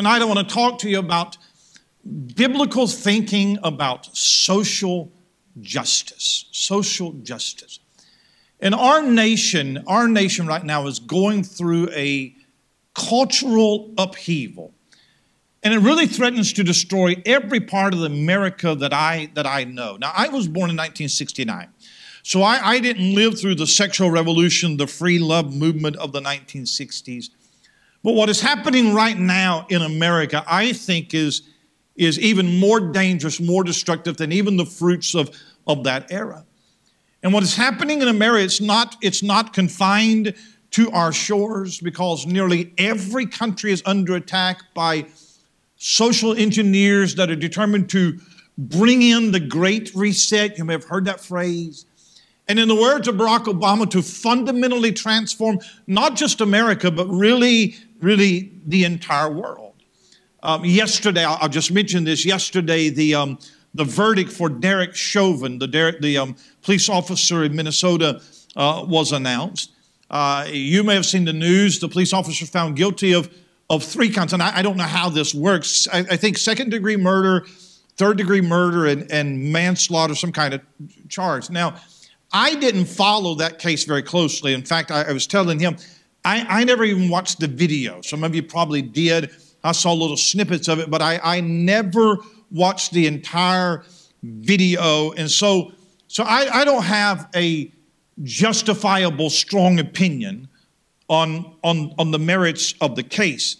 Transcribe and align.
Tonight, 0.00 0.22
I 0.22 0.24
want 0.24 0.48
to 0.48 0.54
talk 0.54 0.78
to 0.78 0.88
you 0.88 0.98
about 0.98 1.36
biblical 2.34 2.86
thinking 2.86 3.58
about 3.62 4.06
social 4.16 5.12
justice. 5.60 6.46
Social 6.52 7.12
justice. 7.12 7.80
And 8.60 8.74
our 8.74 9.02
nation, 9.02 9.84
our 9.86 10.08
nation 10.08 10.46
right 10.46 10.64
now 10.64 10.86
is 10.86 11.00
going 11.00 11.44
through 11.44 11.90
a 11.90 12.34
cultural 12.94 13.92
upheaval. 13.98 14.72
And 15.62 15.74
it 15.74 15.80
really 15.80 16.06
threatens 16.06 16.54
to 16.54 16.64
destroy 16.64 17.16
every 17.26 17.60
part 17.60 17.92
of 17.92 18.02
America 18.02 18.74
that 18.74 18.94
I, 18.94 19.30
that 19.34 19.46
I 19.46 19.64
know. 19.64 19.98
Now, 19.98 20.12
I 20.16 20.28
was 20.28 20.48
born 20.48 20.70
in 20.70 20.78
1969. 20.78 21.68
So 22.22 22.40
I, 22.40 22.58
I 22.62 22.78
didn't 22.80 23.14
live 23.14 23.38
through 23.38 23.56
the 23.56 23.66
sexual 23.66 24.10
revolution, 24.10 24.78
the 24.78 24.86
free 24.86 25.18
love 25.18 25.54
movement 25.54 25.96
of 25.96 26.12
the 26.12 26.22
1960s. 26.22 27.28
But 28.02 28.12
what 28.12 28.28
is 28.28 28.40
happening 28.40 28.94
right 28.94 29.18
now 29.18 29.66
in 29.68 29.82
America, 29.82 30.42
I 30.46 30.72
think, 30.72 31.12
is, 31.12 31.42
is 31.96 32.18
even 32.18 32.58
more 32.58 32.80
dangerous, 32.80 33.40
more 33.40 33.62
destructive 33.62 34.16
than 34.16 34.32
even 34.32 34.56
the 34.56 34.64
fruits 34.64 35.14
of, 35.14 35.30
of 35.66 35.84
that 35.84 36.10
era. 36.10 36.44
And 37.22 37.34
what 37.34 37.42
is 37.42 37.54
happening 37.54 38.00
in 38.00 38.08
America, 38.08 38.44
it's 38.44 38.60
not, 38.60 38.96
it's 39.02 39.22
not 39.22 39.52
confined 39.52 40.34
to 40.70 40.90
our 40.92 41.12
shores 41.12 41.80
because 41.80 42.26
nearly 42.26 42.72
every 42.78 43.26
country 43.26 43.72
is 43.72 43.82
under 43.84 44.14
attack 44.14 44.62
by 44.72 45.06
social 45.76 46.34
engineers 46.34 47.16
that 47.16 47.30
are 47.30 47.36
determined 47.36 47.90
to 47.90 48.18
bring 48.56 49.02
in 49.02 49.32
the 49.32 49.40
Great 49.40 49.94
Reset. 49.94 50.56
You 50.56 50.64
may 50.64 50.74
have 50.74 50.84
heard 50.84 51.04
that 51.06 51.20
phrase. 51.20 51.84
And 52.48 52.58
in 52.58 52.68
the 52.68 52.74
words 52.74 53.08
of 53.08 53.14
Barack 53.14 53.44
Obama, 53.44 53.88
to 53.90 54.02
fundamentally 54.02 54.92
transform 54.92 55.60
not 55.86 56.16
just 56.16 56.40
America, 56.40 56.90
but 56.90 57.06
really, 57.08 57.76
really 58.02 58.52
the 58.66 58.84
entire 58.84 59.30
world. 59.30 59.74
Um, 60.42 60.64
yesterday, 60.64 61.24
I'll, 61.24 61.48
just 61.48 61.70
mention 61.70 62.04
this. 62.04 62.24
Yesterday, 62.24 62.88
the, 62.88 63.14
um, 63.14 63.38
the 63.74 63.84
verdict 63.84 64.32
for 64.32 64.48
Derek 64.48 64.94
Chauvin, 64.94 65.58
the, 65.58 65.66
Derek, 65.66 66.00
the 66.00 66.16
um, 66.18 66.36
police 66.62 66.88
officer 66.88 67.44
in 67.44 67.54
Minnesota, 67.54 68.22
uh, 68.56 68.84
was 68.86 69.12
announced. 69.12 69.72
Uh, 70.10 70.46
you 70.50 70.82
may 70.82 70.94
have 70.94 71.06
seen 71.06 71.24
the 71.24 71.32
news. 71.32 71.78
The 71.78 71.88
police 71.88 72.12
officer 72.12 72.46
found 72.46 72.76
guilty 72.76 73.12
of, 73.12 73.32
of 73.68 73.84
three 73.84 74.10
counts, 74.10 74.32
and 74.32 74.42
I, 74.42 74.58
I 74.58 74.62
don't 74.62 74.76
know 74.76 74.84
how 74.84 75.08
this 75.08 75.34
works. 75.34 75.86
I, 75.92 75.98
I, 75.98 76.16
think 76.16 76.36
second 76.36 76.70
degree 76.70 76.96
murder, 76.96 77.46
third 77.96 78.16
degree 78.16 78.40
murder, 78.40 78.86
and, 78.86 79.10
and 79.12 79.52
manslaughter, 79.52 80.14
some 80.14 80.32
kind 80.32 80.54
of 80.54 80.62
charge. 81.08 81.48
Now, 81.50 81.76
I 82.32 82.54
didn't 82.56 82.86
follow 82.86 83.36
that 83.36 83.58
case 83.58 83.84
very 83.84 84.02
closely. 84.02 84.52
In 84.52 84.62
fact, 84.62 84.90
I, 84.90 85.02
I 85.02 85.12
was 85.12 85.26
telling 85.26 85.60
him, 85.60 85.76
I, 86.24 86.60
I, 86.60 86.64
never 86.64 86.84
even 86.84 87.08
watched 87.08 87.40
the 87.40 87.48
video. 87.48 88.00
Some 88.02 88.24
of 88.24 88.34
you 88.34 88.42
probably 88.42 88.82
did. 88.82 89.30
I 89.64 89.72
saw 89.72 89.92
little 89.92 90.16
snippets 90.16 90.68
of 90.68 90.78
it, 90.78 90.90
but 90.90 91.02
I, 91.02 91.20
I 91.22 91.40
never 91.40 92.18
watched 92.50 92.92
the 92.92 93.06
entire 93.06 93.84
video. 94.22 95.12
And 95.12 95.30
so, 95.30 95.72
so 96.08 96.24
I, 96.24 96.60
I 96.60 96.64
don't 96.64 96.82
have 96.82 97.28
a 97.34 97.72
justifiable, 98.22 99.30
strong 99.30 99.78
opinion 99.78 100.48
on, 101.08 101.54
on, 101.64 101.94
on 101.98 102.10
the 102.10 102.18
merits 102.18 102.74
of 102.80 102.96
the 102.96 103.02
case. 103.02 103.56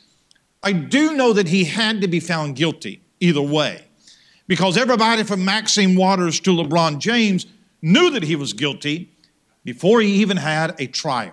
I 0.63 0.73
do 0.73 1.15
know 1.15 1.33
that 1.33 1.49
he 1.49 1.65
had 1.65 2.01
to 2.03 2.09
be 2.09 2.21
found 2.21 2.57
guilty 2.57 3.03
either 3.21 3.43
way, 3.43 3.85
because 4.47 4.77
everybody 4.77 5.25
from 5.25 5.45
Maxine 5.45 5.97
Waters 5.97 6.41
to 6.41 6.51
LeBron 6.51 6.99
James 6.99 7.47
knew 7.83 8.11
that 8.11 8.23
he 8.23 8.37
was 8.37 8.53
guilty 8.53 9.11
before 9.65 10.01
he 10.01 10.09
even 10.17 10.37
had 10.37 10.75
a 10.79 10.87
trial. 10.87 11.33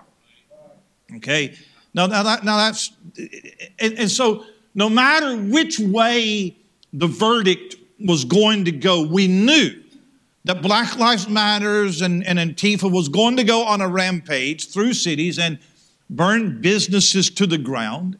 Okay? 1.16 1.54
Now, 1.94 2.06
now, 2.06 2.22
that, 2.22 2.44
now 2.44 2.56
that's, 2.56 2.92
and, 3.78 3.98
and 3.98 4.10
so 4.10 4.44
no 4.74 4.88
matter 4.88 5.36
which 5.36 5.78
way 5.78 6.56
the 6.92 7.06
verdict 7.06 7.76
was 7.98 8.24
going 8.24 8.64
to 8.66 8.72
go, 8.72 9.06
we 9.06 9.26
knew 9.26 9.82
that 10.44 10.62
Black 10.62 10.96
Lives 10.96 11.28
Matters 11.28 12.00
and, 12.00 12.24
and 12.26 12.38
Antifa 12.38 12.90
was 12.90 13.08
going 13.08 13.36
to 13.36 13.44
go 13.44 13.64
on 13.64 13.80
a 13.80 13.88
rampage 13.88 14.70
through 14.70 14.94
cities 14.94 15.38
and 15.38 15.58
burn 16.08 16.60
businesses 16.60 17.28
to 17.30 17.46
the 17.46 17.58
ground. 17.58 18.18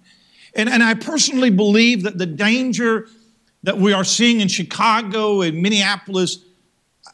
And, 0.54 0.68
and 0.68 0.82
I 0.82 0.94
personally 0.94 1.50
believe 1.50 2.02
that 2.02 2.18
the 2.18 2.26
danger 2.26 3.08
that 3.62 3.78
we 3.78 3.92
are 3.92 4.04
seeing 4.04 4.40
in 4.40 4.48
Chicago 4.48 5.42
and 5.42 5.62
Minneapolis, 5.62 6.38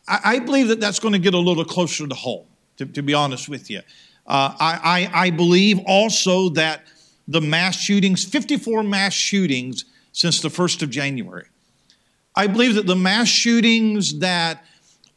I, 0.08 0.20
I 0.24 0.38
believe 0.38 0.68
that 0.68 0.80
that's 0.80 0.98
going 0.98 1.12
to 1.12 1.18
get 1.18 1.34
a 1.34 1.38
little 1.38 1.64
closer 1.64 2.06
to 2.06 2.14
home, 2.14 2.46
to, 2.78 2.86
to 2.86 3.02
be 3.02 3.14
honest 3.14 3.48
with 3.48 3.70
you. 3.70 3.82
Uh, 4.26 4.54
I, 4.58 5.10
I, 5.12 5.26
I 5.26 5.30
believe 5.30 5.80
also 5.86 6.48
that 6.50 6.82
the 7.28 7.40
mass 7.40 7.76
shootings, 7.76 8.24
54 8.24 8.82
mass 8.82 9.12
shootings 9.12 9.84
since 10.12 10.40
the 10.40 10.48
1st 10.48 10.82
of 10.82 10.90
January. 10.90 11.46
I 12.36 12.46
believe 12.46 12.74
that 12.74 12.86
the 12.86 12.96
mass 12.96 13.28
shootings 13.28 14.18
that 14.20 14.64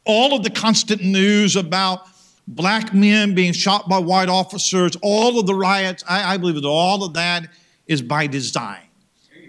all 0.04 0.34
of 0.34 0.42
the 0.42 0.50
constant 0.50 1.02
news 1.02 1.56
about 1.56 2.06
black 2.46 2.94
men 2.94 3.34
being 3.34 3.52
shot 3.52 3.88
by 3.88 3.98
white 3.98 4.28
officers, 4.28 4.96
all 5.02 5.38
of 5.38 5.46
the 5.46 5.54
riots, 5.54 6.02
I, 6.08 6.34
I 6.34 6.36
believe 6.36 6.54
that 6.56 6.66
all 6.66 7.04
of 7.04 7.14
that 7.14 7.48
is 7.86 8.02
by 8.02 8.26
design. 8.26 8.82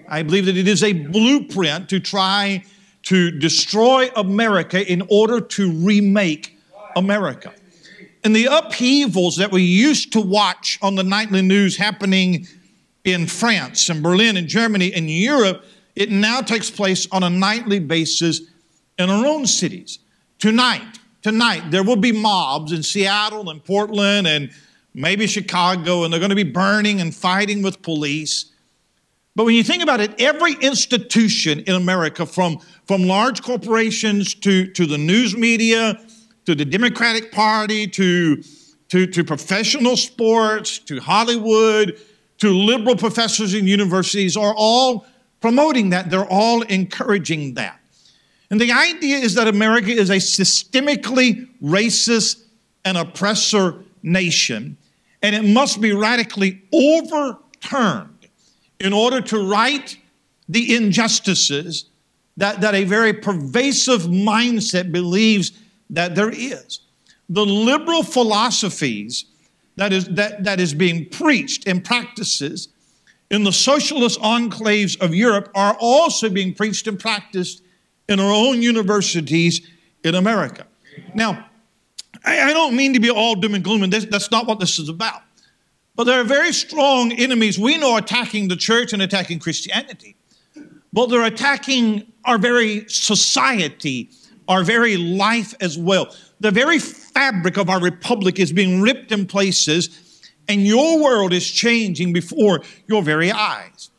I 0.07 0.23
believe 0.23 0.45
that 0.47 0.57
it 0.57 0.67
is 0.67 0.83
a 0.83 0.93
blueprint 0.93 1.89
to 1.89 1.99
try 1.99 2.63
to 3.03 3.31
destroy 3.31 4.09
America 4.15 4.91
in 4.91 5.03
order 5.09 5.39
to 5.39 5.71
remake 5.71 6.57
America. 6.95 7.53
And 8.23 8.35
the 8.35 8.45
upheavals 8.45 9.37
that 9.37 9.51
we 9.51 9.63
used 9.63 10.13
to 10.13 10.21
watch 10.21 10.77
on 10.81 10.95
the 10.95 11.03
nightly 11.03 11.41
news 11.41 11.77
happening 11.77 12.47
in 13.03 13.27
France 13.27 13.89
and 13.89 14.03
Berlin 14.03 14.35
and 14.35 14.47
Germany 14.47 14.93
and 14.93 15.09
Europe, 15.09 15.63
it 15.95 16.11
now 16.11 16.41
takes 16.41 16.69
place 16.69 17.07
on 17.11 17.23
a 17.23 17.29
nightly 17.29 17.79
basis 17.79 18.41
in 18.97 19.09
our 19.09 19.25
own 19.25 19.45
cities. 19.45 19.99
Tonight, 20.37 20.99
tonight, 21.21 21.71
there 21.71 21.83
will 21.83 21.95
be 21.95 22.11
mobs 22.11 22.71
in 22.71 22.83
Seattle 22.83 23.49
and 23.49 23.63
Portland 23.63 24.27
and 24.27 24.51
maybe 24.93 25.27
Chicago, 25.27 26.03
and 26.03 26.11
they're 26.11 26.19
going 26.19 26.29
to 26.29 26.35
be 26.35 26.43
burning 26.43 26.99
and 26.99 27.15
fighting 27.15 27.61
with 27.61 27.81
police. 27.81 28.51
But 29.35 29.45
when 29.45 29.55
you 29.55 29.63
think 29.63 29.81
about 29.81 30.01
it, 30.01 30.19
every 30.19 30.53
institution 30.53 31.61
in 31.61 31.75
America, 31.75 32.25
from, 32.25 32.59
from 32.85 33.03
large 33.03 33.41
corporations 33.41 34.33
to, 34.35 34.67
to 34.71 34.85
the 34.85 34.97
news 34.97 35.37
media, 35.37 36.01
to 36.49 36.55
the 36.55 36.65
Democratic 36.65 37.31
Party, 37.31 37.85
to, 37.85 38.41
to, 38.87 39.05
to 39.05 39.23
professional 39.23 39.95
sports, 39.95 40.79
to 40.79 40.99
Hollywood, 40.99 42.01
to 42.39 42.49
liberal 42.49 42.95
professors 42.95 43.53
in 43.53 43.67
universities, 43.67 44.35
are 44.35 44.55
all 44.57 45.05
promoting 45.41 45.91
that. 45.91 46.09
They're 46.09 46.25
all 46.25 46.63
encouraging 46.63 47.53
that. 47.53 47.79
And 48.49 48.59
the 48.59 48.71
idea 48.71 49.17
is 49.17 49.35
that 49.35 49.47
America 49.47 49.91
is 49.91 50.09
a 50.09 50.15
systemically 50.15 51.47
racist 51.61 52.41
and 52.83 52.97
oppressor 52.97 53.83
nation, 54.01 54.75
and 55.21 55.35
it 55.35 55.43
must 55.43 55.79
be 55.79 55.93
radically 55.93 56.63
overturned 56.73 58.27
in 58.79 58.91
order 58.91 59.21
to 59.21 59.47
right 59.47 59.95
the 60.47 60.75
injustices 60.75 61.85
that, 62.37 62.61
that 62.61 62.73
a 62.73 62.85
very 62.85 63.13
pervasive 63.13 64.03
mindset 64.03 64.91
believes 64.91 65.51
that 65.89 66.15
there 66.15 66.29
is. 66.29 66.81
The 67.29 67.45
liberal 67.45 68.03
philosophies 68.03 69.25
that 69.75 69.93
is, 69.93 70.05
that, 70.09 70.43
that 70.43 70.59
is 70.59 70.73
being 70.73 71.07
preached 71.09 71.67
and 71.67 71.83
practices 71.83 72.69
in 73.31 73.43
the 73.43 73.53
socialist 73.53 74.19
enclaves 74.19 74.99
of 74.99 75.13
Europe 75.13 75.51
are 75.55 75.77
also 75.79 76.29
being 76.29 76.53
preached 76.53 76.87
and 76.87 76.99
practiced 76.99 77.61
in 78.07 78.19
our 78.19 78.31
own 78.31 78.61
universities 78.61 79.61
in 80.03 80.15
America. 80.15 80.65
Now, 81.13 81.47
I, 82.25 82.49
I 82.49 82.53
don't 82.53 82.75
mean 82.75 82.93
to 82.93 82.99
be 82.99 83.09
all 83.09 83.35
doom 83.35 83.55
and 83.55 83.63
gloom, 83.63 83.83
and 83.83 83.93
this, 83.93 84.05
that's 84.05 84.31
not 84.31 84.47
what 84.47 84.59
this 84.59 84.79
is 84.79 84.89
about. 84.89 85.21
But 85.95 86.05
there 86.05 86.19
are 86.19 86.25
very 86.25 86.53
strong 86.53 87.11
enemies 87.11 87.59
we 87.59 87.77
know 87.77 87.97
attacking 87.97 88.47
the 88.47 88.55
church 88.55 88.93
and 88.93 89.01
attacking 89.01 89.39
Christianity. 89.39 90.15
But 90.91 91.07
they're 91.07 91.23
attacking 91.25 92.11
our 92.25 92.37
very 92.37 92.85
society, 92.87 94.09
our 94.49 94.63
very 94.63 94.97
life 94.97 95.53
as 95.61 95.77
well. 95.77 96.13
The 96.41 96.51
very 96.51 96.79
fabric 96.79 97.57
of 97.57 97.69
our 97.69 97.79
republic 97.79 98.39
is 98.39 98.51
being 98.51 98.81
ripped 98.81 99.11
in 99.11 99.27
places, 99.27 100.21
and 100.47 100.65
your 100.65 101.01
world 101.01 101.31
is 101.31 101.49
changing 101.49 102.11
before 102.11 102.61
your 102.87 103.03
very 103.03 103.31
eyes. 103.31 103.91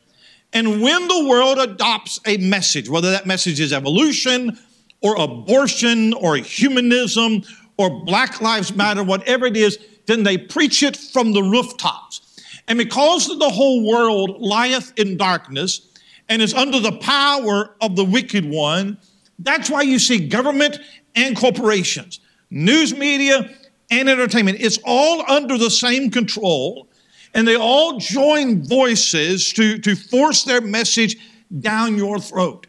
And 0.52 0.82
when 0.82 1.06
the 1.06 1.28
world 1.28 1.58
adopts 1.58 2.18
a 2.26 2.36
message, 2.38 2.88
whether 2.88 3.12
that 3.12 3.26
message 3.26 3.60
is 3.60 3.72
evolution 3.72 4.58
or 5.00 5.14
abortion 5.14 6.12
or 6.14 6.36
humanism 6.36 7.42
or 7.78 8.04
Black 8.04 8.40
Lives 8.40 8.74
Matter, 8.74 9.04
whatever 9.04 9.46
it 9.46 9.56
is, 9.56 9.78
then 10.06 10.24
they 10.24 10.36
preach 10.36 10.82
it 10.82 10.96
from 10.96 11.32
the 11.32 11.42
rooftops. 11.42 12.20
And 12.66 12.76
because 12.76 13.26
the 13.26 13.48
whole 13.48 13.88
world 13.88 14.40
lieth 14.40 14.92
in 14.96 15.16
darkness 15.16 15.88
and 16.28 16.42
is 16.42 16.52
under 16.52 16.80
the 16.80 16.98
power 16.98 17.76
of 17.80 17.94
the 17.94 18.04
wicked 18.04 18.44
one, 18.44 18.98
that's 19.42 19.70
why 19.70 19.82
you 19.82 19.98
see 19.98 20.28
government 20.28 20.78
and 21.14 21.36
corporations, 21.36 22.20
news 22.50 22.94
media 22.94 23.50
and 23.90 24.08
entertainment. 24.08 24.58
It's 24.60 24.78
all 24.84 25.28
under 25.30 25.58
the 25.58 25.70
same 25.70 26.10
control 26.10 26.88
and 27.34 27.46
they 27.46 27.56
all 27.56 27.98
join 27.98 28.62
voices 28.62 29.52
to, 29.54 29.78
to 29.78 29.94
force 29.94 30.44
their 30.44 30.60
message 30.60 31.16
down 31.60 31.96
your 31.96 32.18
throat. 32.18 32.66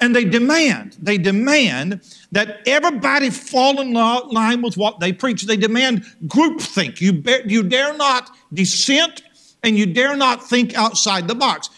And 0.00 0.14
they 0.14 0.24
demand, 0.24 0.96
they 1.00 1.18
demand 1.18 2.02
that 2.32 2.66
everybody 2.66 3.30
fall 3.30 3.80
in 3.80 3.92
line 3.92 4.60
with 4.60 4.76
what 4.76 5.00
they 5.00 5.12
preach. 5.12 5.44
They 5.44 5.56
demand 5.56 6.04
groupthink. 6.26 7.00
You, 7.00 7.22
you 7.46 7.62
dare 7.62 7.96
not 7.96 8.30
dissent 8.52 9.22
and 9.62 9.78
you 9.78 9.86
dare 9.86 10.16
not 10.16 10.46
think 10.46 10.74
outside 10.74 11.28
the 11.28 11.34
box. 11.34 11.70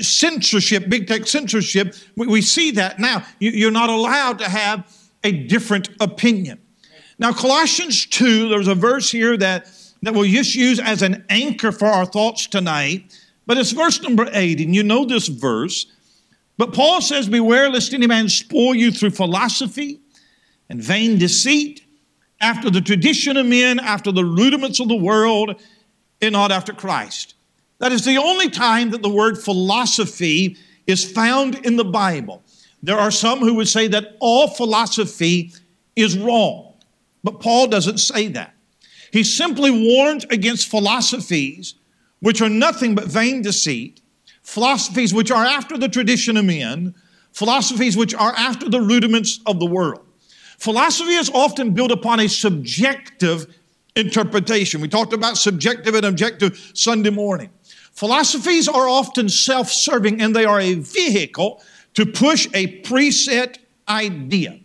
Censorship, 0.00 0.88
big 0.88 1.06
tech 1.06 1.26
censorship, 1.26 1.94
we, 2.16 2.26
we 2.26 2.42
see 2.42 2.70
that 2.72 2.98
now. 2.98 3.24
You, 3.38 3.50
you're 3.50 3.70
not 3.70 3.90
allowed 3.90 4.38
to 4.38 4.48
have 4.48 4.90
a 5.24 5.32
different 5.32 5.90
opinion. 6.00 6.60
Now, 7.18 7.32
Colossians 7.32 8.06
2, 8.06 8.48
there's 8.48 8.68
a 8.68 8.74
verse 8.74 9.10
here 9.10 9.36
that, 9.36 9.68
that 10.02 10.14
we'll 10.14 10.30
just 10.30 10.54
use 10.54 10.80
as 10.80 11.02
an 11.02 11.24
anchor 11.28 11.70
for 11.72 11.86
our 11.86 12.06
thoughts 12.06 12.46
tonight, 12.46 13.16
but 13.46 13.58
it's 13.58 13.72
verse 13.72 14.00
number 14.02 14.28
8, 14.32 14.60
and 14.60 14.74
you 14.74 14.82
know 14.82 15.04
this 15.04 15.28
verse. 15.28 15.86
But 16.56 16.72
Paul 16.72 17.00
says, 17.00 17.28
Beware 17.28 17.70
lest 17.70 17.92
any 17.92 18.06
man 18.06 18.28
spoil 18.28 18.74
you 18.74 18.90
through 18.90 19.10
philosophy 19.10 20.00
and 20.68 20.82
vain 20.82 21.18
deceit, 21.18 21.84
after 22.40 22.70
the 22.70 22.80
tradition 22.80 23.36
of 23.36 23.44
men, 23.46 23.78
after 23.78 24.10
the 24.12 24.24
rudiments 24.24 24.80
of 24.80 24.88
the 24.88 24.96
world, 24.96 25.60
and 26.22 26.32
not 26.32 26.50
after 26.50 26.72
Christ. 26.72 27.34
That 27.80 27.92
is 27.92 28.04
the 28.04 28.16
only 28.16 28.48
time 28.48 28.90
that 28.90 29.02
the 29.02 29.10
word 29.10 29.36
philosophy 29.36 30.56
is 30.86 31.10
found 31.10 31.66
in 31.66 31.76
the 31.76 31.84
Bible. 31.84 32.42
There 32.82 32.98
are 32.98 33.10
some 33.10 33.40
who 33.40 33.54
would 33.54 33.68
say 33.68 33.88
that 33.88 34.16
all 34.20 34.48
philosophy 34.48 35.52
is 35.96 36.16
wrong, 36.16 36.74
but 37.22 37.40
Paul 37.40 37.66
doesn't 37.66 37.98
say 37.98 38.28
that. 38.28 38.54
He 39.12 39.24
simply 39.24 39.70
warns 39.70 40.24
against 40.30 40.68
philosophies 40.68 41.74
which 42.20 42.40
are 42.40 42.48
nothing 42.48 42.94
but 42.94 43.06
vain 43.06 43.42
deceit 43.42 44.00
philosophies 44.42 45.14
which 45.14 45.30
are 45.30 45.44
after 45.44 45.78
the 45.78 45.88
tradition 45.88 46.36
of 46.36 46.44
men, 46.44 46.94
philosophies 47.32 47.96
which 47.96 48.14
are 48.14 48.34
after 48.36 48.68
the 48.68 48.80
rudiments 48.80 49.40
of 49.46 49.60
the 49.60 49.66
world. 49.66 50.00
Philosophy 50.58 51.12
is 51.12 51.30
often 51.30 51.72
built 51.72 51.90
upon 51.90 52.20
a 52.20 52.28
subjective 52.28 53.54
interpretation. 53.96 54.80
We 54.80 54.88
talked 54.88 55.12
about 55.12 55.36
subjective 55.36 55.94
and 55.94 56.04
objective 56.04 56.72
Sunday 56.74 57.10
morning. 57.10 57.50
Philosophies 57.92 58.68
are 58.68 58.88
often 58.88 59.28
self 59.28 59.70
serving 59.70 60.20
and 60.20 60.34
they 60.34 60.44
are 60.44 60.60
a 60.60 60.74
vehicle 60.74 61.62
to 61.94 62.06
push 62.06 62.46
a 62.54 62.80
preset 62.82 63.58
idea. 63.88 64.58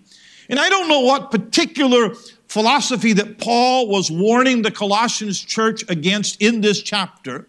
And 0.49 0.59
I 0.59 0.69
don't 0.69 0.87
know 0.87 1.01
what 1.01 1.31
particular 1.31 2.13
philosophy 2.47 3.13
that 3.13 3.37
Paul 3.39 3.87
was 3.87 4.11
warning 4.11 4.61
the 4.61 4.71
Colossians 4.71 5.41
church 5.41 5.83
against 5.89 6.41
in 6.41 6.61
this 6.61 6.81
chapter, 6.81 7.47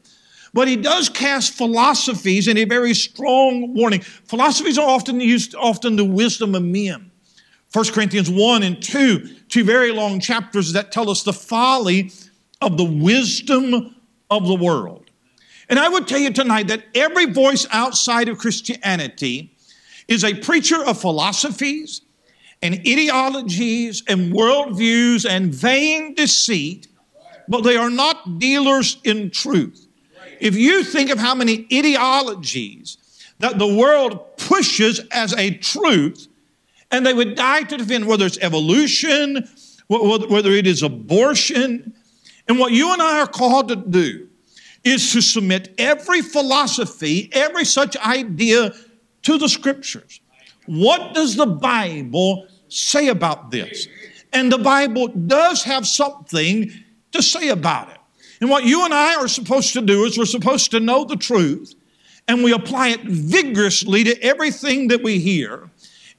but 0.53 0.67
he 0.67 0.77
does 0.77 1.09
cast 1.09 1.53
philosophies 1.53 2.49
in 2.49 2.57
a 2.57 2.65
very 2.65 2.95
strong 2.95 3.75
warning. 3.75 4.01
Philosophies 4.01 4.79
are 4.79 4.89
often 4.89 5.21
used, 5.21 5.55
often 5.55 5.97
the 5.97 6.05
wisdom 6.05 6.55
of 6.55 6.63
men. 6.63 7.11
1 7.73 7.85
Corinthians 7.93 8.31
1 8.31 8.63
and 8.63 8.83
2, 8.83 9.29
two 9.49 9.65
very 9.65 9.93
long 9.93 10.19
chapters 10.19 10.73
that 10.73 10.93
tell 10.93 11.11
us 11.11 11.23
the 11.23 11.33
folly 11.33 12.11
of 12.63 12.79
the 12.79 12.85
wisdom 12.85 13.95
of 14.31 14.47
the 14.47 14.55
world. 14.55 15.06
And 15.69 15.79
I 15.79 15.89
would 15.89 16.07
tell 16.07 16.19
you 16.19 16.31
tonight 16.31 16.69
that 16.69 16.85
every 16.95 17.27
voice 17.27 17.67
outside 17.71 18.29
of 18.29 18.39
Christianity 18.39 19.53
is 20.09 20.25
a 20.25 20.35
preacher 20.35 20.85
of 20.85 21.01
philosophies 21.01 22.03
and 22.63 22.75
ideologies 22.75 24.03
and 24.07 24.33
worldviews 24.33 25.29
and 25.29 25.55
vain 25.55 26.15
deceit, 26.15 26.89
but 27.49 27.63
they 27.63 27.77
are 27.77 27.91
not 27.91 28.39
dealers 28.39 28.99
in 29.05 29.31
truth. 29.31 29.87
If 30.41 30.55
you 30.57 30.85
think 30.85 31.11
of 31.11 31.19
how 31.19 31.35
many 31.35 31.67
ideologies 31.73 32.99
that 33.41 33.59
the 33.59 33.67
world 33.67 34.37
pushes 34.37 35.01
as 35.11 35.33
a 35.35 35.51
truth, 35.51 36.29
and 36.91 37.05
they 37.05 37.13
would 37.13 37.35
die 37.35 37.63
to 37.63 37.77
defend 37.77 38.07
whether 38.07 38.27
it's 38.27 38.39
evolution, 38.39 39.49
whether 39.89 40.51
it 40.51 40.67
is 40.67 40.83
abortion. 40.83 41.93
And 42.49 42.59
what 42.59 42.73
you 42.73 42.93
and 42.93 43.03
I 43.03 43.21
are 43.21 43.27
called 43.27 43.69
to 43.69 43.77
do 43.77 44.29
is 44.87 45.13
to 45.13 45.21
submit 45.21 45.75
every 45.79 46.23
philosophy, 46.23 47.29
every 47.33 47.65
such 47.65 47.97
idea 47.97 48.73
to 49.23 49.37
the 49.37 49.49
scriptures. 49.49 50.21
What 50.67 51.13
does 51.13 51.35
the 51.35 51.47
Bible 51.47 52.47
say 52.69 53.09
about 53.09 53.51
this? 53.51 53.89
And 54.33 54.53
the 54.53 54.59
Bible 54.59 55.09
does 55.09 55.65
have 55.65 55.87
something 55.87 56.71
to 57.11 57.21
say 57.21 57.49
about 57.49 57.91
it. 57.91 57.99
And 58.41 58.49
what 58.49 58.65
you 58.65 58.85
and 58.85 58.95
I 58.95 59.17
are 59.17 59.29
supposed 59.29 59.73
to 59.73 59.81
do 59.81 60.05
is 60.05 60.17
we're 60.17 60.25
supposed 60.25 60.71
to 60.71 60.79
know 60.79 61.05
the 61.05 61.17
truth 61.17 61.75
and 62.29 62.45
we 62.45 62.53
apply 62.53 62.89
it 62.89 63.03
vigorously 63.03 64.05
to 64.05 64.23
everything 64.23 64.89
that 64.89 65.03
we 65.03 65.19
hear 65.19 65.69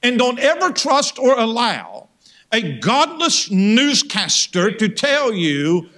and 0.02 0.18
don't 0.18 0.38
ever 0.40 0.72
trust 0.72 1.18
or 1.18 1.38
allow 1.38 2.08
a 2.52 2.78
godless 2.78 3.50
newscaster 3.50 4.70
to 4.72 4.88
tell 4.88 5.32
you 5.32 5.88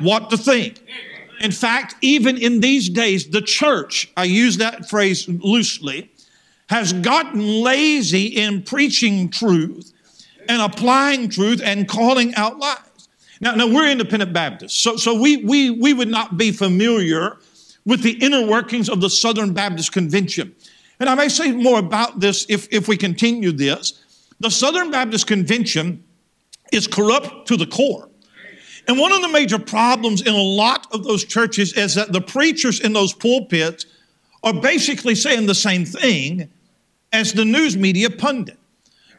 what 0.00 0.28
to 0.30 0.36
think. 0.36 0.82
In 1.40 1.52
fact, 1.52 1.94
even 2.02 2.36
in 2.36 2.60
these 2.60 2.90
days, 2.90 3.28
the 3.28 3.40
church, 3.40 4.12
I 4.16 4.24
use 4.24 4.58
that 4.58 4.90
phrase 4.90 5.26
loosely, 5.26 6.10
has 6.68 6.92
gotten 6.92 7.40
lazy 7.40 8.26
in 8.26 8.62
preaching 8.62 9.30
truth 9.30 9.92
and 10.48 10.60
applying 10.60 11.30
truth 11.30 11.62
and 11.64 11.88
calling 11.88 12.34
out 12.34 12.58
lies. 12.58 13.08
Now, 13.40 13.54
now 13.54 13.66
we're 13.66 13.90
independent 13.90 14.34
Baptists, 14.34 14.76
so, 14.76 14.96
so 14.96 15.18
we, 15.18 15.38
we, 15.38 15.70
we 15.70 15.94
would 15.94 16.08
not 16.08 16.36
be 16.36 16.52
familiar 16.52 17.38
with 17.86 18.02
the 18.02 18.12
inner 18.22 18.46
workings 18.46 18.90
of 18.90 19.00
the 19.00 19.08
Southern 19.08 19.54
Baptist 19.54 19.92
Convention. 19.92 20.54
And 21.00 21.08
I 21.08 21.14
may 21.14 21.30
say 21.30 21.52
more 21.52 21.78
about 21.78 22.20
this 22.20 22.44
if, 22.50 22.68
if 22.70 22.86
we 22.86 22.98
continue 22.98 23.52
this. 23.52 24.04
The 24.40 24.50
Southern 24.50 24.90
Baptist 24.90 25.26
Convention 25.26 26.04
is 26.70 26.86
corrupt 26.86 27.48
to 27.48 27.56
the 27.56 27.66
core. 27.66 28.09
And 28.90 28.98
one 28.98 29.12
of 29.12 29.22
the 29.22 29.28
major 29.28 29.60
problems 29.60 30.20
in 30.20 30.34
a 30.34 30.42
lot 30.42 30.92
of 30.92 31.04
those 31.04 31.24
churches 31.24 31.74
is 31.74 31.94
that 31.94 32.12
the 32.12 32.20
preachers 32.20 32.80
in 32.80 32.92
those 32.92 33.12
pulpits 33.12 33.86
are 34.42 34.52
basically 34.52 35.14
saying 35.14 35.46
the 35.46 35.54
same 35.54 35.84
thing 35.84 36.50
as 37.12 37.32
the 37.32 37.44
news 37.44 37.76
media 37.76 38.10
pundit 38.10 38.58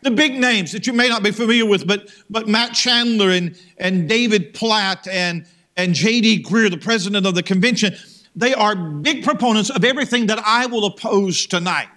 the 0.01 0.11
big 0.11 0.37
names 0.37 0.73
that 0.73 0.85
you 0.87 0.93
may 0.93 1.07
not 1.07 1.23
be 1.23 1.31
familiar 1.31 1.65
with, 1.65 1.87
but, 1.87 2.09
but 2.29 2.49
Matt 2.49 2.73
Chandler 2.73 3.29
and, 3.29 3.57
and 3.77 4.09
David 4.09 4.53
Platt 4.53 5.07
and, 5.07 5.45
and 5.77 5.93
J.D. 5.93 6.43
Greear, 6.43 6.69
the 6.69 6.77
president 6.77 7.25
of 7.25 7.35
the 7.35 7.43
convention, 7.43 7.95
they 8.35 8.53
are 8.53 8.75
big 8.75 9.23
proponents 9.23 9.69
of 9.69 9.85
everything 9.85 10.27
that 10.27 10.39
I 10.45 10.65
will 10.65 10.85
oppose 10.85 11.45
tonight. 11.45 11.87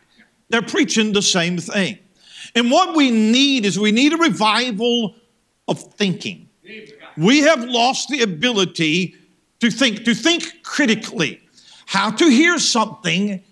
They're 0.49 0.63
preaching 0.63 1.13
the 1.13 1.23
same 1.23 1.59
thing. 1.59 1.99
And 2.55 2.71
what 2.71 2.95
we 2.95 3.11
need 3.11 3.65
is 3.65 3.81
we 3.81 3.91
need 3.91 4.13
a 4.13 4.19
revival 4.19 5.17
of 5.67 5.81
thinking. 5.81 6.49
We 7.17 7.41
have 7.41 7.65
lost 7.65 8.09
the 8.09 8.23
ability 8.23 9.15
to 9.61 9.71
think, 9.71 10.05
to 10.05 10.15
think 10.15 10.63
critically, 10.63 11.41
how 11.87 12.11
to 12.11 12.27
hear 12.29 12.59
something 12.59 13.43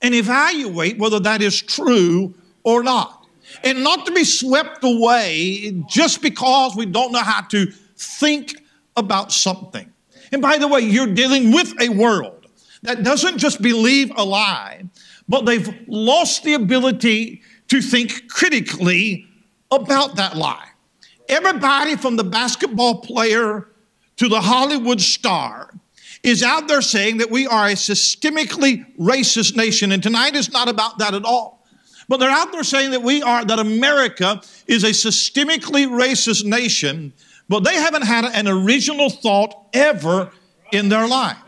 and 0.00 0.14
evaluate 0.14 0.98
whether 0.98 1.20
that 1.20 1.42
is 1.42 1.60
true 1.60 2.34
or 2.64 2.82
not 2.82 3.22
and 3.62 3.82
not 3.82 4.06
to 4.06 4.12
be 4.12 4.24
swept 4.24 4.82
away 4.84 5.82
just 5.88 6.22
because 6.22 6.74
we 6.76 6.86
don't 6.86 7.12
know 7.12 7.22
how 7.22 7.42
to 7.42 7.66
think 7.96 8.62
about 8.96 9.32
something. 9.32 9.90
And 10.32 10.42
by 10.42 10.58
the 10.58 10.68
way, 10.68 10.80
you're 10.80 11.12
dealing 11.12 11.52
with 11.52 11.72
a 11.80 11.90
world 11.90 12.46
that 12.82 13.04
doesn't 13.04 13.38
just 13.38 13.62
believe 13.62 14.10
a 14.16 14.24
lie, 14.24 14.84
but 15.28 15.46
they've 15.46 15.74
lost 15.86 16.42
the 16.42 16.54
ability 16.54 17.42
to 17.68 17.80
think 17.80 18.28
critically 18.28 19.26
about 19.70 20.16
that 20.16 20.36
lie. 20.36 20.68
Everybody 21.32 21.96
from 21.96 22.16
the 22.16 22.24
basketball 22.24 23.00
player 23.00 23.66
to 24.16 24.28
the 24.28 24.42
Hollywood 24.42 25.00
star 25.00 25.72
is 26.22 26.42
out 26.42 26.68
there 26.68 26.82
saying 26.82 27.16
that 27.18 27.30
we 27.30 27.46
are 27.46 27.68
a 27.68 27.72
systemically 27.72 28.84
racist 28.98 29.56
nation. 29.56 29.92
And 29.92 30.02
tonight 30.02 30.36
is 30.36 30.52
not 30.52 30.68
about 30.68 30.98
that 30.98 31.14
at 31.14 31.24
all. 31.24 31.64
But 32.06 32.20
they're 32.20 32.28
out 32.28 32.52
there 32.52 32.62
saying 32.62 32.90
that 32.90 33.02
we 33.02 33.22
are, 33.22 33.46
that 33.46 33.58
America 33.58 34.42
is 34.66 34.84
a 34.84 34.90
systemically 34.90 35.86
racist 35.86 36.44
nation, 36.44 37.14
but 37.48 37.64
they 37.64 37.76
haven't 37.76 38.04
had 38.04 38.26
an 38.26 38.46
original 38.46 39.08
thought 39.08 39.68
ever 39.72 40.30
in 40.70 40.90
their 40.90 41.08
life. 41.08 41.38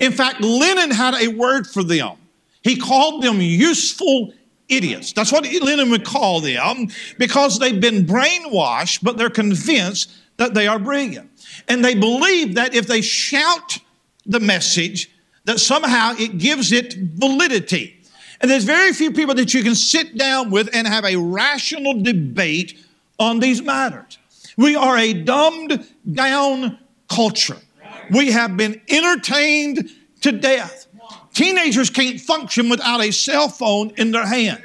In 0.00 0.12
fact, 0.12 0.42
Lenin 0.42 0.90
had 0.90 1.14
a 1.14 1.28
word 1.28 1.66
for 1.66 1.82
them. 1.82 2.18
He 2.60 2.76
called 2.76 3.22
them 3.22 3.40
useful 3.40 4.34
idiots. 4.70 5.12
That's 5.12 5.32
what 5.32 5.44
Lenin 5.44 5.90
would 5.90 6.04
call 6.04 6.40
them 6.40 6.88
because 7.18 7.58
they've 7.58 7.80
been 7.80 8.06
brainwashed, 8.06 9.02
but 9.02 9.16
they're 9.16 9.30
convinced 9.30 10.10
that 10.36 10.54
they 10.54 10.66
are 10.66 10.78
brilliant. 10.78 11.30
And 11.68 11.84
they 11.84 11.94
believe 11.94 12.54
that 12.54 12.74
if 12.74 12.86
they 12.86 13.02
shout 13.02 13.78
the 14.24 14.40
message, 14.40 15.10
that 15.44 15.60
somehow 15.60 16.14
it 16.18 16.38
gives 16.38 16.72
it 16.72 16.94
validity. 16.94 18.00
And 18.40 18.50
there's 18.50 18.64
very 18.64 18.92
few 18.92 19.12
people 19.12 19.34
that 19.34 19.52
you 19.52 19.62
can 19.62 19.74
sit 19.74 20.16
down 20.16 20.50
with 20.50 20.74
and 20.74 20.86
have 20.86 21.04
a 21.04 21.16
rational 21.16 22.02
debate 22.02 22.78
on 23.18 23.40
these 23.40 23.62
matters. 23.62 24.18
We 24.56 24.76
are 24.76 24.96
a 24.96 25.12
dumbed 25.12 25.86
down 26.10 26.78
culture. 27.08 27.58
We 28.10 28.32
have 28.32 28.56
been 28.56 28.80
entertained 28.88 29.90
to 30.22 30.32
death. 30.32 30.86
Teenagers 31.40 31.88
can't 31.88 32.20
function 32.20 32.68
without 32.68 33.00
a 33.00 33.10
cell 33.10 33.48
phone 33.48 33.92
in 33.96 34.10
their 34.10 34.26
hand. 34.26 34.62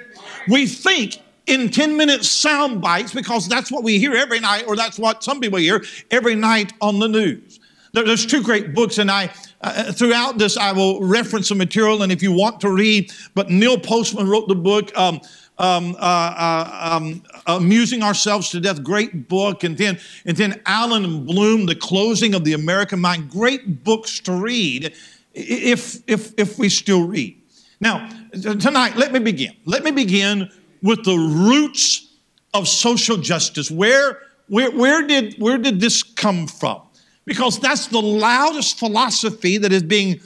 We 0.50 0.68
think 0.68 1.20
in 1.46 1.70
10 1.70 1.96
minute 1.96 2.26
sound 2.26 2.82
bites 2.82 3.14
because 3.14 3.48
that's 3.48 3.72
what 3.72 3.82
we 3.82 3.98
hear 3.98 4.14
every 4.14 4.42
night, 4.42 4.66
or 4.68 4.76
that's 4.76 5.00
what 5.00 5.24
some 5.24 5.40
people 5.40 5.58
hear 5.58 5.86
every 6.12 6.36
night 6.36 6.74
on 6.82 7.00
the 7.00 7.08
news. 7.08 7.62
There's 7.94 8.26
two 8.26 8.44
great 8.44 8.74
books, 8.74 8.98
and 8.98 9.10
I 9.10 9.32
uh, 9.62 9.94
throughout 9.94 10.38
this 10.38 10.58
I 10.58 10.74
will 10.74 11.00
reference 11.00 11.48
some 11.48 11.60
material. 11.60 12.04
And 12.04 12.12
if 12.12 12.22
you 12.22 12.34
want 12.34 12.60
to 12.60 12.70
read, 12.70 13.10
but 13.36 13.50
Neil 13.50 13.80
Postman 13.80 14.28
wrote 14.28 14.50
the 14.50 14.56
book. 14.56 14.92
Um, 14.98 15.22
um, 15.58 15.96
uh, 15.96 16.00
uh, 16.02 16.98
um, 16.98 17.24
amusing 17.48 18.04
ourselves 18.04 18.50
to 18.50 18.60
death, 18.60 18.84
great 18.84 19.30
book, 19.30 19.64
and 19.64 19.78
then 19.78 19.98
and 20.26 20.36
then 20.36 20.62
Allan 20.66 21.26
Bloom, 21.26 21.68
the 21.68 21.76
closing 21.76 22.36
of 22.36 22.44
the 22.44 22.52
American 22.52 23.00
mind, 23.00 23.30
great 23.30 23.86
books 23.86 24.20
to 24.20 24.34
read 24.34 24.94
if 25.36 26.00
if 26.08 26.34
if 26.38 26.58
we 26.58 26.70
still 26.70 27.08
read. 27.08 27.40
Now 27.80 28.10
tonight, 28.42 28.96
let 28.96 29.12
me 29.12 29.20
begin. 29.20 29.54
Let 29.66 29.84
me 29.84 29.92
begin 29.92 30.50
with 30.82 31.04
the 31.04 31.18
roots 31.18 32.14
of 32.54 32.68
social 32.68 33.18
justice. 33.18 33.72
Where, 33.72 34.20
where, 34.48 34.72
where, 34.72 35.06
did, 35.06 35.36
where 35.40 35.58
did 35.58 35.80
this 35.80 36.04
come 36.04 36.48
from? 36.48 36.82
Because 37.26 37.60
that's 37.60 37.88
the 37.88 38.02
loudest 38.02 38.80
philosophy 38.80 39.58
that 39.58 39.72
is 39.72 39.84
being 39.84 40.20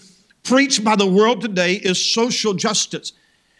preached 0.44 0.84
by 0.84 0.96
the 0.96 1.08
world 1.08 1.42
today 1.42 1.74
is 1.75 2.04
social 2.04 2.54
justice. 2.54 3.13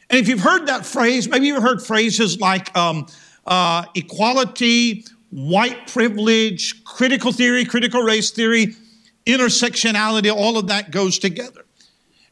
And 0.10 0.20
if 0.20 0.28
you've 0.28 0.42
heard 0.42 0.68
that 0.68 0.86
phrase, 0.86 1.30
maybe 1.30 1.48
you've 1.48 1.64
heard 1.64 1.82
phrases 1.82 2.40
like 2.40 2.76
um, 2.76 3.08
uh, 3.46 3.86
equality, 3.96 5.06
white 5.30 5.88
privilege, 5.88 6.84
critical 6.84 7.32
theory, 7.32 7.64
critical 7.64 8.02
race 8.02 8.32
theory, 8.32 8.76
intersectionality, 9.26 10.34
all 10.34 10.58
of 10.58 10.68
that 10.68 10.92
goes 10.92 11.20
together. 11.20 11.66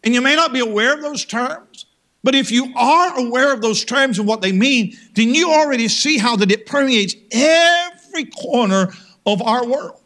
And 0.03 0.13
you 0.13 0.21
may 0.21 0.35
not 0.35 0.53
be 0.53 0.59
aware 0.59 0.93
of 0.93 1.01
those 1.01 1.25
terms, 1.25 1.85
but 2.23 2.35
if 2.35 2.51
you 2.51 2.73
are 2.75 3.19
aware 3.19 3.53
of 3.53 3.61
those 3.61 3.85
terms 3.85 4.19
and 4.19 4.27
what 4.27 4.41
they 4.41 4.51
mean, 4.51 4.93
then 5.15 5.33
you 5.33 5.51
already 5.51 5.87
see 5.87 6.17
how 6.17 6.35
that 6.37 6.51
it 6.51 6.65
permeates 6.65 7.15
every 7.31 8.25
corner 8.25 8.93
of 9.25 9.41
our 9.41 9.65
world. 9.65 10.01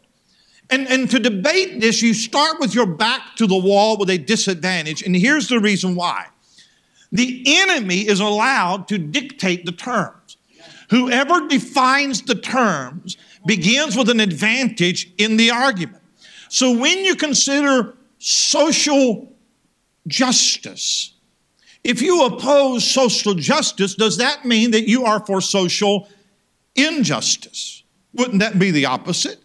And, 0.70 0.88
and 0.88 1.10
to 1.10 1.18
debate 1.18 1.80
this, 1.80 2.00
you 2.00 2.14
start 2.14 2.58
with 2.58 2.74
your 2.74 2.86
back 2.86 3.36
to 3.36 3.46
the 3.46 3.56
wall 3.56 3.98
with 3.98 4.08
a 4.08 4.18
disadvantage. 4.18 5.02
And 5.02 5.14
here's 5.14 5.48
the 5.48 5.60
reason 5.60 5.94
why 5.94 6.28
the 7.10 7.44
enemy 7.46 8.08
is 8.08 8.20
allowed 8.20 8.88
to 8.88 8.98
dictate 8.98 9.66
the 9.66 9.72
terms. 9.72 10.38
Whoever 10.88 11.46
defines 11.46 12.22
the 12.22 12.34
terms 12.34 13.16
begins 13.44 13.96
with 13.96 14.08
an 14.08 14.20
advantage 14.20 15.12
in 15.18 15.36
the 15.36 15.50
argument. 15.50 16.01
So 16.52 16.76
when 16.76 17.02
you 17.02 17.14
consider 17.14 17.96
social 18.18 19.34
justice, 20.06 21.14
if 21.82 22.02
you 22.02 22.26
oppose 22.26 22.84
social 22.84 23.32
justice, 23.32 23.94
does 23.94 24.18
that 24.18 24.44
mean 24.44 24.72
that 24.72 24.86
you 24.86 25.06
are 25.06 25.24
for 25.24 25.40
social 25.40 26.10
injustice? 26.74 27.84
Wouldn't 28.12 28.40
that 28.40 28.58
be 28.58 28.70
the 28.70 28.84
opposite? 28.84 29.38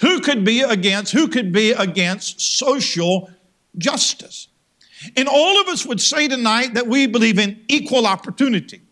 Who 0.00 0.18
could 0.18 0.44
be 0.44 0.62
against 0.62 1.12
who 1.12 1.28
could 1.28 1.52
be 1.52 1.70
against 1.70 2.40
social 2.40 3.30
justice? 3.78 4.48
And 5.16 5.28
all 5.28 5.60
of 5.60 5.68
us 5.68 5.86
would 5.86 6.00
say 6.00 6.26
tonight 6.26 6.74
that 6.74 6.88
we 6.88 7.06
believe 7.06 7.38
in 7.38 7.64
equal 7.68 8.08
opportunity, 8.08 8.82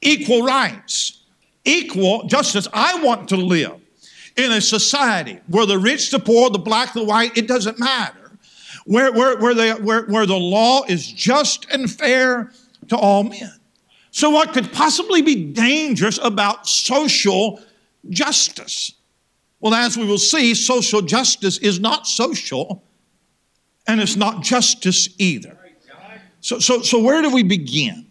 equal 0.00 0.40
rights, 0.40 1.24
equal 1.66 2.26
justice. 2.26 2.66
I 2.72 3.02
want 3.02 3.28
to 3.28 3.36
live 3.36 3.83
in 4.36 4.52
a 4.52 4.60
society 4.60 5.38
where 5.46 5.66
the 5.66 5.78
rich, 5.78 6.10
the 6.10 6.18
poor, 6.18 6.50
the 6.50 6.58
black, 6.58 6.92
the 6.92 7.04
white, 7.04 7.36
it 7.36 7.46
doesn't 7.46 7.78
matter 7.78 8.24
where, 8.84 9.12
where, 9.12 9.38
where, 9.38 9.54
they, 9.54 9.72
where, 9.72 10.04
where 10.06 10.26
the 10.26 10.36
law 10.36 10.84
is 10.84 11.10
just 11.10 11.66
and 11.70 11.90
fair 11.90 12.52
to 12.88 12.96
all 12.96 13.24
men. 13.24 13.52
So, 14.10 14.30
what 14.30 14.52
could 14.52 14.72
possibly 14.72 15.22
be 15.22 15.52
dangerous 15.52 16.18
about 16.22 16.68
social 16.68 17.60
justice? 18.08 18.92
Well, 19.60 19.74
as 19.74 19.96
we 19.96 20.06
will 20.06 20.18
see, 20.18 20.54
social 20.54 21.02
justice 21.02 21.58
is 21.58 21.80
not 21.80 22.06
social 22.06 22.84
and 23.86 24.00
it's 24.00 24.16
not 24.16 24.42
justice 24.42 25.08
either. 25.18 25.58
So, 26.40 26.58
so, 26.58 26.82
so 26.82 27.02
where 27.02 27.22
do 27.22 27.30
we 27.30 27.42
begin? 27.42 28.06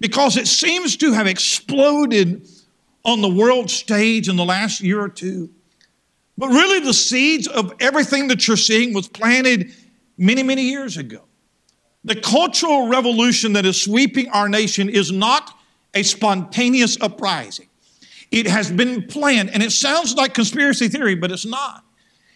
Because 0.00 0.36
it 0.36 0.46
seems 0.46 0.96
to 0.98 1.12
have 1.12 1.26
exploded 1.26 2.48
on 3.04 3.20
the 3.20 3.28
world 3.28 3.70
stage 3.70 4.28
in 4.28 4.36
the 4.36 4.44
last 4.44 4.80
year 4.80 5.00
or 5.00 5.08
two. 5.08 5.50
But 6.36 6.48
really, 6.48 6.80
the 6.80 6.94
seeds 6.94 7.48
of 7.48 7.74
everything 7.80 8.28
that 8.28 8.46
you're 8.46 8.56
seeing 8.56 8.94
was 8.94 9.08
planted 9.08 9.72
many, 10.16 10.42
many 10.42 10.62
years 10.62 10.96
ago. 10.96 11.24
The 12.04 12.16
cultural 12.16 12.88
revolution 12.88 13.54
that 13.54 13.66
is 13.66 13.80
sweeping 13.80 14.28
our 14.30 14.48
nation 14.48 14.88
is 14.88 15.10
not 15.10 15.52
a 15.94 16.02
spontaneous 16.02 17.00
uprising. 17.00 17.68
It 18.30 18.46
has 18.46 18.70
been 18.70 19.06
planned, 19.06 19.50
and 19.50 19.62
it 19.62 19.72
sounds 19.72 20.14
like 20.14 20.34
conspiracy 20.34 20.88
theory, 20.88 21.14
but 21.14 21.32
it's 21.32 21.46
not. 21.46 21.84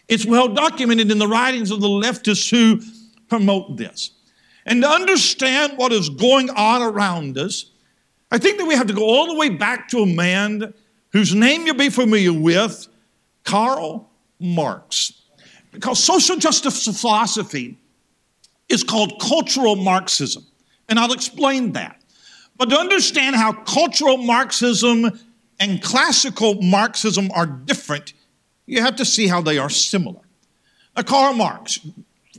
It's 0.07 0.25
well 0.25 0.49
documented 0.49 1.11
in 1.11 1.19
the 1.19 1.27
writings 1.27 1.71
of 1.71 1.79
the 1.79 1.87
leftists 1.87 2.49
who 2.49 2.81
promote 3.29 3.77
this. 3.77 4.11
And 4.65 4.81
to 4.81 4.89
understand 4.89 5.77
what 5.77 5.91
is 5.91 6.09
going 6.09 6.49
on 6.49 6.81
around 6.81 7.37
us, 7.37 7.71
I 8.33 8.39
think 8.39 8.57
that 8.57 8.65
we 8.65 8.73
have 8.73 8.87
to 8.87 8.93
go 8.93 9.03
all 9.03 9.27
the 9.27 9.35
way 9.35 9.49
back 9.49 9.89
to 9.89 9.99
a 9.99 10.07
man 10.07 10.73
whose 11.11 11.35
name 11.35 11.67
you'll 11.67 11.75
be 11.75 11.89
familiar 11.89 12.33
with, 12.33 12.87
Karl 13.43 14.09
Marx. 14.39 15.21
Because 15.71 16.03
social 16.03 16.37
justice 16.37 16.99
philosophy 16.99 17.77
is 18.69 18.83
called 18.83 19.21
cultural 19.21 19.75
Marxism. 19.75 20.47
And 20.89 20.97
I'll 20.97 21.13
explain 21.13 21.73
that. 21.73 22.01
But 22.57 22.71
to 22.71 22.75
understand 22.79 23.35
how 23.35 23.53
cultural 23.53 24.17
Marxism 24.17 25.11
and 25.59 25.79
classical 25.83 26.59
Marxism 26.59 27.29
are 27.35 27.45
different, 27.45 28.13
you 28.65 28.81
have 28.81 28.95
to 28.95 29.05
see 29.05 29.27
how 29.27 29.41
they 29.41 29.59
are 29.59 29.69
similar. 29.69 30.21
Now, 30.97 31.03
Karl 31.03 31.35
Marx, 31.35 31.79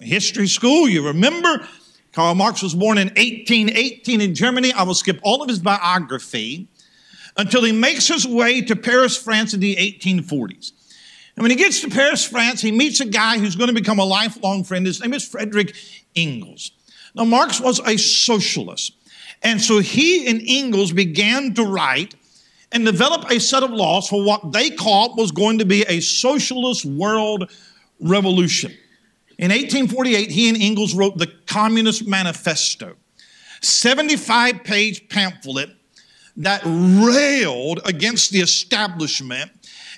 history 0.01 0.49
school, 0.49 0.89
you 0.89 1.07
remember 1.07 1.69
Karl 2.15 2.35
Marx 2.37 2.63
was 2.63 2.75
born 2.75 2.97
in 2.97 3.09
1818 3.09 4.21
in 4.21 4.35
Germany. 4.35 4.73
I 4.73 4.85
will 4.85 4.95
skip 4.95 5.19
all 5.25 5.43
of 5.43 5.49
his 5.49 5.59
biography 5.59 6.69
until 7.37 7.65
he 7.65 7.73
makes 7.73 8.07
his 8.07 8.27
way 8.27 8.61
to 8.63 8.77
Paris, 8.77 9.17
France 9.17 9.53
in 9.53 9.59
the 9.59 9.75
1840s. 9.75 10.73
And 11.35 11.43
when 11.43 11.51
he 11.51 11.57
gets 11.57 11.81
to 11.81 11.91
Paris, 11.91 12.25
France, 12.25 12.61
he 12.61 12.71
meets 12.71 13.01
a 13.01 13.05
guy 13.05 13.39
who's 13.39 13.57
going 13.57 13.67
to 13.67 13.75
become 13.75 13.99
a 13.99 14.05
lifelong 14.05 14.63
friend. 14.63 14.87
His 14.87 15.01
name 15.01 15.13
is 15.13 15.27
Frederick 15.27 15.75
Engels. 16.15 16.71
Now, 17.17 17.25
Marx 17.25 17.61
was 17.61 17.81
a 17.81 17.97
socialist. 17.97 18.93
And 19.43 19.61
so 19.61 19.81
he 19.81 20.29
and 20.29 20.41
Engels 20.47 20.93
began 20.93 21.53
to 21.55 21.65
write 21.65 22.15
and 22.71 22.85
develop 22.85 23.29
a 23.29 23.41
set 23.41 23.65
of 23.65 23.71
laws 23.71 24.09
for 24.09 24.25
what 24.25 24.53
they 24.53 24.71
called 24.71 25.19
was 25.19 25.33
going 25.33 25.59
to 25.59 25.65
be 25.65 25.83
a 25.83 25.99
socialist 26.01 26.85
world 26.85 27.51
revolution. 27.99 28.73
In 29.39 29.51
1848, 29.51 30.31
he 30.31 30.49
and 30.49 30.59
Engels 30.61 30.95
wrote 30.95 31.19
the 31.19 31.27
Communist 31.47 32.07
Manifesto, 32.07 32.95
75 33.61 34.65
page 34.65 35.09
pamphlet 35.09 35.71
that 36.37 36.63
railed 36.65 37.81
against 37.85 38.31
the 38.31 38.41
establishment 38.41 39.51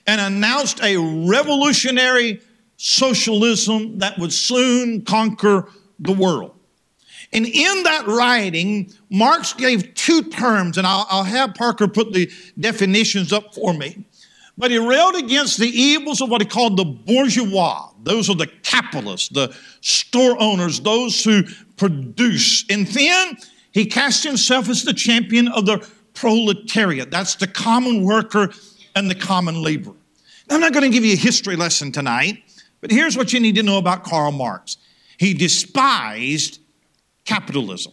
and 0.07 0.21
announced 0.21 0.81
a 0.83 0.97
revolutionary 1.29 2.41
socialism 2.77 3.99
that 3.99 4.19
would 4.19 4.33
soon 4.33 5.03
conquer 5.03 5.69
the 5.99 6.13
world. 6.13 6.53
And 7.33 7.47
in 7.47 7.83
that 7.83 8.07
writing, 8.07 8.93
Marx 9.11 9.53
gave 9.53 9.95
two 9.95 10.23
terms, 10.23 10.79
and 10.79 10.87
I'll, 10.87 11.07
I'll, 11.11 11.25
have 11.25 11.55
Parker 11.55 11.89
put 11.89 12.13
the 12.13 12.31
definitions 12.59 13.33
up 13.33 13.55
for 13.55 13.75
me. 13.75 14.05
But 14.57 14.71
he 14.71 14.79
railed 14.79 15.17
against 15.17 15.59
the 15.59 15.69
evils 15.69 16.21
of 16.21 16.31
what 16.31 16.41
he 16.41 16.47
called 16.47 16.77
the 16.77 16.85
bourgeois. 16.85 17.91
Those 18.07 18.31
are 18.31 18.37
the 18.37 18.47
capitalists, 18.63 19.29
the 19.31 19.55
store 19.81 20.41
owners, 20.41 20.79
those 20.79 21.25
who 21.25 21.43
produce. 21.77 22.65
And 22.71 22.87
then 22.87 23.37
he 23.73 23.85
cast 23.85 24.23
himself 24.23 24.69
as 24.69 24.85
the 24.85 24.95
champion 24.95 25.49
of 25.49 25.67
the 25.67 25.87
proletariat. 26.15 27.11
That's 27.11 27.35
the 27.35 27.49
common 27.49 28.05
worker 28.05 28.53
and 28.95 29.11
the 29.11 29.17
common 29.17 29.61
laborer. 29.61 29.97
I'm 30.49 30.61
not 30.61 30.73
going 30.73 30.85
to 30.85 30.89
give 30.89 31.05
you 31.05 31.15
a 31.15 31.17
history 31.17 31.57
lesson 31.57 31.91
tonight, 31.91 32.45
but 32.81 32.93
here's 32.93 33.17
what 33.17 33.33
you 33.33 33.41
need 33.41 33.57
to 33.57 33.65
know 33.65 33.79
about 33.79 34.05
Karl 34.05 34.31
Marx. 34.31 34.77
He 35.19 35.35
despised 35.35 36.61
capitalism. 37.25 37.93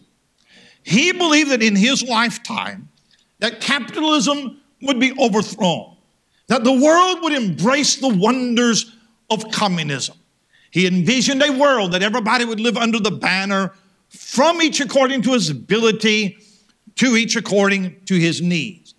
He 0.84 1.12
believed 1.12 1.50
that 1.50 1.64
in 1.64 1.76
his 1.76 2.04
lifetime 2.04 2.90
that 3.40 3.62
capitalism 3.62 4.62
would 4.84 5.00
be 5.00 5.12
overthrown, 5.20 5.98
that 6.50 6.64
the 6.64 6.72
world 6.72 7.24
would 7.24 7.34
embrace 7.34 7.96
the 7.96 8.10
wonders 8.10 8.96
of 9.30 9.50
communism. 9.52 10.16
He 10.72 10.88
envisioned 10.88 11.44
a 11.44 11.52
world 11.52 11.92
that 11.92 12.02
everybody 12.02 12.46
would 12.46 12.60
live 12.60 12.78
under 12.78 13.00
the 13.00 13.12
banner 13.12 13.74
from 14.10 14.62
each 14.62 14.80
according 14.80 15.22
to 15.24 15.34
his 15.34 15.50
ability, 15.50 16.38
to 16.96 17.16
each 17.16 17.36
according 17.36 18.02
to 18.06 18.16
his 18.16 18.42
needs. 18.42 18.96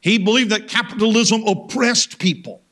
He 0.00 0.18
believed 0.18 0.50
that 0.50 0.68
capitalism 0.68 1.42
oppressed 1.46 2.18
people, 2.18 2.62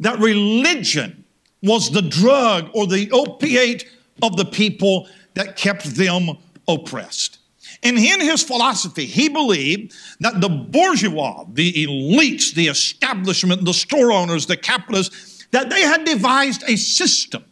that 0.00 0.18
religion 0.18 1.24
was 1.62 1.90
the 1.90 2.02
drug 2.02 2.70
or 2.74 2.86
the 2.86 3.10
opiate 3.12 3.86
of 4.22 4.36
the 4.36 4.44
people 4.44 5.08
that 5.34 5.56
kept 5.56 5.84
them 5.94 6.36
oppressed. 6.68 7.38
And 7.82 7.96
in 7.98 8.20
his 8.20 8.42
philosophy, 8.42 9.06
he 9.06 9.28
believed 9.28 9.94
that 10.20 10.40
the 10.40 10.48
bourgeois, 10.48 11.44
the 11.52 11.72
elites, 11.72 12.54
the 12.54 12.68
establishment, 12.68 13.64
the 13.64 13.74
store 13.74 14.12
owners, 14.12 14.46
the 14.46 14.56
capitalists, 14.56 15.31
that 15.52 15.70
they 15.70 15.82
had 15.82 16.04
devised 16.04 16.64
a 16.66 16.76
system 16.76 17.44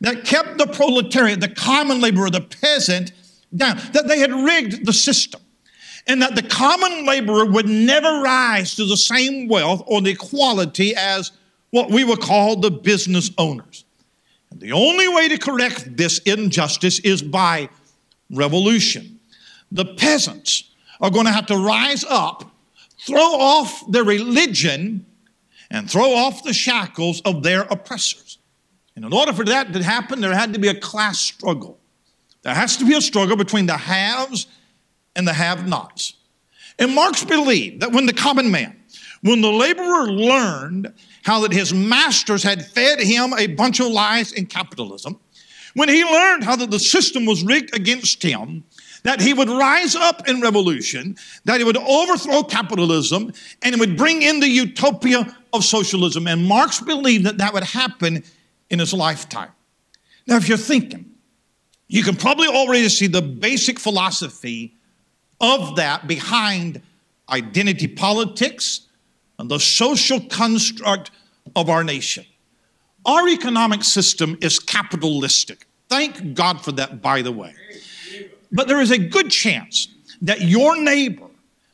that 0.00 0.24
kept 0.24 0.58
the 0.58 0.66
proletariat, 0.66 1.40
the 1.40 1.48
common 1.48 2.00
laborer, 2.00 2.30
the 2.30 2.40
peasant 2.40 3.12
down, 3.54 3.76
that 3.92 4.08
they 4.08 4.18
had 4.18 4.32
rigged 4.32 4.86
the 4.86 4.92
system. 4.92 5.40
And 6.06 6.20
that 6.22 6.34
the 6.34 6.42
common 6.42 7.06
laborer 7.06 7.44
would 7.44 7.68
never 7.68 8.22
rise 8.22 8.74
to 8.74 8.84
the 8.84 8.96
same 8.96 9.46
wealth 9.46 9.84
or 9.86 10.00
the 10.00 10.10
equality 10.10 10.96
as 10.96 11.30
what 11.70 11.90
we 11.90 12.02
would 12.02 12.20
call 12.20 12.56
the 12.56 12.72
business 12.72 13.30
owners. 13.38 13.84
And 14.50 14.60
the 14.60 14.72
only 14.72 15.06
way 15.06 15.28
to 15.28 15.38
correct 15.38 15.96
this 15.96 16.18
injustice 16.20 16.98
is 17.00 17.22
by 17.22 17.68
revolution. 18.30 19.20
The 19.70 19.84
peasants 19.84 20.70
are 21.00 21.10
going 21.10 21.26
to 21.26 21.32
have 21.32 21.46
to 21.46 21.56
rise 21.56 22.04
up, 22.04 22.50
throw 22.98 23.18
off 23.18 23.90
their 23.90 24.04
religion, 24.04 25.06
and 25.72 25.90
throw 25.90 26.14
off 26.14 26.44
the 26.44 26.52
shackles 26.52 27.22
of 27.22 27.42
their 27.42 27.62
oppressors. 27.62 28.38
And 28.94 29.06
in 29.06 29.12
order 29.12 29.32
for 29.32 29.44
that 29.46 29.72
to 29.72 29.82
happen, 29.82 30.20
there 30.20 30.34
had 30.34 30.52
to 30.52 30.60
be 30.60 30.68
a 30.68 30.78
class 30.78 31.18
struggle. 31.18 31.80
There 32.42 32.54
has 32.54 32.76
to 32.76 32.84
be 32.84 32.94
a 32.94 33.00
struggle 33.00 33.36
between 33.36 33.66
the 33.66 33.78
haves 33.78 34.46
and 35.16 35.26
the 35.26 35.32
have 35.32 35.66
nots. 35.66 36.14
And 36.78 36.94
Marx 36.94 37.24
believed 37.24 37.80
that 37.80 37.90
when 37.90 38.04
the 38.04 38.12
common 38.12 38.50
man, 38.50 38.76
when 39.22 39.40
the 39.40 39.50
laborer 39.50 40.10
learned 40.10 40.92
how 41.22 41.40
that 41.40 41.52
his 41.52 41.72
masters 41.72 42.42
had 42.42 42.66
fed 42.66 43.00
him 43.00 43.32
a 43.32 43.46
bunch 43.46 43.80
of 43.80 43.86
lies 43.86 44.32
in 44.32 44.46
capitalism, 44.46 45.18
when 45.74 45.88
he 45.88 46.04
learned 46.04 46.44
how 46.44 46.56
that 46.56 46.70
the 46.70 46.78
system 46.78 47.24
was 47.24 47.42
rigged 47.42 47.74
against 47.74 48.22
him, 48.22 48.64
that 49.02 49.20
he 49.20 49.34
would 49.34 49.48
rise 49.48 49.94
up 49.96 50.28
in 50.28 50.40
revolution, 50.40 51.16
that 51.44 51.58
he 51.58 51.64
would 51.64 51.76
overthrow 51.76 52.42
capitalism, 52.42 53.32
and 53.62 53.74
it 53.74 53.78
would 53.78 53.96
bring 53.96 54.22
in 54.22 54.40
the 54.40 54.48
utopia 54.48 55.36
of 55.52 55.64
socialism. 55.64 56.26
And 56.26 56.44
Marx 56.44 56.80
believed 56.80 57.26
that 57.26 57.38
that 57.38 57.52
would 57.52 57.64
happen 57.64 58.22
in 58.70 58.78
his 58.78 58.92
lifetime. 58.92 59.50
Now, 60.26 60.36
if 60.36 60.48
you're 60.48 60.58
thinking, 60.58 61.06
you 61.88 62.02
can 62.02 62.16
probably 62.16 62.48
already 62.48 62.88
see 62.88 63.06
the 63.06 63.22
basic 63.22 63.78
philosophy 63.78 64.74
of 65.40 65.76
that 65.76 66.06
behind 66.06 66.80
identity 67.28 67.88
politics 67.88 68.82
and 69.38 69.50
the 69.50 69.58
social 69.58 70.20
construct 70.20 71.10
of 71.56 71.68
our 71.68 71.82
nation. 71.82 72.24
Our 73.04 73.28
economic 73.28 73.82
system 73.82 74.38
is 74.40 74.60
capitalistic. 74.60 75.66
Thank 75.88 76.34
God 76.34 76.64
for 76.64 76.72
that, 76.72 77.02
by 77.02 77.22
the 77.22 77.32
way. 77.32 77.54
But 78.52 78.68
there 78.68 78.80
is 78.80 78.90
a 78.90 78.98
good 78.98 79.30
chance 79.30 79.88
that 80.20 80.42
your 80.42 80.80
neighbor 80.80 81.26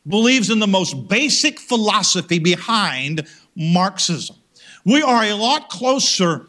believes 0.06 0.49
in 0.49 0.58
the 0.58 0.66
most 0.66 1.08
basic 1.08 1.58
philosophy 1.58 2.38
behind 2.38 3.26
Marxism. 3.56 4.37
We 4.85 5.02
are 5.02 5.25
a 5.25 5.35
lot 5.35 5.68
closer 5.68 6.47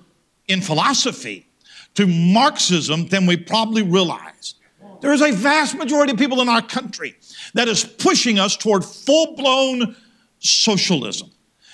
in 0.48 0.62
philosophy 0.62 1.48
to 1.95 2.07
Marxism 2.07 3.07
than 3.07 3.25
we 3.25 3.36
probably 3.36 3.81
realize. 3.81 4.55
There 5.01 5.12
is 5.13 5.21
a 5.21 5.31
vast 5.31 5.75
majority 5.75 6.13
of 6.13 6.19
people 6.19 6.41
in 6.41 6.50
our 6.50 6.62
country 6.62 7.15
that 7.53 7.67
is 7.67 7.83
pushing 7.83 8.38
us 8.38 8.55
toward 8.55 8.86
full 8.86 9.36
blown 9.36 9.95
socialism. 10.39 11.31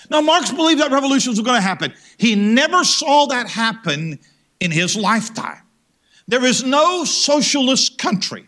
Now, 0.10 0.22
Marx 0.22 0.52
believed 0.52 0.82
that 0.82 0.92
revolutions 0.92 1.38
were 1.38 1.46
going 1.46 1.58
to 1.58 1.68
happen. 1.68 1.94
He 2.18 2.36
never 2.36 2.84
saw 2.84 3.26
that 3.28 3.50
happen 3.50 4.20
in 4.60 4.72
his 4.72 4.96
lifetime. 4.96 5.62
There 6.28 6.44
is 6.44 6.64
no 6.64 7.04
socialist 7.04 7.98
country 7.98 8.48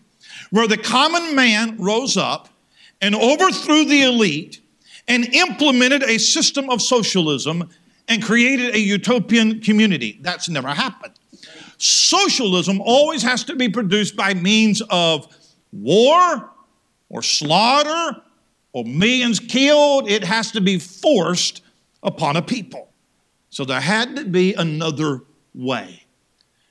where 0.49 0.67
the 0.67 0.77
common 0.77 1.35
man 1.35 1.77
rose 1.77 2.17
up 2.17 2.49
and 3.01 3.15
overthrew 3.15 3.85
the 3.85 4.03
elite 4.03 4.61
and 5.07 5.25
implemented 5.33 6.03
a 6.03 6.17
system 6.17 6.69
of 6.69 6.81
socialism 6.81 7.69
and 8.07 8.23
created 8.23 8.73
a 8.73 8.79
utopian 8.79 9.61
community. 9.61 10.19
That's 10.21 10.49
never 10.49 10.69
happened. 10.69 11.13
Socialism 11.77 12.81
always 12.81 13.21
has 13.21 13.43
to 13.45 13.55
be 13.55 13.69
produced 13.69 14.15
by 14.15 14.33
means 14.33 14.81
of 14.89 15.27
war 15.71 16.49
or 17.09 17.21
slaughter 17.21 18.21
or 18.73 18.83
millions 18.85 19.39
killed. 19.39 20.09
It 20.09 20.23
has 20.23 20.51
to 20.53 20.61
be 20.61 20.79
forced 20.79 21.61
upon 22.01 22.35
a 22.35 22.41
people. 22.41 22.89
So 23.49 23.65
there 23.65 23.81
had 23.81 24.15
to 24.15 24.25
be 24.25 24.53
another 24.55 25.21
way. 25.53 26.06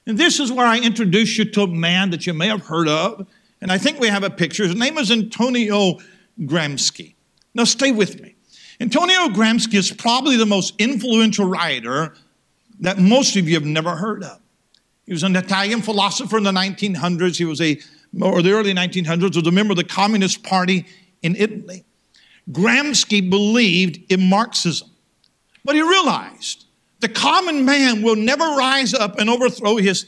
And 0.07 0.17
this 0.17 0.39
is 0.39 0.53
where 0.53 0.67
I 0.67 0.79
introduce 0.79 1.37
you 1.37 1.45
to 1.47 1.63
a 1.63 1.67
man 1.67 2.11
that 2.11 2.27
you 2.27 2.33
may 2.33 2.49
have 2.49 2.67
heard 2.67 2.89
of. 2.89 3.27
And 3.61 3.73
I 3.73 3.79
think 3.79 3.99
we 3.99 4.09
have 4.09 4.23
a 4.23 4.31
picture. 4.31 4.65
His 4.65 4.77
name 4.77 4.99
is 4.99 5.11
Antonio 5.11 5.99
Gramsci. 6.41 7.15
Now, 7.55 7.65
stay 7.65 7.91
with 7.91 8.21
me. 8.21 8.37
Antonio 8.81 9.29
Gramsci 9.29 9.75
is 9.75 9.91
probably 9.91 10.37
the 10.37 10.47
most 10.47 10.75
influential 10.79 11.47
writer 11.47 12.15
that 12.81 12.99
most 12.99 13.37
of 13.37 13.49
you 13.49 13.55
have 13.55 13.65
never 13.65 13.97
heard 13.97 14.23
of. 14.23 14.41
He 15.07 15.13
was 15.13 15.23
an 15.23 15.35
Italian 15.35 15.83
philosopher 15.83 16.37
in 16.37 16.45
the 16.45 16.53
1900s. 16.53 17.37
He 17.37 17.45
was 17.45 17.61
a, 17.61 17.81
or 18.21 18.43
the 18.43 18.53
early 18.53 18.75
1900s, 18.75 19.37
was 19.37 19.47
a 19.47 19.51
member 19.51 19.73
of 19.73 19.79
the 19.79 19.85
Communist 19.85 20.43
Party 20.43 20.85
in 21.23 21.35
Italy. 21.37 21.85
Gramsci 22.51 23.29
believed 23.29 24.13
in 24.13 24.29
Marxism, 24.29 24.91
but 25.65 25.75
he 25.75 25.83
realized 25.83 26.66
the 27.07 27.13
common 27.13 27.65
man 27.65 28.03
will 28.03 28.17
never 28.17 28.43
rise 28.43 28.93
up 28.93 29.21
and 29.21 29.31
overthrow 29.31 29.77
his 29.77 30.07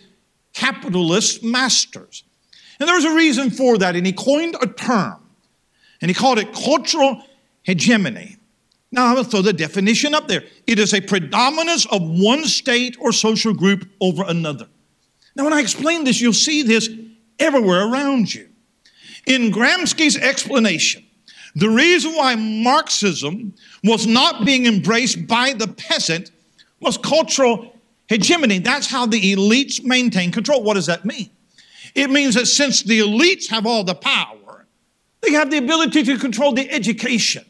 capitalist 0.53 1.45
masters. 1.45 2.25
And 2.81 2.89
there 2.89 2.97
was 2.97 3.05
a 3.05 3.15
reason 3.15 3.51
for 3.51 3.79
that, 3.79 3.95
and 3.95 4.05
he 4.05 4.13
coined 4.13 4.57
a 4.61 4.67
term, 4.67 5.21
and 6.01 6.11
he 6.11 6.15
called 6.15 6.41
it 6.41 6.53
cultural 6.53 7.23
hegemony. 7.63 8.37
Now, 8.91 9.07
I 9.07 9.15
will 9.15 9.23
throw 9.23 9.43
the 9.43 9.53
definition 9.53 10.13
up 10.13 10.27
there. 10.27 10.43
It 10.67 10.81
is 10.81 10.93
a 10.93 11.01
predominance 11.01 11.87
of 11.87 12.03
one 12.03 12.45
state 12.47 12.97
or 12.99 13.13
social 13.13 13.55
group 13.55 13.89
over 14.01 14.25
another. 14.27 14.67
Now, 15.37 15.45
when 15.45 15.53
I 15.53 15.61
explain 15.61 16.03
this, 16.03 16.21
you'll 16.21 16.33
see 16.33 16.63
this 16.63 16.89
everywhere 17.39 17.87
around 17.87 18.35
you. 18.35 18.49
In 19.25 19.53
Gramsci's 19.53 20.17
explanation, 20.17 21.05
the 21.55 21.71
reason 21.71 22.17
why 22.17 22.35
Marxism 22.35 23.55
was 23.85 24.05
not 24.05 24.45
being 24.45 24.67
embraced 24.67 25.29
by 25.29 25.53
the 25.53 25.69
peasant 25.69 26.33
was 26.81 26.97
cultural 26.97 27.75
hegemony. 28.09 28.59
That's 28.59 28.87
how 28.87 29.07
the 29.07 29.35
elites 29.35 29.83
maintain 29.83 30.33
control. 30.33 30.63
What 30.63 30.75
does 30.75 30.87
that 30.87 31.05
mean? 31.05 31.31
It 31.95 32.11
means 32.11 32.35
that 32.35 32.47
since 32.47 32.83
the 32.83 33.01
elites 33.01 33.49
have 33.49 33.67
all 33.67 33.85
the 33.85 33.95
power, 33.95 34.67
they 35.21 35.33
have 35.33 35.51
the 35.51 35.59
ability 35.59 36.03
to 36.05 36.19
control 36.19 36.53
the 36.53 36.71
education, 36.71 37.45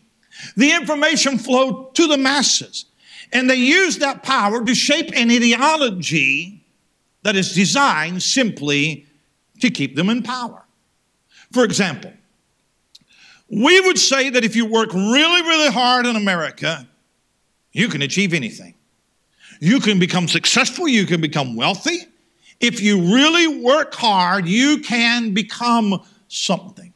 the 0.57 0.73
information 0.73 1.39
flow 1.39 1.91
to 1.95 2.07
the 2.07 2.17
masses, 2.17 2.87
and 3.33 3.49
they 3.49 3.57
use 3.57 3.99
that 3.99 4.23
power 4.23 4.65
to 4.65 4.75
shape 4.75 5.11
an 5.15 5.31
ideology 5.31 6.65
that 7.23 7.37
is 7.37 7.55
designed 7.55 8.23
simply 8.23 9.07
to 9.61 9.71
keep 9.71 9.97
them 9.97 10.09
in 10.09 10.23
power. 10.23 10.65
For 11.53 11.65
example, 11.65 12.13
we 13.51 13.81
would 13.81 13.99
say 13.99 14.31
that 14.31 14.45
if 14.45 14.55
you 14.55 14.67
work 14.67 14.93
really, 14.93 15.43
really 15.43 15.71
hard 15.71 16.07
in 16.07 16.17
America, 16.17 16.87
you 17.73 17.89
can 17.89 18.03
achieve 18.03 18.35
anything. 18.35 18.75
You 19.61 19.81
can 19.81 19.99
become 19.99 20.29
successful, 20.29 20.89
you 20.89 21.07
can 21.07 21.21
become 21.21 21.57
wealthy. 21.57 22.07
If 22.61 22.81
you 22.81 23.15
really 23.15 23.63
work 23.63 23.95
hard, 23.95 24.47
you 24.47 24.79
can 24.81 25.33
become 25.33 26.03
something. 26.29 26.93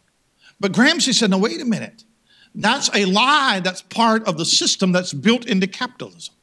But 0.60 0.72
Gramsci 0.72 1.14
said, 1.14 1.30
no, 1.30 1.38
wait 1.38 1.60
a 1.60 1.64
minute. 1.64 2.04
That's 2.54 2.90
a 2.94 3.04
lie 3.06 3.60
that's 3.60 3.82
part 3.82 4.24
of 4.24 4.38
the 4.38 4.44
system 4.44 4.92
that's 4.92 5.12
built 5.12 5.46
into 5.46 5.66
capitalism. 5.66 6.34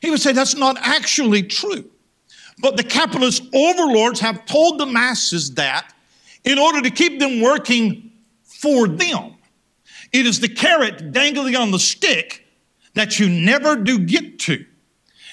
He 0.00 0.10
would 0.10 0.20
say 0.20 0.32
that's 0.32 0.54
not 0.54 0.76
actually 0.80 1.42
true. 1.42 1.90
But 2.60 2.76
the 2.76 2.84
capitalist 2.84 3.42
overlords 3.54 4.20
have 4.20 4.46
told 4.46 4.78
the 4.78 4.86
masses 4.86 5.54
that 5.54 5.92
in 6.44 6.58
order 6.58 6.80
to 6.82 6.90
keep 6.90 7.18
them 7.18 7.40
working 7.40 8.12
for 8.42 8.88
them. 8.88 9.34
It 10.12 10.26
is 10.26 10.40
the 10.40 10.48
carrot 10.48 11.12
dangling 11.12 11.56
on 11.56 11.70
the 11.70 11.78
stick 11.78 12.46
that 12.94 13.18
you 13.20 13.28
never 13.28 13.76
do 13.76 13.98
get 13.98 14.38
to. 14.40 14.64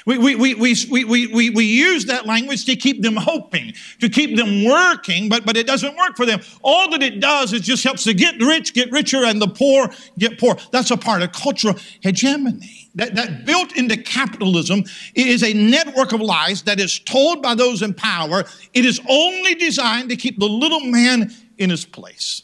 We, 0.05 0.19
we, 0.19 0.35
we, 0.35 0.53
we, 0.55 1.03
we, 1.03 1.27
we, 1.27 1.49
we 1.49 1.65
use 1.65 2.05
that 2.05 2.27
language 2.27 2.65
to 2.65 2.75
keep 2.75 3.01
them 3.01 3.15
hoping, 3.15 3.73
to 3.99 4.07
keep 4.07 4.37
them 4.37 4.63
working, 4.63 5.29
but, 5.29 5.47
but 5.47 5.57
it 5.57 5.65
doesn't 5.65 5.97
work 5.97 6.15
for 6.15 6.27
them. 6.27 6.41
All 6.61 6.91
that 6.91 7.01
it 7.01 7.19
does 7.19 7.53
is 7.53 7.61
just 7.61 7.83
helps 7.83 8.03
to 8.03 8.13
get 8.13 8.39
rich, 8.39 8.75
get 8.75 8.91
richer, 8.91 9.25
and 9.25 9.41
the 9.41 9.47
poor 9.47 9.89
get 10.19 10.39
poor. 10.39 10.57
That's 10.71 10.91
a 10.91 10.97
part 10.97 11.23
of 11.23 11.31
cultural 11.31 11.75
hegemony. 12.01 12.91
That, 12.93 13.15
that 13.15 13.45
built 13.45 13.75
into 13.75 13.97
capitalism 13.97 14.83
is 15.15 15.43
a 15.43 15.53
network 15.53 16.13
of 16.13 16.21
lies 16.21 16.61
that 16.63 16.79
is 16.79 16.99
told 16.99 17.41
by 17.41 17.55
those 17.55 17.81
in 17.81 17.95
power. 17.95 18.45
It 18.73 18.85
is 18.85 19.01
only 19.09 19.55
designed 19.55 20.09
to 20.09 20.15
keep 20.15 20.39
the 20.39 20.47
little 20.47 20.81
man 20.81 21.33
in 21.57 21.71
his 21.71 21.83
place. 21.83 22.43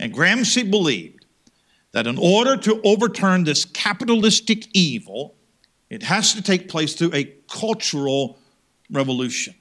And 0.00 0.14
Gramsci 0.14 0.68
believed 0.70 1.26
that 1.92 2.06
in 2.06 2.16
order 2.18 2.56
to 2.56 2.80
overturn 2.82 3.44
this 3.44 3.64
capitalistic 3.64 4.68
evil, 4.74 5.37
It 5.90 6.02
has 6.02 6.34
to 6.34 6.42
take 6.42 6.68
place 6.68 6.94
through 6.94 7.12
a 7.14 7.24
cultural 7.50 8.38
revolution. 8.90 9.54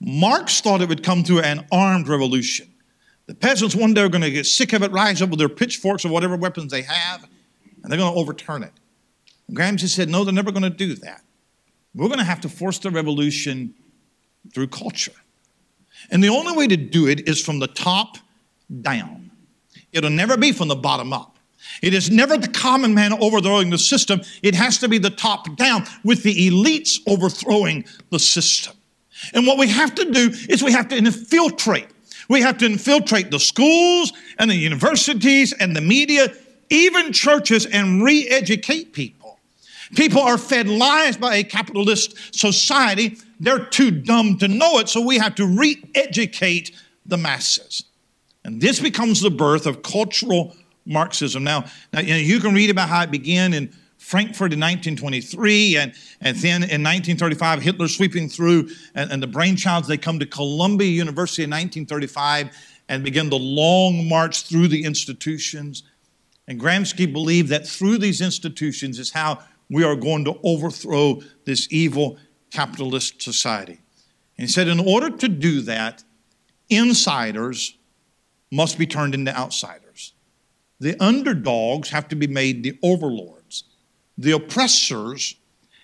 Marx 0.00 0.60
thought 0.60 0.80
it 0.80 0.88
would 0.88 1.02
come 1.02 1.24
through 1.24 1.40
an 1.40 1.66
armed 1.72 2.08
revolution. 2.08 2.72
The 3.26 3.34
peasants 3.34 3.74
one 3.74 3.94
day 3.94 4.02
are 4.02 4.08
going 4.08 4.22
to 4.22 4.30
get 4.30 4.46
sick 4.46 4.72
of 4.72 4.82
it, 4.82 4.92
rise 4.92 5.20
up 5.20 5.30
with 5.30 5.38
their 5.38 5.48
pitchforks 5.48 6.04
or 6.04 6.08
whatever 6.10 6.36
weapons 6.36 6.70
they 6.70 6.82
have, 6.82 7.28
and 7.82 7.90
they're 7.90 7.98
going 7.98 8.12
to 8.12 8.18
overturn 8.18 8.62
it. 8.62 8.72
And 9.48 9.56
Gramsci 9.56 9.88
said, 9.88 10.08
no, 10.08 10.24
they're 10.24 10.32
never 10.32 10.52
going 10.52 10.62
to 10.62 10.70
do 10.70 10.94
that. 10.96 11.22
We're 11.94 12.08
going 12.08 12.18
to 12.18 12.24
have 12.24 12.40
to 12.42 12.48
force 12.48 12.78
the 12.78 12.90
revolution 12.90 13.74
through 14.54 14.68
culture. 14.68 15.12
And 16.10 16.22
the 16.22 16.28
only 16.28 16.56
way 16.56 16.66
to 16.68 16.76
do 16.76 17.08
it 17.08 17.28
is 17.28 17.42
from 17.44 17.58
the 17.58 17.66
top 17.66 18.18
down. 18.82 19.30
It'll 19.92 20.10
never 20.10 20.36
be 20.36 20.52
from 20.52 20.68
the 20.68 20.76
bottom 20.76 21.12
up. 21.12 21.37
It 21.82 21.94
is 21.94 22.10
never 22.10 22.36
the 22.36 22.48
common 22.48 22.94
man 22.94 23.12
overthrowing 23.12 23.70
the 23.70 23.78
system. 23.78 24.20
It 24.42 24.54
has 24.54 24.78
to 24.78 24.88
be 24.88 24.98
the 24.98 25.10
top 25.10 25.56
down 25.56 25.84
with 26.04 26.22
the 26.22 26.50
elites 26.50 27.00
overthrowing 27.06 27.84
the 28.10 28.18
system. 28.18 28.74
And 29.32 29.46
what 29.46 29.58
we 29.58 29.68
have 29.68 29.94
to 29.96 30.10
do 30.10 30.30
is 30.48 30.62
we 30.62 30.72
have 30.72 30.88
to 30.88 30.96
infiltrate. 30.96 31.88
We 32.28 32.42
have 32.42 32.58
to 32.58 32.66
infiltrate 32.66 33.30
the 33.30 33.40
schools 33.40 34.12
and 34.38 34.50
the 34.50 34.56
universities 34.56 35.52
and 35.52 35.74
the 35.74 35.80
media, 35.80 36.28
even 36.70 37.12
churches, 37.12 37.66
and 37.66 38.02
re 38.02 38.28
educate 38.28 38.92
people. 38.92 39.38
People 39.96 40.20
are 40.20 40.36
fed 40.36 40.68
lies 40.68 41.16
by 41.16 41.36
a 41.36 41.44
capitalist 41.44 42.34
society. 42.34 43.16
They're 43.40 43.64
too 43.64 43.90
dumb 43.90 44.38
to 44.38 44.48
know 44.48 44.78
it, 44.78 44.88
so 44.88 45.00
we 45.00 45.18
have 45.18 45.34
to 45.36 45.46
re 45.46 45.82
educate 45.94 46.72
the 47.06 47.16
masses. 47.16 47.84
And 48.44 48.60
this 48.60 48.80
becomes 48.80 49.20
the 49.20 49.30
birth 49.30 49.66
of 49.66 49.82
cultural 49.82 50.54
Marxism. 50.88 51.44
Now, 51.44 51.64
now 51.92 52.00
you, 52.00 52.14
know, 52.14 52.16
you 52.16 52.40
can 52.40 52.54
read 52.54 52.70
about 52.70 52.88
how 52.88 53.02
it 53.02 53.10
began 53.10 53.54
in 53.54 53.72
Frankfurt 53.98 54.52
in 54.52 54.60
1923, 54.60 55.76
and, 55.76 55.92
and 56.20 56.36
then 56.38 56.62
in 56.62 56.82
1935, 56.82 57.62
Hitler 57.62 57.88
sweeping 57.88 58.28
through, 58.28 58.70
and, 58.94 59.10
and 59.12 59.22
the 59.22 59.26
brainchilds, 59.26 59.86
they 59.86 59.98
come 59.98 60.18
to 60.20 60.26
Columbia 60.26 60.88
University 60.88 61.42
in 61.42 61.50
1935 61.50 62.56
and 62.88 63.04
begin 63.04 63.28
the 63.28 63.38
long 63.38 64.08
march 64.08 64.44
through 64.44 64.68
the 64.68 64.84
institutions. 64.84 65.82
And 66.46 66.58
Gramsci 66.58 67.12
believed 67.12 67.50
that 67.50 67.66
through 67.66 67.98
these 67.98 68.20
institutions 68.20 68.98
is 68.98 69.10
how 69.10 69.40
we 69.68 69.84
are 69.84 69.96
going 69.96 70.24
to 70.24 70.38
overthrow 70.42 71.20
this 71.44 71.68
evil 71.70 72.18
capitalist 72.50 73.20
society. 73.20 73.80
And 74.38 74.46
he 74.46 74.52
said, 74.52 74.68
in 74.68 74.80
order 74.80 75.10
to 75.10 75.28
do 75.28 75.60
that, 75.62 76.04
insiders 76.70 77.76
must 78.50 78.78
be 78.78 78.86
turned 78.86 79.14
into 79.14 79.36
outsiders. 79.36 79.87
The 80.80 80.96
underdogs 81.02 81.90
have 81.90 82.08
to 82.08 82.16
be 82.16 82.26
made 82.26 82.62
the 82.62 82.78
overlords. 82.82 83.64
The 84.16 84.32
oppressors 84.32 85.36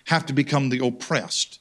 have 0.05 0.25
to 0.27 0.33
become 0.33 0.69
the 0.69 0.85
oppressed. 0.85 1.59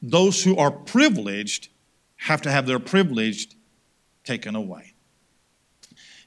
Those 0.00 0.42
who 0.42 0.56
are 0.56 0.70
privileged 0.70 1.68
have 2.16 2.42
to 2.42 2.50
have 2.50 2.66
their 2.66 2.78
privilege 2.78 3.48
taken 4.24 4.54
away. 4.54 4.94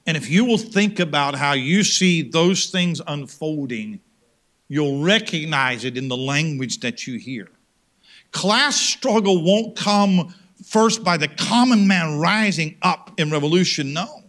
And 0.05 0.15
if 0.15 0.29
you 0.29 0.45
will 0.45 0.57
think 0.57 0.99
about 0.99 1.35
how 1.35 1.53
you 1.53 1.83
see 1.83 2.21
those 2.21 2.67
things 2.67 3.01
unfolding, 3.07 4.01
you'll 4.67 5.01
recognize 5.01 5.83
it 5.83 5.97
in 5.97 6.07
the 6.07 6.17
language 6.17 6.81
that 6.81 7.07
you 7.07 7.17
hear. 7.17 7.49
Class 8.31 8.75
struggle 8.75 9.43
won't 9.43 9.75
come 9.75 10.33
first 10.63 11.03
by 11.03 11.17
the 11.17 11.27
common 11.27 11.87
man 11.87 12.19
rising 12.19 12.77
up 12.81 13.11
in 13.17 13.31
revolution. 13.31 13.93
No. 13.93 14.24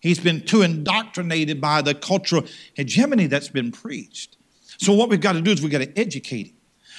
He's 0.00 0.18
been 0.18 0.40
too 0.40 0.62
indoctrinated 0.62 1.60
by 1.60 1.82
the 1.82 1.94
cultural 1.94 2.44
hegemony 2.74 3.26
that's 3.26 3.48
been 3.48 3.70
preached. 3.70 4.36
So, 4.78 4.94
what 4.94 5.10
we've 5.10 5.20
got 5.20 5.32
to 5.32 5.42
do 5.42 5.50
is 5.50 5.60
we've 5.60 5.70
got 5.70 5.82
to 5.82 5.98
educate 5.98 6.48
him. 6.48 6.54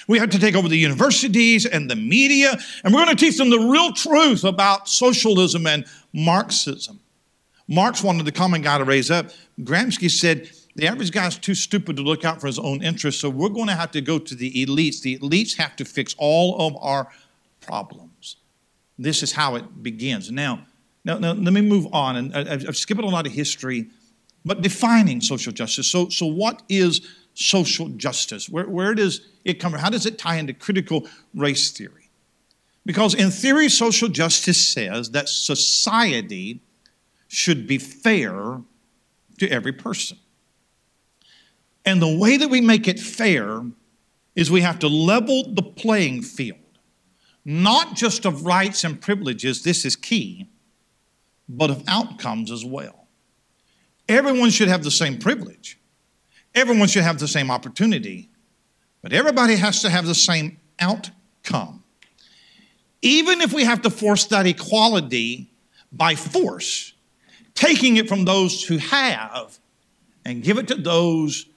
We 0.08 0.20
have 0.20 0.30
to 0.32 0.40
take 0.40 0.56
over 0.56 0.68
the 0.68 0.78
universities 0.78 1.66
and 1.66 1.90
the 1.90 1.96
media, 1.96 2.58
and 2.84 2.94
we're 2.94 3.06
going 3.06 3.16
to 3.16 3.26
teach 3.26 3.38
them 3.38 3.50
the 3.50 3.60
real 3.60 3.92
truth 3.92 4.44
about 4.44 4.88
socialism 4.88 5.68
and 5.68 5.86
Marxism. 6.14 7.00
Marx 7.68 8.04
wanted 8.04 8.26
the 8.26 8.32
common 8.32 8.62
guy 8.62 8.78
to 8.78 8.84
raise 8.84 9.10
up. 9.12 9.28
Gramsci 9.60 10.10
said, 10.10 10.50
the 10.76 10.88
average 10.88 11.12
guy's 11.12 11.38
too 11.38 11.56
stupid 11.56 11.98
to 11.98 12.02
look 12.02 12.24
out 12.24 12.40
for 12.40 12.48
his 12.48 12.60
own 12.60 12.82
interests, 12.82 13.22
so 13.22 13.30
we're 13.30 13.50
going 13.50 13.68
to 13.68 13.76
have 13.76 13.92
to 13.92 14.02
go 14.02 14.20
to 14.20 14.36
the 14.36 14.52
elites. 14.66 15.02
The 15.02 15.20
elites 15.20 15.58
have 15.58 15.76
to 15.78 15.86
fix 15.86 16.16
all 16.18 16.68
of 16.68 16.76
our 16.82 17.08
problems. 17.60 18.38
This 18.98 19.22
is 19.22 19.34
how 19.34 19.56
it 19.56 19.84
begins. 19.84 20.32
Now, 20.32 20.66
now, 21.04 21.18
now 21.18 21.34
let 21.34 21.54
me 21.54 21.62
move 21.62 21.88
on, 21.94 22.16
and 22.16 22.36
I've, 22.36 22.68
I've 22.70 22.78
skipped 22.78 23.02
a 23.02 23.06
lot 23.06 23.26
of 23.26 23.34
history, 23.34 23.88
but 24.46 24.62
defining 24.62 25.22
social 25.22 25.52
justice. 25.52 25.88
So, 25.88 26.10
so 26.10 26.26
what 26.26 26.62
is 26.70 27.08
social 27.34 27.90
justice? 27.90 28.50
Where, 28.50 28.68
where 28.68 28.94
does 28.94 29.22
it 29.46 29.56
come 29.60 29.72
from? 29.72 29.82
How 29.82 29.90
does 29.90 30.06
it 30.06 30.18
tie 30.18 30.36
into 30.36 30.54
critical 30.54 31.08
race 31.34 31.72
theory? 31.72 32.10
Because 32.86 33.14
in 33.14 33.32
theory, 33.32 33.70
social 33.70 34.10
justice 34.10 34.64
says 34.66 35.12
that 35.12 35.30
society 35.30 36.62
should 37.28 37.68
be 37.68 37.78
fair 37.78 38.62
to 39.40 39.50
every 39.50 39.72
person. 39.72 40.18
And 41.86 42.02
the 42.02 42.18
way 42.18 42.38
that 42.38 42.50
we 42.50 42.62
make 42.62 42.88
it 42.88 43.00
fair 43.00 43.64
is 44.36 44.52
we 44.52 44.62
have 44.62 44.80
to 44.80 44.88
level 44.88 45.54
the 45.54 45.64
playing 45.64 46.22
field, 46.22 46.58
not 47.44 47.96
just 47.96 48.26
of 48.26 48.46
rights 48.46 48.84
and 48.84 49.02
privileges, 49.02 49.64
this 49.64 49.86
is 49.86 49.96
key, 49.96 50.48
but 51.58 51.70
of 51.70 51.84
outcomes 51.88 52.52
as 52.52 52.64
well. 52.64 53.08
Everyone 54.08 54.50
should 54.50 54.68
have 54.68 54.84
the 54.84 54.92
same 54.92 55.20
privilege, 55.20 55.80
everyone 56.56 56.88
should 56.88 57.04
have 57.04 57.20
the 57.20 57.28
same 57.28 57.52
opportunity, 57.52 58.30
but 59.02 59.14
everybody 59.14 59.56
has 59.56 59.82
to 59.82 59.90
have 59.90 60.06
the 60.06 60.16
same 60.16 60.58
outcome. 60.80 61.84
Even 63.02 63.42
if 63.42 63.52
we 63.52 63.64
have 63.64 63.82
to 63.82 63.90
force 63.90 64.26
that 64.26 64.46
equality 64.46 65.52
by 65.92 66.16
force, 66.16 66.94
taking 67.56 67.98
it 67.98 68.08
from 68.08 68.26
those 68.26 68.64
who 68.64 68.78
have 68.78 69.58
and 70.24 70.44
give 70.44 70.58
it 70.58 70.68
to 70.68 70.76
those 70.76 71.48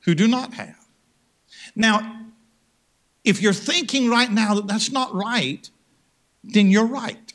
who 0.00 0.14
do 0.14 0.28
not 0.28 0.54
have. 0.54 0.86
Now, 1.74 2.26
if 3.24 3.42
you're 3.42 3.52
thinking 3.52 4.08
right 4.08 4.30
now 4.30 4.54
that 4.54 4.66
that's 4.66 4.90
not 4.90 5.14
right, 5.14 5.68
then 6.44 6.70
you're 6.70 6.86
right. 6.86 7.31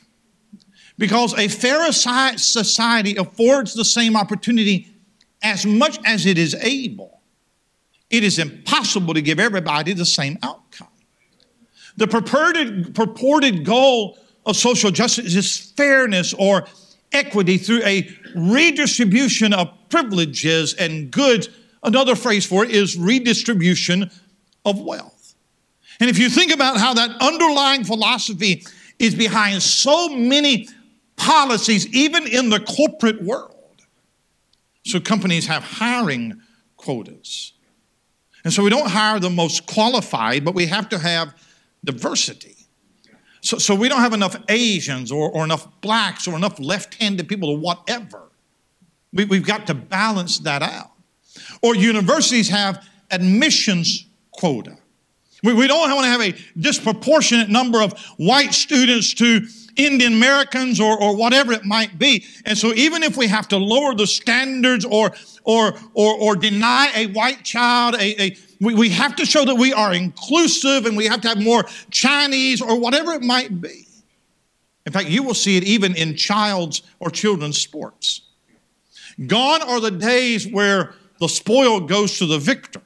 Because 0.98 1.32
a 1.38 1.48
fair 1.48 1.90
society 1.92 3.16
affords 3.16 3.74
the 3.74 3.84
same 3.84 4.16
opportunity 4.16 4.88
as 5.42 5.64
much 5.64 5.98
as 6.04 6.26
it 6.26 6.36
is 6.36 6.54
able. 6.56 7.20
It 8.10 8.24
is 8.24 8.38
impossible 8.38 9.14
to 9.14 9.22
give 9.22 9.38
everybody 9.38 9.92
the 9.92 10.04
same 10.04 10.38
outcome. 10.42 10.88
The 11.96 12.08
purported, 12.08 12.94
purported 12.94 13.64
goal 13.64 14.18
of 14.44 14.56
social 14.56 14.90
justice 14.90 15.34
is 15.34 15.56
fairness 15.76 16.34
or 16.34 16.66
equity 17.12 17.58
through 17.58 17.82
a 17.84 18.08
redistribution 18.34 19.52
of 19.52 19.72
privileges 19.88 20.74
and 20.74 21.10
goods 21.10 21.48
Another 21.82 22.16
phrase 22.16 22.44
for 22.44 22.64
it 22.64 22.70
is 22.70 22.96
redistribution 22.96 24.10
of 24.64 24.80
wealth. 24.80 25.34
And 26.00 26.10
if 26.10 26.18
you 26.18 26.28
think 26.28 26.52
about 26.52 26.76
how 26.78 26.94
that 26.94 27.10
underlying 27.20 27.84
philosophy 27.84 28.64
is 28.98 29.14
behind 29.14 29.62
so 29.62 30.08
many 30.08 30.68
policies, 31.18 31.86
even 31.94 32.26
in 32.26 32.48
the 32.48 32.60
corporate 32.60 33.22
world. 33.22 33.54
So 34.84 35.00
companies 35.00 35.46
have 35.46 35.62
hiring 35.62 36.40
quotas. 36.76 37.52
And 38.44 38.52
so 38.52 38.62
we 38.62 38.70
don't 38.70 38.88
hire 38.88 39.20
the 39.20 39.28
most 39.28 39.66
qualified, 39.66 40.44
but 40.44 40.54
we 40.54 40.66
have 40.66 40.88
to 40.90 40.98
have 40.98 41.34
diversity. 41.84 42.56
So, 43.40 43.58
so 43.58 43.74
we 43.74 43.88
don't 43.88 44.00
have 44.00 44.14
enough 44.14 44.36
Asians 44.48 45.12
or, 45.12 45.30
or 45.30 45.44
enough 45.44 45.68
blacks 45.80 46.26
or 46.26 46.34
enough 46.36 46.58
left 46.58 46.94
handed 46.94 47.28
people 47.28 47.50
or 47.50 47.58
whatever. 47.58 48.30
We, 49.12 49.26
we've 49.26 49.46
got 49.46 49.66
to 49.66 49.74
balance 49.74 50.38
that 50.40 50.62
out 50.62 50.92
or 51.62 51.74
universities 51.74 52.48
have 52.48 52.86
admissions 53.10 54.06
quota. 54.30 54.76
We, 55.42 55.54
we 55.54 55.66
don't 55.66 55.90
want 55.90 56.04
to 56.04 56.10
have 56.10 56.20
a 56.20 56.34
disproportionate 56.58 57.48
number 57.48 57.80
of 57.80 57.98
white 58.16 58.54
students 58.54 59.14
to 59.14 59.46
Indian 59.78 60.12
Americans 60.12 60.80
or, 60.80 61.00
or 61.00 61.16
whatever 61.16 61.52
it 61.52 61.64
might 61.64 61.98
be. 61.98 62.24
And 62.44 62.58
so 62.58 62.74
even 62.74 63.02
if 63.02 63.16
we 63.16 63.28
have 63.28 63.48
to 63.48 63.56
lower 63.56 63.94
the 63.94 64.06
standards 64.06 64.84
or, 64.84 65.12
or, 65.44 65.72
or, 65.94 66.14
or 66.14 66.36
deny 66.36 66.90
a 66.94 67.06
white 67.06 67.44
child, 67.44 67.94
a, 67.94 68.22
a 68.22 68.36
we, 68.60 68.74
we 68.74 68.88
have 68.90 69.14
to 69.16 69.24
show 69.24 69.44
that 69.44 69.54
we 69.54 69.72
are 69.72 69.94
inclusive 69.94 70.84
and 70.84 70.96
we 70.96 71.06
have 71.06 71.20
to 71.22 71.28
have 71.28 71.40
more 71.40 71.64
Chinese 71.90 72.60
or 72.60 72.78
whatever 72.78 73.12
it 73.12 73.22
might 73.22 73.60
be. 73.60 73.86
In 74.84 74.92
fact, 74.92 75.08
you 75.08 75.22
will 75.22 75.34
see 75.34 75.56
it 75.56 75.64
even 75.64 75.94
in 75.96 76.16
child's 76.16 76.82
or 76.98 77.10
children's 77.10 77.58
sports. 77.58 78.22
Gone 79.26 79.62
are 79.62 79.80
the 79.80 79.90
days 79.90 80.50
where 80.50 80.94
the 81.20 81.28
spoil 81.28 81.80
goes 81.80 82.18
to 82.18 82.26
the 82.26 82.38
victor. 82.38 82.82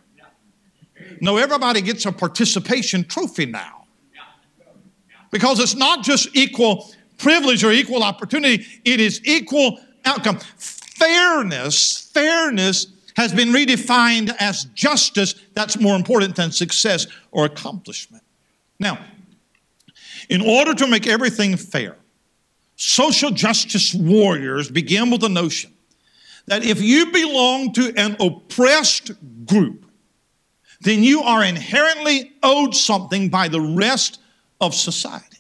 No, 1.20 1.36
everybody 1.36 1.80
gets 1.80 2.04
a 2.04 2.12
participation 2.12 3.04
trophy 3.04 3.46
now. 3.46 3.81
Because 5.32 5.58
it's 5.58 5.74
not 5.74 6.04
just 6.04 6.28
equal 6.36 6.92
privilege 7.18 7.64
or 7.64 7.72
equal 7.72 8.04
opportunity, 8.04 8.64
it 8.84 9.00
is 9.00 9.20
equal 9.24 9.80
outcome. 10.04 10.38
Fairness, 10.56 12.10
fairness 12.12 12.86
has 13.16 13.32
been 13.32 13.48
redefined 13.48 14.34
as 14.38 14.64
justice 14.74 15.34
that's 15.54 15.80
more 15.80 15.96
important 15.96 16.36
than 16.36 16.52
success 16.52 17.06
or 17.30 17.46
accomplishment. 17.46 18.22
Now, 18.78 18.98
in 20.28 20.40
order 20.40 20.74
to 20.74 20.86
make 20.86 21.06
everything 21.06 21.56
fair, 21.56 21.96
social 22.76 23.30
justice 23.30 23.94
warriors 23.94 24.70
begin 24.70 25.10
with 25.10 25.22
the 25.22 25.28
notion 25.28 25.72
that 26.46 26.64
if 26.64 26.80
you 26.80 27.10
belong 27.10 27.72
to 27.72 27.92
an 27.96 28.16
oppressed 28.20 29.12
group, 29.46 29.86
then 30.80 31.02
you 31.02 31.22
are 31.22 31.44
inherently 31.44 32.32
owed 32.42 32.74
something 32.74 33.28
by 33.28 33.48
the 33.48 33.60
rest 33.60 34.18
of 34.62 34.74
society. 34.74 35.38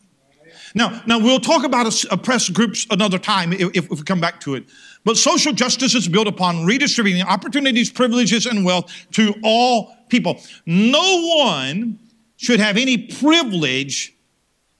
Now, 0.74 1.02
now 1.06 1.18
we'll 1.18 1.40
talk 1.40 1.64
about 1.64 2.04
oppressed 2.10 2.52
groups 2.52 2.86
another 2.90 3.18
time 3.18 3.52
if, 3.52 3.76
if 3.76 3.90
we 3.90 4.02
come 4.02 4.20
back 4.20 4.40
to 4.40 4.54
it. 4.54 4.64
But 5.04 5.16
social 5.16 5.52
justice 5.52 5.94
is 5.94 6.08
built 6.08 6.26
upon 6.26 6.64
redistributing 6.64 7.22
opportunities, 7.22 7.90
privileges, 7.90 8.46
and 8.46 8.64
wealth 8.64 8.90
to 9.12 9.34
all 9.42 9.94
people. 10.08 10.40
No 10.64 11.34
one 11.36 11.98
should 12.36 12.60
have 12.60 12.76
any 12.76 12.98
privilege 12.98 14.14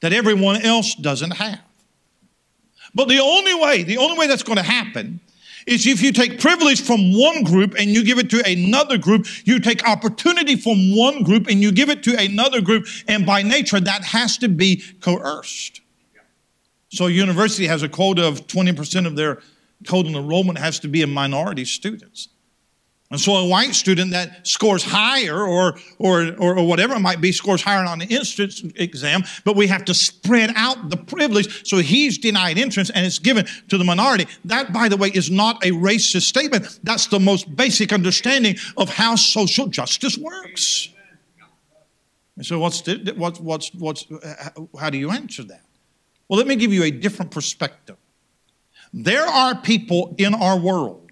that 0.01 0.13
everyone 0.13 0.63
else 0.63 0.95
doesn't 0.95 1.33
have. 1.33 1.61
But 2.95 3.09
the 3.09 3.21
only 3.21 3.55
way, 3.55 3.83
the 3.83 3.99
only 3.99 4.19
way 4.19 4.27
that's 4.27 4.43
going 4.43 4.59
to 4.59 4.65
happen 4.65 5.21
is 5.67 5.87
if 5.87 6.03
you 6.03 6.13
take 6.13 6.41
privilege 6.41 6.83
from 6.83 7.19
one 7.19 7.43
group 7.43 7.75
and 7.79 7.91
you 7.91 8.05
give 8.05 8.19
it 8.19 8.31
to 8.31 8.43
another 8.47 8.99
group, 8.99 9.27
you 9.45 9.59
take 9.59 9.87
opportunity 9.89 10.57
from 10.57 10.97
one 10.97 11.23
group 11.23 11.47
and 11.49 11.61
you 11.61 11.73
give 11.73 11.89
it 11.89 12.03
to 12.05 12.19
another 12.19 12.61
group, 12.61 12.87
and 13.09 13.27
by 13.27 13.43
nature, 13.43 13.81
that 13.81 14.05
has 14.05 14.39
to 14.39 14.49
be 14.49 14.83
coerced. 15.01 15.81
So, 16.91 17.07
a 17.07 17.11
university 17.11 17.67
has 17.67 17.83
a 17.83 17.89
quota 17.89 18.27
of 18.27 18.47
20% 18.47 19.07
of 19.07 19.17
their 19.17 19.41
total 19.85 20.17
enrollment 20.17 20.59
has 20.59 20.79
to 20.81 20.89
be 20.89 21.03
in 21.03 21.11
minority 21.11 21.65
students. 21.65 22.29
And 23.13 23.21
so 23.21 23.37
a 23.37 23.47
white 23.47 23.75
student 23.75 24.13
that 24.13 24.47
scores 24.47 24.83
higher 24.83 25.43
or, 25.43 25.79
or, 25.99 26.35
or, 26.39 26.67
whatever 26.67 26.95
it 26.95 27.01
might 27.01 27.21
be 27.21 27.31
scores 27.31 27.61
higher 27.61 27.85
on 27.85 27.99
the 27.99 28.07
entrance 28.11 28.63
exam, 28.77 29.23
but 29.45 29.55
we 29.55 29.67
have 29.67 29.85
to 29.85 29.93
spread 29.93 30.51
out 30.57 30.89
the 30.89 30.97
privilege 30.97 31.69
so 31.69 31.77
he's 31.77 32.17
denied 32.17 32.57
entrance 32.57 32.89
and 32.89 33.05
it's 33.05 33.19
given 33.19 33.47
to 33.69 33.77
the 33.77 33.85
minority. 33.85 34.27
That, 34.47 34.73
by 34.73 34.89
the 34.89 34.97
way, 34.97 35.09
is 35.09 35.31
not 35.31 35.63
a 35.63 35.73
racist 35.73 36.23
statement. 36.23 36.81
That's 36.85 37.07
the 37.09 37.21
most 37.21 37.55
basic 37.55 37.93
understanding 37.93 38.57
of 38.79 38.89
how 38.89 39.17
social 39.17 39.67
justice 39.67 40.17
works. 40.17 40.89
And 42.37 42.47
so 42.47 42.61
what's, 42.61 42.81
the, 42.81 43.13
what's, 43.19 43.39
what's, 43.41 43.75
what's, 43.75 44.11
uh, 44.11 44.49
how 44.81 44.89
do 44.89 44.97
you 44.97 45.11
answer 45.11 45.45
that? 45.45 45.67
Well, 46.29 46.39
let 46.39 46.47
me 46.47 46.57
give 46.57 46.73
you 46.73 46.83
a 46.85 46.91
different 46.91 47.31
perspective. 47.31 47.99
There 48.95 49.27
are 49.27 49.55
people 49.55 50.15
in 50.17 50.33
our 50.33 50.59
world, 50.59 51.11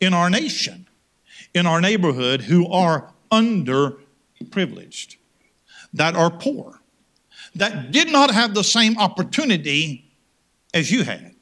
in 0.00 0.14
our 0.14 0.30
nation, 0.30 0.81
in 1.54 1.66
our 1.66 1.80
neighborhood 1.80 2.42
who 2.42 2.68
are 2.68 3.12
underprivileged, 3.30 5.16
that 5.92 6.14
are 6.14 6.30
poor, 6.30 6.80
that 7.54 7.90
did 7.92 8.10
not 8.10 8.30
have 8.30 8.54
the 8.54 8.64
same 8.64 8.98
opportunity 8.98 10.10
as 10.72 10.90
you 10.90 11.04
had. 11.04 11.34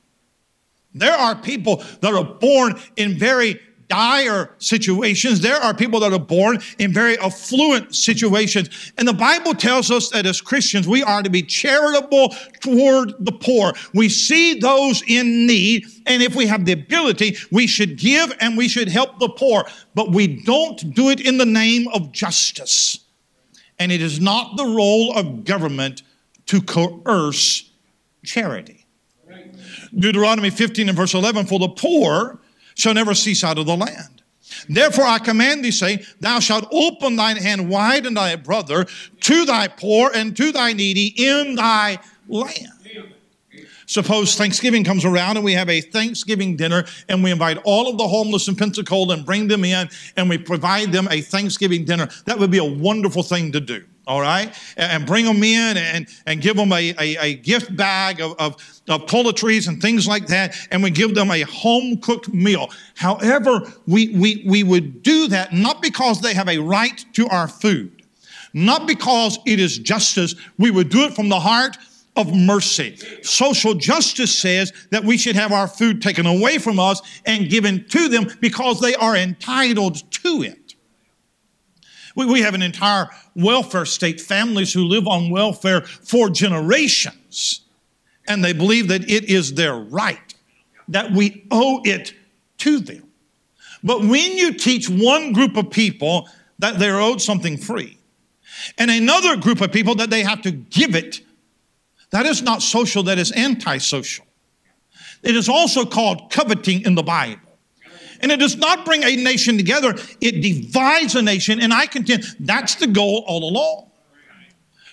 There 0.93 1.15
are 1.15 1.37
people 1.37 1.83
that 2.01 2.13
are 2.13 2.25
born 2.25 2.81
in 2.97 3.17
very 3.17 3.61
dire 3.91 4.55
situations. 4.59 5.41
There 5.41 5.57
are 5.57 5.75
people 5.75 6.01
that 6.01 6.13
are 6.13 6.19
born 6.19 6.61
in 6.79 6.93
very 6.93 7.19
affluent 7.19 7.95
situations. 7.95 8.93
And 8.97 9.07
the 9.07 9.13
Bible 9.13 9.53
tells 9.53 9.91
us 9.91 10.09
that 10.11 10.25
as 10.25 10.41
Christians, 10.41 10.89
we 10.89 11.03
are 11.03 11.23
to 11.23 11.29
be 11.29 11.43
charitable 11.43 12.35
toward 12.61 13.13
the 13.19 13.33
poor. 13.33 13.75
We 13.93 14.09
see 14.09 14.59
those 14.59 15.03
in 15.07 15.47
need. 15.47 15.87
And 16.07 16.23
if 16.23 16.35
we 16.35 16.47
have 16.47 16.65
the 16.65 16.73
ability, 16.73 17.37
we 17.51 17.67
should 17.67 17.99
give 17.99 18.33
and 18.41 18.57
we 18.57 18.69
should 18.69 18.89
help 18.89 19.19
the 19.19 19.29
poor. 19.29 19.65
But 19.95 20.13
we 20.13 20.43
don't 20.45 20.95
do 20.95 21.11
it 21.11 21.21
in 21.21 21.37
the 21.37 21.47
name 21.47 21.89
of 21.89 22.13
justice. 22.13 23.01
And 23.79 23.91
it 23.91 24.01
is 24.01 24.21
not 24.21 24.57
the 24.57 24.65
role 24.65 25.13
of 25.17 25.45
government 25.45 26.03
to 26.47 26.63
coerce 26.63 27.71
charity. 28.25 28.87
Deuteronomy 29.97 30.51
15 30.51 30.89
and 30.89 30.97
verse 30.97 31.15
11, 31.15 31.47
for 31.47 31.59
the 31.59 31.69
poor 31.69 32.41
shall 32.75 32.95
never 32.95 33.15
cease 33.15 33.45
out 33.45 33.59
of 33.59 33.67
the 33.67 33.77
land. 33.77 34.23
Therefore 34.69 35.05
I 35.05 35.19
command 35.19 35.65
thee, 35.65 35.71
saying, 35.71 36.01
Thou 36.21 36.41
shalt 36.41 36.69
open 36.73 37.17
thine 37.17 37.37
hand 37.37 37.69
wide 37.69 38.07
unto 38.07 38.17
thy 38.17 38.37
brother, 38.37 38.87
to 39.21 39.45
thy 39.45 39.69
poor 39.69 40.11
and 40.15 40.37
to 40.37 40.53
thy 40.53 40.73
needy 40.73 41.15
in 41.17 41.55
thy 41.55 41.99
land. 42.29 42.69
Suppose 43.87 44.37
Thanksgiving 44.37 44.85
comes 44.85 45.05
around 45.05 45.37
and 45.37 45.45
we 45.45 45.55
have 45.55 45.69
a 45.69 45.81
Thanksgiving 45.81 46.55
dinner 46.55 46.85
and 47.09 47.25
we 47.25 47.33
invite 47.33 47.59
all 47.65 47.89
of 47.89 47.99
the 47.99 48.07
homeless 48.07 48.47
in 48.47 48.55
Pensacola 48.55 49.15
and 49.15 49.27
bring 49.27 49.49
them 49.49 49.65
in 49.65 49.89
and 50.17 50.29
we 50.29 50.39
provide 50.39 50.93
them 50.93 51.09
a 51.11 51.21
Thanksgiving 51.21 51.85
dinner. 51.85 52.09
That 52.27 52.39
would 52.39 52.53
be 52.53 52.59
a 52.59 52.65
wonderful 52.65 53.25
thing 53.25 53.51
to 53.51 53.61
do 53.61 53.85
all 54.11 54.21
right? 54.21 54.53
And 54.77 55.07
bring 55.07 55.25
them 55.25 55.41
in 55.45 55.77
and, 55.77 56.09
and 56.27 56.43
give 56.43 56.57
them 56.57 56.73
a, 56.73 56.95
a, 56.99 57.17
a 57.21 57.35
gift 57.35 57.77
bag 57.77 58.21
of, 58.21 58.35
of, 58.41 58.55
of 58.89 59.07
toiletries 59.07 59.69
and 59.69 59.81
things 59.81 60.09
like 60.09 60.27
that, 60.27 60.57
and 60.73 60.83
we 60.83 60.91
give 60.91 61.15
them 61.15 61.31
a 61.31 61.43
home 61.43 61.97
cooked 61.99 62.29
meal. 62.35 62.71
However, 62.97 63.61
we, 63.87 64.09
we, 64.09 64.43
we 64.45 64.65
would 64.65 65.05
do 65.05 65.29
that 65.29 65.53
not 65.53 65.81
because 65.81 66.21
they 66.21 66.35
have 66.35 66.49
a 66.49 66.59
right 66.59 67.05
to 67.13 67.29
our 67.29 67.47
food, 67.47 68.03
not 68.53 68.89
because 68.89 69.39
it 69.47 69.61
is 69.61 69.79
justice. 69.79 70.35
We 70.59 70.73
would 70.73 70.89
do 70.89 71.05
it 71.05 71.15
from 71.15 71.29
the 71.29 71.39
heart 71.39 71.77
of 72.17 72.35
mercy. 72.35 72.97
Social 73.23 73.75
justice 73.75 74.37
says 74.37 74.73
that 74.91 75.05
we 75.05 75.17
should 75.17 75.37
have 75.37 75.53
our 75.53 75.69
food 75.69 76.03
taken 76.03 76.27
away 76.27 76.59
from 76.59 76.81
us 76.81 77.01
and 77.27 77.49
given 77.49 77.87
to 77.91 78.09
them 78.09 78.27
because 78.41 78.81
they 78.81 78.97
are 78.97 79.17
entitled 79.17 80.03
to 80.11 80.43
it. 80.43 80.60
We, 82.21 82.27
we 82.27 82.43
have 82.43 82.53
an 82.53 82.61
entire 82.61 83.09
welfare 83.35 83.87
state, 83.87 84.21
families 84.21 84.75
who 84.75 84.85
live 84.85 85.09
on 85.09 85.31
welfare 85.31 85.81
for 85.81 86.29
generations, 86.29 87.63
and 88.29 88.45
they 88.45 88.53
believe 88.53 88.89
that 88.89 89.09
it 89.09 89.25
is 89.25 89.55
their 89.55 89.75
right, 89.75 90.35
that 90.89 91.13
we 91.13 91.47
owe 91.51 91.81
it 91.83 92.13
to 92.59 92.79
them. 92.79 93.05
But 93.83 94.01
when 94.01 94.37
you 94.37 94.53
teach 94.53 94.91
one 94.91 95.33
group 95.33 95.57
of 95.57 95.71
people 95.71 96.29
that 96.59 96.79
they're 96.79 97.01
owed 97.01 97.23
something 97.23 97.57
free, 97.57 97.97
and 98.77 98.91
another 98.91 99.37
group 99.37 99.63
of 99.63 99.73
people 99.73 99.95
that 99.95 100.11
they 100.11 100.23
have 100.23 100.43
to 100.43 100.51
give 100.51 100.95
it, 100.95 101.23
that 102.11 102.27
is 102.27 102.43
not 102.43 102.61
social, 102.61 103.03
that 103.05 103.19
is 103.19 103.33
antisocial. 103.33 104.27
It 105.23 105.37
is 105.37 105.49
also 105.49 105.87
called 105.87 106.31
coveting 106.31 106.83
in 106.83 106.95
the 106.97 107.03
Bible. 107.03 107.50
And 108.21 108.31
it 108.31 108.39
does 108.39 108.57
not 108.57 108.85
bring 108.85 109.03
a 109.03 109.17
nation 109.17 109.57
together, 109.57 109.95
it 110.21 110.43
divides 110.43 111.15
a 111.15 111.23
nation. 111.23 111.61
And 111.61 111.73
I 111.73 111.87
contend 111.87 112.25
that's 112.41 112.77
the 112.77 112.87
goal 112.87 113.25
all 113.27 113.49
along. 113.49 113.91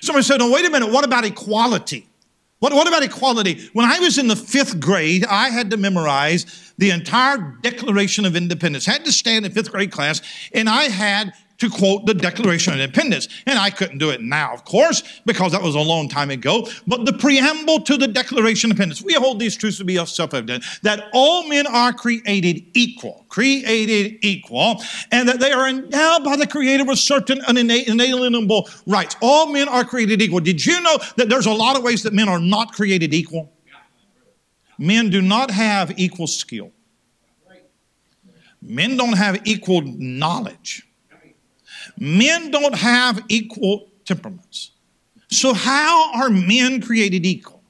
Somebody 0.02 0.24
said, 0.24 0.42
"Oh, 0.42 0.52
wait 0.52 0.66
a 0.66 0.70
minute, 0.70 0.92
what 0.92 1.06
about 1.06 1.26
equality? 1.26 2.08
What, 2.60 2.74
what 2.74 2.88
about 2.88 3.04
equality? 3.04 3.70
When 3.74 3.86
I 3.86 4.00
was 4.00 4.18
in 4.18 4.28
the 4.28 4.36
fifth 4.36 4.80
grade, 4.80 5.26
I 5.26 5.50
had 5.50 5.70
to 5.72 5.78
memorize 5.78 6.74
the 6.78 6.90
entire 6.90 7.38
Declaration 7.62 8.26
of 8.26 8.36
Independence. 8.36 8.88
I 8.88 8.94
had 8.94 9.06
to 9.06 9.12
stand 9.12 9.46
in 9.46 9.52
fifth 9.52 9.72
grade 9.72 9.92
class, 9.92 10.22
and 10.54 10.68
I 10.68 10.84
had 10.84 11.34
to 11.60 11.70
quote 11.70 12.06
the 12.06 12.14
Declaration 12.14 12.74
of 12.74 12.80
Independence. 12.80 13.28
And 13.46 13.58
I 13.58 13.70
couldn't 13.70 13.98
do 13.98 14.10
it 14.10 14.22
now, 14.22 14.54
of 14.54 14.64
course, 14.66 15.22
because 15.26 15.52
that 15.52 15.62
was 15.62 15.76
a 15.76 15.80
long 15.80 16.08
time 16.08 16.30
ago. 16.30 16.68
But 16.86 17.06
the 17.06 17.14
preamble 17.14 17.82
to 17.82 17.98
the 17.98 18.08
Declaration 18.08 18.72
of 18.72 18.76
Independence, 18.76 19.02
we 19.02 19.14
hold 19.14 19.40
these 19.40 19.56
truths 19.56 19.78
to 19.80 19.84
be 19.84 20.04
self 20.06 20.34
evident 20.34 20.64
that 20.84 21.10
all 21.14 21.48
men 21.48 21.68
are 21.68 21.94
created 21.94 22.66
equal, 22.74 23.26
created 23.30 24.20
equal, 24.22 24.82
and 25.12 25.28
that 25.28 25.40
they 25.40 25.52
are 25.52 25.68
endowed 25.68 26.24
by 26.24 26.36
the 26.36 26.48
Creator 26.48 26.86
with 26.86 27.00
certain 27.00 27.42
inalienable 27.48 28.70
rights. 28.86 29.16
All 29.22 29.48
men 29.48 29.68
are 29.68 29.84
created 29.84 30.22
equal. 30.22 30.40
Did 30.40 30.66
you 30.66 30.80
know 30.82 30.98
that 31.18 31.30
there's 31.30 31.46
a 31.46 31.54
lot 31.54 31.76
of 31.78 31.84
ways 31.84 32.04
that 32.04 32.14
men 32.14 32.30
are 32.30 32.40
not 32.40 32.74
created 32.74 33.14
equal? 33.14 33.52
Men 34.78 35.10
do 35.10 35.22
not 35.22 35.50
have 35.50 35.98
equal 36.00 36.28
skill. 36.28 36.72
Men 38.62 38.98
don't 38.98 39.18
have 39.18 39.48
equal 39.48 39.82
knowledge 39.82 40.87
men 41.98 42.52
don't 42.52 42.76
have 42.76 43.22
equal 43.30 43.90
temperaments. 44.06 44.72
So, 45.30 45.54
how 45.54 46.14
are 46.14 46.30
men 46.30 46.82
created 46.82 47.26
equal? 47.26 47.62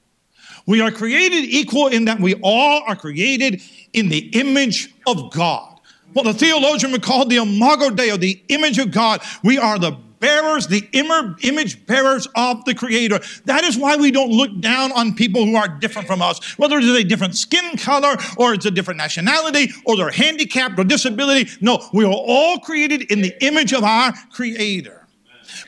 We 0.66 0.80
are 0.80 0.90
created 0.90 1.44
equal 1.44 1.88
in 1.88 2.04
that 2.04 2.20
we 2.20 2.34
all 2.42 2.82
are 2.86 2.94
created 2.94 3.62
in 3.92 4.08
the 4.08 4.18
image 4.38 4.92
of 5.06 5.32
God. 5.32 5.80
What 6.12 6.24
the 6.24 6.34
theologian 6.34 6.92
would 6.92 7.02
call 7.02 7.26
the 7.26 7.36
imago 7.36 7.90
Dei, 7.90 8.16
the 8.16 8.42
image 8.48 8.78
of 8.78 8.90
God. 8.90 9.22
We 9.42 9.58
are 9.58 9.78
the 9.78 9.96
bearers, 10.20 10.66
the 10.66 10.88
image 10.92 11.86
bearers 11.86 12.28
of 12.34 12.64
the 12.64 12.74
Creator. 12.74 13.20
That 13.44 13.64
is 13.64 13.76
why 13.76 13.96
we 13.96 14.10
don't 14.10 14.30
look 14.30 14.60
down 14.60 14.92
on 14.92 15.14
people 15.14 15.44
who 15.44 15.56
are 15.56 15.68
different 15.68 16.08
from 16.08 16.22
us, 16.22 16.58
whether 16.58 16.78
it 16.78 16.84
is 16.84 16.96
a 16.96 17.04
different 17.04 17.36
skin 17.36 17.76
color 17.76 18.16
or 18.36 18.54
it's 18.54 18.66
a 18.66 18.70
different 18.70 18.98
nationality 18.98 19.70
or 19.84 19.96
they're 19.96 20.10
handicapped 20.10 20.78
or 20.78 20.84
disability. 20.84 21.50
No, 21.60 21.82
we 21.92 22.04
are 22.04 22.12
all 22.12 22.58
created 22.58 23.10
in 23.10 23.22
the 23.22 23.34
image 23.44 23.72
of 23.72 23.84
our 23.84 24.12
Creator. 24.32 25.06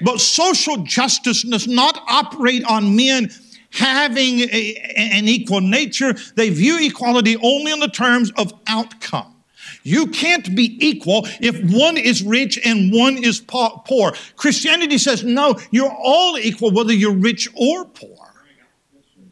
But 0.03 0.21
social 0.21 0.79
justice 0.79 1.43
does 1.43 1.67
not 1.67 1.99
operate 2.09 2.65
on 2.65 2.97
men 2.97 3.31
having 3.71 4.41
a, 4.41 4.95
an 4.97 5.29
equal 5.29 5.61
nature. 5.61 6.15
They 6.35 6.51
view 6.51 6.79
equality 6.81 7.37
only 7.37 7.73
in 7.73 7.81
the 7.81 7.89
terms 7.89 8.33
of 8.37 8.53
outcome. 8.67 9.35
You 9.83 10.09
can't 10.09 10.55
be 10.55 10.77
equal 10.87 11.27
if 11.41 11.59
one 11.73 11.97
is 11.97 12.23
rich 12.23 12.59
and 12.65 12.93
one 12.93 13.23
is 13.23 13.41
poor. 13.41 14.13
Christianity 14.37 14.99
says, 14.99 15.25
no, 15.25 15.59
you're 15.71 15.93
all 15.93 16.39
equal 16.39 16.71
whether 16.71 16.93
you're 16.93 17.15
rich 17.15 17.49
or 17.55 17.85
poor. 17.87 18.17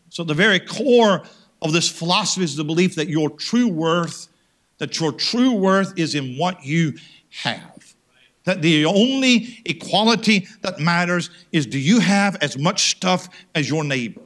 So, 0.08 0.24
the 0.24 0.34
very 0.34 0.58
core 0.58 1.22
of 1.62 1.72
this 1.72 1.88
philosophy 1.88 2.44
is 2.44 2.56
the 2.56 2.64
belief 2.64 2.94
that 2.96 3.08
your 3.08 3.30
true 3.30 3.68
worth, 3.68 4.28
that 4.78 4.98
your 4.98 5.12
true 5.12 5.52
worth 5.52 5.96
is 5.98 6.14
in 6.14 6.37
what 6.37 6.64
you 6.64 6.94
have. 7.42 7.94
That 8.44 8.62
the 8.62 8.87
only 8.87 9.61
equality 9.64 10.48
that 10.62 10.80
matters 10.80 11.30
is 11.52 11.66
do 11.66 11.78
you 11.78 12.00
have 12.00 12.37
as 12.37 12.56
much 12.56 12.90
stuff 12.90 13.28
as 13.54 13.68
your 13.68 13.84
neighbor? 13.84 14.22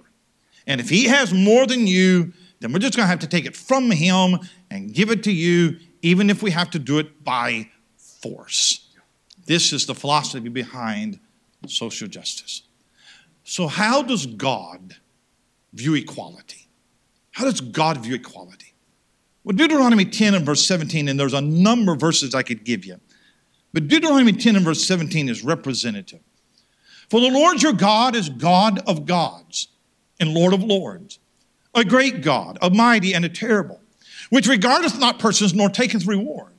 And 0.67 0.81
if 0.81 0.89
he 0.89 1.05
has 1.05 1.35
more 1.35 1.67
than 1.67 1.87
you, 1.87 2.33
then 2.61 2.73
we're 2.73 2.79
just 2.79 2.97
going 2.97 3.05
to 3.05 3.11
have 3.11 3.19
to 3.19 3.27
take 3.27 3.47
it 3.47 3.57
from 3.57 3.91
him 3.91 4.39
and 4.71 4.95
give 4.95 5.11
it 5.11 5.25
to 5.25 5.33
you, 5.33 5.79
even 6.03 6.29
if 6.29 6.43
we 6.43 6.51
have 6.51 6.71
to 6.71 6.79
do 6.79 6.99
it 6.99 7.25
by 7.25 7.71
force. 7.97 8.89
This 9.47 9.73
is 9.73 9.87
the 9.87 9.95
philosophy 9.95 10.49
behind 10.49 11.19
social 11.67 12.09
justice. 12.09 12.63
So, 13.45 13.67
how 13.67 14.03
does 14.03 14.27
God 14.27 14.97
view 15.73 15.95
equality? 15.95 16.69
How 17.33 17.45
does 17.45 17.61
God 17.61 17.99
view 17.99 18.15
equality? 18.15 18.75
Well, 19.45 19.57
Deuteronomy 19.57 20.05
10 20.05 20.35
and 20.35 20.47
verse 20.47 20.65
17, 20.67 21.09
and 21.09 21.19
there's 21.19 21.35
a 21.35 21.41
number 21.41 21.93
of 21.93 22.01
verses 22.01 22.35
I 22.35 22.43
could 22.43 22.65
give 22.65 22.85
you, 22.85 23.01
but 23.73 23.89
Deuteronomy 23.89 24.33
10 24.33 24.57
and 24.57 24.65
verse 24.65 24.85
17 24.85 25.29
is 25.29 25.43
representative. 25.43 26.21
For 27.11 27.21
the 27.21 27.31
Lord 27.31 27.63
your 27.63 27.73
God 27.73 28.15
is 28.15 28.29
God 28.29 28.79
of 28.87 29.05
gods 29.05 29.69
and 30.21 30.33
Lord 30.33 30.55
of 30.55 30.63
lords, 30.63 31.19
a 31.75 31.85
great 31.85 32.23
God, 32.23 32.59
a 32.63 32.71
mighty 32.71 33.15
and 33.15 33.25
a 33.25 33.29
terrible, 33.29 33.82
which 34.33 34.49
regardeth 34.49 34.99
not 34.99 35.19
persons 35.19 35.53
nor 35.53 35.69
taketh 35.69 36.07
reward. 36.07 36.55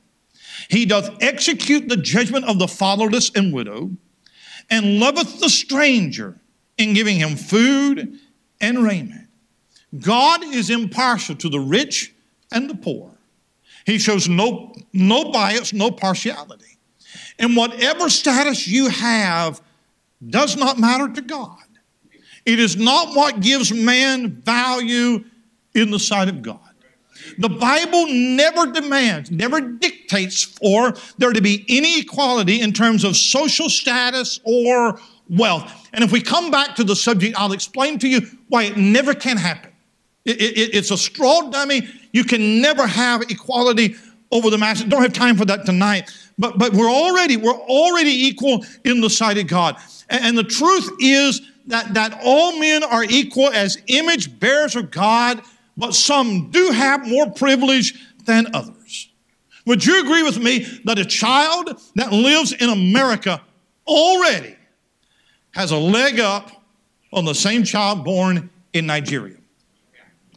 He 0.70 0.86
doth 0.86 1.10
execute 1.20 1.88
the 1.88 1.96
judgment 1.96 2.44
of 2.44 2.60
the 2.60 2.68
fatherless 2.68 3.32
and 3.34 3.52
widow, 3.52 3.90
and 4.70 5.00
loveth 5.00 5.40
the 5.40 5.48
stranger 5.48 6.38
in 6.78 6.94
giving 6.94 7.16
him 7.16 7.34
food 7.34 8.16
and 8.60 8.78
raiment. 8.84 9.26
God 9.98 10.44
is 10.44 10.70
impartial 10.70 11.34
to 11.34 11.48
the 11.48 11.58
rich 11.58 12.14
and 12.52 12.70
the 12.70 12.76
poor. 12.76 13.10
He 13.86 13.98
shows 13.98 14.28
no, 14.28 14.72
no 14.92 15.32
bias, 15.32 15.72
no 15.72 15.90
partiality. 15.90 16.78
And 17.40 17.56
whatever 17.56 18.08
status 18.08 18.68
you 18.68 18.88
have 18.88 19.60
does 20.24 20.56
not 20.56 20.78
matter 20.78 21.08
to 21.08 21.22
God. 21.22 21.58
It 22.46 22.60
is 22.60 22.76
not 22.76 23.16
what 23.16 23.40
gives 23.40 23.72
man 23.72 24.30
value 24.30 25.24
in 25.74 25.90
the 25.90 25.98
sight 25.98 26.28
of 26.28 26.40
God. 26.40 26.60
The 27.38 27.48
Bible 27.48 28.06
never 28.08 28.66
demands, 28.66 29.30
never 29.30 29.60
dictates 29.60 30.42
for 30.42 30.94
there 31.18 31.32
to 31.32 31.40
be 31.40 31.64
any 31.68 32.00
equality 32.00 32.60
in 32.60 32.72
terms 32.72 33.04
of 33.04 33.16
social 33.16 33.68
status 33.68 34.40
or 34.44 34.98
wealth. 35.28 35.88
And 35.92 36.04
if 36.04 36.12
we 36.12 36.20
come 36.20 36.50
back 36.50 36.74
to 36.76 36.84
the 36.84 36.96
subject, 36.96 37.36
I'll 37.38 37.52
explain 37.52 37.98
to 38.00 38.08
you 38.08 38.20
why 38.48 38.64
it 38.64 38.76
never 38.76 39.14
can 39.14 39.36
happen. 39.36 39.72
It, 40.24 40.40
it, 40.40 40.74
it's 40.74 40.90
a 40.90 40.96
straw 40.96 41.50
dummy. 41.50 41.88
You 42.12 42.24
can 42.24 42.60
never 42.60 42.86
have 42.86 43.22
equality 43.22 43.96
over 44.30 44.50
the 44.50 44.58
masses. 44.58 44.86
Don't 44.86 45.02
have 45.02 45.12
time 45.12 45.36
for 45.36 45.44
that 45.44 45.66
tonight. 45.66 46.10
But, 46.38 46.58
but 46.58 46.72
we're 46.72 46.90
already, 46.90 47.36
we're 47.36 47.52
already 47.52 48.10
equal 48.10 48.64
in 48.84 49.00
the 49.00 49.10
sight 49.10 49.38
of 49.38 49.46
God. 49.46 49.76
And, 50.08 50.24
and 50.24 50.38
the 50.38 50.44
truth 50.44 50.90
is 50.98 51.40
that, 51.66 51.94
that 51.94 52.20
all 52.22 52.58
men 52.58 52.82
are 52.82 53.04
equal 53.04 53.48
as 53.48 53.78
image 53.86 54.38
bearers 54.38 54.76
of 54.76 54.90
God, 54.90 55.42
but 55.76 55.94
some 55.94 56.50
do 56.50 56.70
have 56.70 57.06
more 57.08 57.30
privilege 57.30 57.94
than 58.24 58.54
others. 58.54 59.08
Would 59.66 59.84
you 59.84 60.00
agree 60.00 60.22
with 60.22 60.38
me 60.38 60.66
that 60.84 60.98
a 60.98 61.04
child 61.04 61.80
that 61.94 62.12
lives 62.12 62.52
in 62.52 62.68
America 62.68 63.40
already 63.86 64.56
has 65.52 65.70
a 65.70 65.76
leg 65.76 66.20
up 66.20 66.50
on 67.12 67.24
the 67.24 67.34
same 67.34 67.64
child 67.64 68.04
born 68.04 68.50
in 68.72 68.86
Nigeria? 68.86 69.36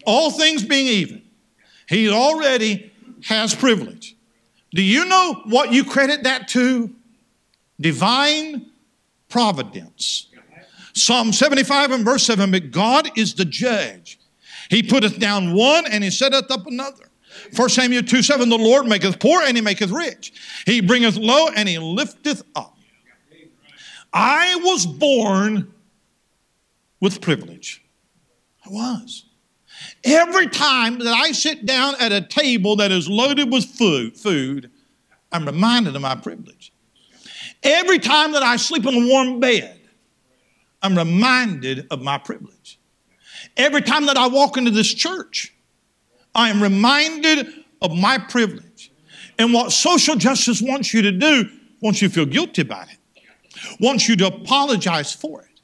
All 0.05 0.31
things 0.31 0.63
being 0.63 0.87
even, 0.87 1.21
he 1.89 2.09
already 2.09 2.91
has 3.25 3.53
privilege. 3.53 4.15
Do 4.71 4.81
you 4.81 5.05
know 5.05 5.41
what 5.45 5.73
you 5.73 5.83
credit 5.83 6.23
that 6.23 6.47
to? 6.49 6.93
Divine 7.79 8.67
providence. 9.29 10.27
Psalm 10.93 11.31
75 11.31 11.91
and 11.91 12.05
verse 12.05 12.23
7 12.23 12.51
But 12.51 12.71
God 12.71 13.09
is 13.17 13.35
the 13.35 13.45
judge. 13.45 14.16
He 14.69 14.83
putteth 14.83 15.19
down 15.19 15.53
one 15.53 15.85
and 15.85 16.03
he 16.03 16.09
setteth 16.09 16.51
up 16.51 16.67
another. 16.67 17.09
1 17.55 17.69
Samuel 17.69 18.03
2 18.03 18.21
7 18.21 18.49
The 18.49 18.57
Lord 18.57 18.87
maketh 18.87 19.19
poor 19.19 19.41
and 19.41 19.55
he 19.55 19.61
maketh 19.61 19.91
rich. 19.91 20.33
He 20.65 20.81
bringeth 20.81 21.17
low 21.17 21.47
and 21.55 21.67
he 21.67 21.77
lifteth 21.77 22.43
up. 22.55 22.77
I 24.13 24.55
was 24.63 24.85
born 24.85 25.73
with 26.99 27.21
privilege. 27.21 27.83
I 28.65 28.69
was. 28.69 29.25
Every 30.03 30.47
time 30.47 30.99
that 30.99 31.13
I 31.13 31.31
sit 31.31 31.65
down 31.65 31.95
at 31.99 32.11
a 32.11 32.21
table 32.21 32.77
that 32.77 32.91
is 32.91 33.07
loaded 33.07 33.51
with 33.51 33.65
food, 33.65 34.17
food, 34.17 34.71
I'm 35.31 35.45
reminded 35.45 35.95
of 35.95 36.01
my 36.01 36.15
privilege. 36.15 36.71
Every 37.63 37.99
time 37.99 38.31
that 38.31 38.43
I 38.43 38.55
sleep 38.55 38.85
in 38.85 38.93
a 38.93 39.07
warm 39.07 39.39
bed, 39.39 39.79
I'm 40.81 40.97
reminded 40.97 41.87
of 41.91 42.01
my 42.01 42.17
privilege. 42.17 42.79
Every 43.55 43.81
time 43.81 44.05
that 44.07 44.17
I 44.17 44.27
walk 44.27 44.57
into 44.57 44.71
this 44.71 44.93
church, 44.93 45.53
I 46.35 46.49
am 46.49 46.61
reminded 46.61 47.47
of 47.81 47.95
my 47.95 48.17
privilege. 48.17 48.91
And 49.39 49.53
what 49.53 49.71
social 49.71 50.15
justice 50.15 50.61
wants 50.61 50.93
you 50.93 51.01
to 51.03 51.11
do, 51.11 51.49
wants 51.81 52.01
you 52.01 52.07
to 52.07 52.13
feel 52.13 52.25
guilty 52.25 52.61
about 52.61 52.87
it, 52.89 52.97
wants 53.79 54.07
you 54.09 54.15
to 54.17 54.27
apologize 54.27 55.13
for 55.13 55.41
it. 55.41 55.61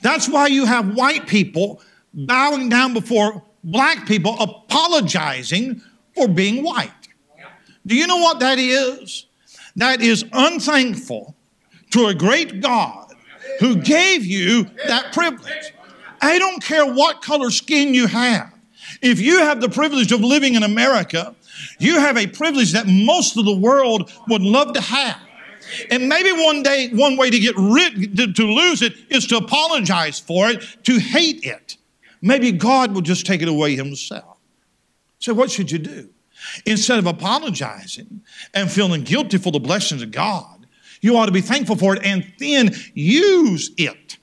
That's 0.00 0.28
why 0.28 0.46
you 0.46 0.64
have 0.66 0.94
white 0.94 1.26
people 1.26 1.80
bowing 2.14 2.68
down 2.68 2.94
before 2.94 3.42
black 3.64 4.06
people 4.06 4.36
apologizing 4.38 5.82
for 6.14 6.28
being 6.28 6.62
white. 6.62 6.90
Do 7.86 7.96
you 7.96 8.06
know 8.06 8.18
what 8.18 8.40
that 8.40 8.58
is? 8.58 9.26
That 9.76 10.00
is 10.00 10.24
unthankful 10.32 11.34
to 11.90 12.06
a 12.06 12.14
great 12.14 12.60
God 12.60 13.12
who 13.60 13.76
gave 13.76 14.24
you 14.24 14.64
that 14.86 15.12
privilege. 15.12 15.72
I 16.22 16.38
don't 16.38 16.62
care 16.62 16.86
what 16.86 17.20
color 17.20 17.50
skin 17.50 17.92
you 17.92 18.06
have. 18.06 18.52
If 19.02 19.20
you 19.20 19.38
have 19.38 19.60
the 19.60 19.68
privilege 19.68 20.12
of 20.12 20.20
living 20.20 20.54
in 20.54 20.62
America, 20.62 21.34
you 21.78 21.98
have 21.98 22.16
a 22.16 22.28
privilege 22.28 22.72
that 22.72 22.86
most 22.86 23.36
of 23.36 23.44
the 23.44 23.56
world 23.56 24.12
would 24.28 24.42
love 24.42 24.72
to 24.74 24.80
have. 24.80 25.18
And 25.90 26.08
maybe 26.08 26.30
one 26.32 26.62
day, 26.62 26.90
one 26.90 27.16
way 27.16 27.30
to 27.30 27.38
get 27.38 27.54
rid, 27.56 28.16
to, 28.16 28.32
to 28.32 28.42
lose 28.44 28.82
it 28.82 28.94
is 29.10 29.26
to 29.28 29.36
apologize 29.36 30.20
for 30.20 30.48
it, 30.48 30.64
to 30.84 30.98
hate 30.98 31.44
it. 31.44 31.76
Maybe 32.20 32.52
God 32.52 32.92
will 32.92 33.02
just 33.02 33.26
take 33.26 33.42
it 33.42 33.48
away 33.48 33.74
himself. 33.74 34.36
So, 35.18 35.34
what 35.34 35.50
should 35.50 35.70
you 35.70 35.78
do? 35.78 36.08
Instead 36.66 36.98
of 36.98 37.06
apologizing 37.06 38.22
and 38.54 38.70
feeling 38.70 39.02
guilty 39.02 39.38
for 39.38 39.50
the 39.50 39.60
blessings 39.60 40.02
of 40.02 40.10
God, 40.10 40.66
you 41.00 41.16
ought 41.16 41.26
to 41.26 41.32
be 41.32 41.40
thankful 41.40 41.76
for 41.76 41.94
it 41.96 42.04
and 42.04 42.32
then 42.38 42.74
use 42.94 43.70
it 43.76 44.18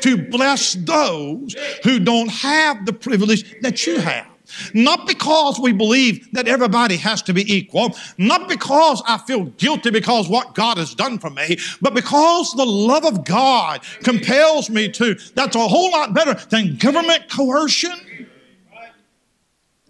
to 0.00 0.16
bless 0.16 0.74
those 0.74 1.54
who 1.82 1.98
don't 1.98 2.30
have 2.30 2.86
the 2.86 2.92
privilege 2.92 3.60
that 3.60 3.86
you 3.86 3.98
have. 3.98 4.26
Not 4.74 5.06
because 5.06 5.58
we 5.58 5.72
believe 5.72 6.30
that 6.32 6.46
everybody 6.46 6.96
has 6.98 7.22
to 7.22 7.32
be 7.32 7.52
equal, 7.52 7.96
not 8.18 8.48
because 8.48 9.02
I 9.06 9.18
feel 9.18 9.44
guilty 9.44 9.90
because 9.90 10.28
what 10.28 10.54
God 10.54 10.76
has 10.76 10.94
done 10.94 11.18
for 11.18 11.30
me, 11.30 11.56
but 11.80 11.94
because 11.94 12.52
the 12.52 12.66
love 12.66 13.04
of 13.04 13.24
God 13.24 13.82
compels 14.02 14.68
me 14.68 14.90
to. 14.90 15.16
That's 15.34 15.56
a 15.56 15.66
whole 15.66 15.90
lot 15.90 16.14
better 16.14 16.34
than 16.50 16.76
government 16.76 17.30
coercion. 17.30 18.28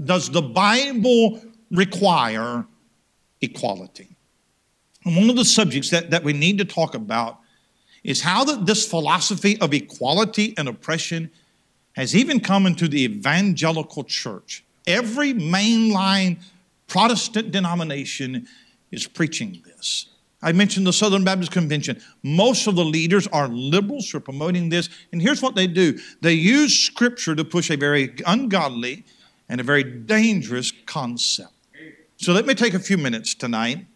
Does 0.03 0.31
the 0.31 0.43
Bible 0.43 1.43
require 1.71 2.67
equality? 3.41 4.17
And 5.05 5.17
one 5.17 5.31
of 5.31 5.37
the 5.37 5.45
subjects 5.45 5.91
that, 5.91 6.11
that 6.11 6.25
we 6.25 6.33
need 6.33 6.59
to 6.59 6.65
talk 6.65 6.95
about 6.95 7.41
is 8.05 8.21
how 8.21 8.45
that 8.45 8.67
this 8.67 8.87
philosophy 8.87 9.59
of 9.61 9.73
equality 9.73 10.55
and 10.57 10.69
oppression 10.69 11.31
has 11.97 12.15
even 12.15 12.39
come 12.39 12.67
into 12.67 12.87
the 12.87 13.03
evangelical 13.03 14.05
church. 14.05 14.65
Every 14.87 15.33
mainline 15.33 16.39
Protestant 16.87 17.51
denomination 17.51 18.47
is 18.93 19.07
preaching 19.07 19.63
this. 19.65 20.07
I 20.43 20.53
mentioned 20.53 20.87
the 20.87 20.93
Southern 20.93 21.25
Baptist 21.25 21.51
Convention. 21.51 22.01
Most 22.23 22.67
of 22.67 22.77
the 22.77 22.85
leaders 22.85 23.27
are 23.29 23.49
liberals 23.49 24.11
who 24.11 24.19
are 24.19 24.21
promoting 24.21 24.69
this. 24.69 24.91
And 25.11 25.23
here's 25.23 25.41
what 25.41 25.55
they 25.55 25.67
do 25.67 25.99
they 26.21 26.35
use 26.35 26.79
Scripture 26.79 27.35
to 27.35 27.45
push 27.45 27.71
a 27.71 27.77
very 27.77 28.15
ungodly 28.27 29.05
and 29.49 29.61
a 29.61 29.65
very 29.65 29.83
dangerous 29.83 30.71
concept. 30.85 31.51
So 32.19 32.33
let 32.33 32.47
me 32.47 32.55
take 32.55 32.75
a 32.75 32.79
few 32.79 32.99
minutes 32.99 33.35
tonight, 33.35 33.87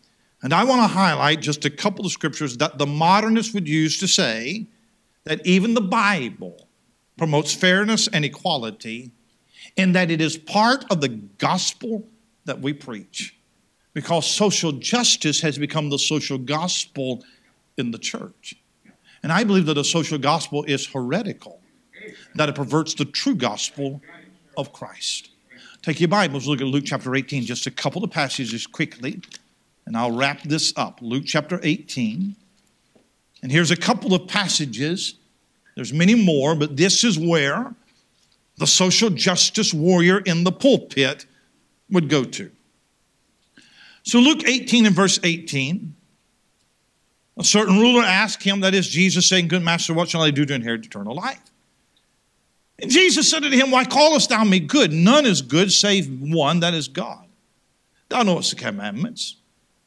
and 0.42 0.52
I 0.52 0.64
want 0.64 0.82
to 0.82 0.86
highlight 0.86 1.40
just 1.40 1.64
a 1.64 1.70
couple 1.70 2.06
of 2.06 2.12
scriptures 2.12 2.56
that 2.58 2.78
the 2.78 2.86
modernists 2.86 3.52
would 3.54 3.68
use 3.68 3.98
to 3.98 4.06
say 4.06 4.66
that 5.24 5.44
even 5.46 5.74
the 5.74 5.80
Bible 5.80 6.68
promotes 7.16 7.52
fairness 7.52 8.08
and 8.08 8.24
equality, 8.24 9.10
and 9.76 9.94
that 9.94 10.10
it 10.10 10.20
is 10.20 10.36
part 10.36 10.84
of 10.90 11.00
the 11.00 11.08
gospel 11.08 12.06
that 12.44 12.60
we 12.60 12.72
preach. 12.72 13.34
because 13.98 14.26
social 14.30 14.70
justice 14.70 15.40
has 15.40 15.58
become 15.58 15.90
the 15.90 15.98
social 15.98 16.38
gospel 16.38 17.24
in 17.76 17.90
the 17.90 17.98
church. 17.98 18.54
And 19.24 19.32
I 19.32 19.42
believe 19.42 19.66
that 19.66 19.76
a 19.76 19.82
social 19.82 20.18
gospel 20.18 20.62
is 20.68 20.86
heretical, 20.86 21.60
that 22.36 22.48
it 22.48 22.54
perverts 22.54 22.94
the 22.94 23.04
true 23.04 23.34
gospel 23.34 24.00
of 24.56 24.72
Christ. 24.72 25.30
Take 25.82 25.98
your 25.98 26.08
Bibles, 26.08 26.46
look 26.46 26.60
at 26.60 26.68
Luke 26.68 26.84
chapter 26.86 27.12
18, 27.12 27.42
just 27.42 27.66
a 27.66 27.72
couple 27.72 28.04
of 28.04 28.12
passages 28.12 28.68
quickly, 28.68 29.20
and 29.88 29.96
I'll 29.96 30.14
wrap 30.14 30.42
this 30.42 30.74
up. 30.76 30.98
Luke 31.00 31.24
chapter 31.24 31.58
18. 31.62 32.36
And 33.42 33.50
here's 33.50 33.70
a 33.70 33.76
couple 33.76 34.12
of 34.12 34.28
passages. 34.28 35.14
There's 35.76 35.94
many 35.94 36.14
more, 36.14 36.54
but 36.54 36.76
this 36.76 37.04
is 37.04 37.18
where 37.18 37.74
the 38.58 38.66
social 38.66 39.08
justice 39.08 39.72
warrior 39.72 40.18
in 40.18 40.44
the 40.44 40.52
pulpit 40.52 41.24
would 41.90 42.10
go 42.10 42.22
to. 42.22 42.50
So, 44.02 44.18
Luke 44.18 44.46
18 44.46 44.84
and 44.84 44.94
verse 44.94 45.18
18. 45.22 45.94
A 47.38 47.44
certain 47.44 47.78
ruler 47.78 48.02
asked 48.02 48.42
him, 48.42 48.60
that 48.60 48.74
is 48.74 48.88
Jesus, 48.88 49.26
saying, 49.26 49.48
Good 49.48 49.62
master, 49.62 49.94
what 49.94 50.10
shall 50.10 50.22
I 50.22 50.30
do 50.30 50.44
to 50.44 50.52
inherit 50.52 50.84
eternal 50.84 51.14
life? 51.14 51.40
And 52.78 52.90
Jesus 52.90 53.30
said 53.30 53.42
to 53.42 53.48
him, 53.48 53.70
Why 53.70 53.84
callest 53.84 54.28
thou 54.28 54.44
me 54.44 54.60
good? 54.60 54.92
None 54.92 55.24
is 55.24 55.40
good 55.40 55.72
save 55.72 56.10
one, 56.20 56.60
that 56.60 56.74
is 56.74 56.88
God. 56.88 57.24
Thou 58.10 58.24
knowest 58.24 58.50
the 58.50 58.56
commandments. 58.56 59.37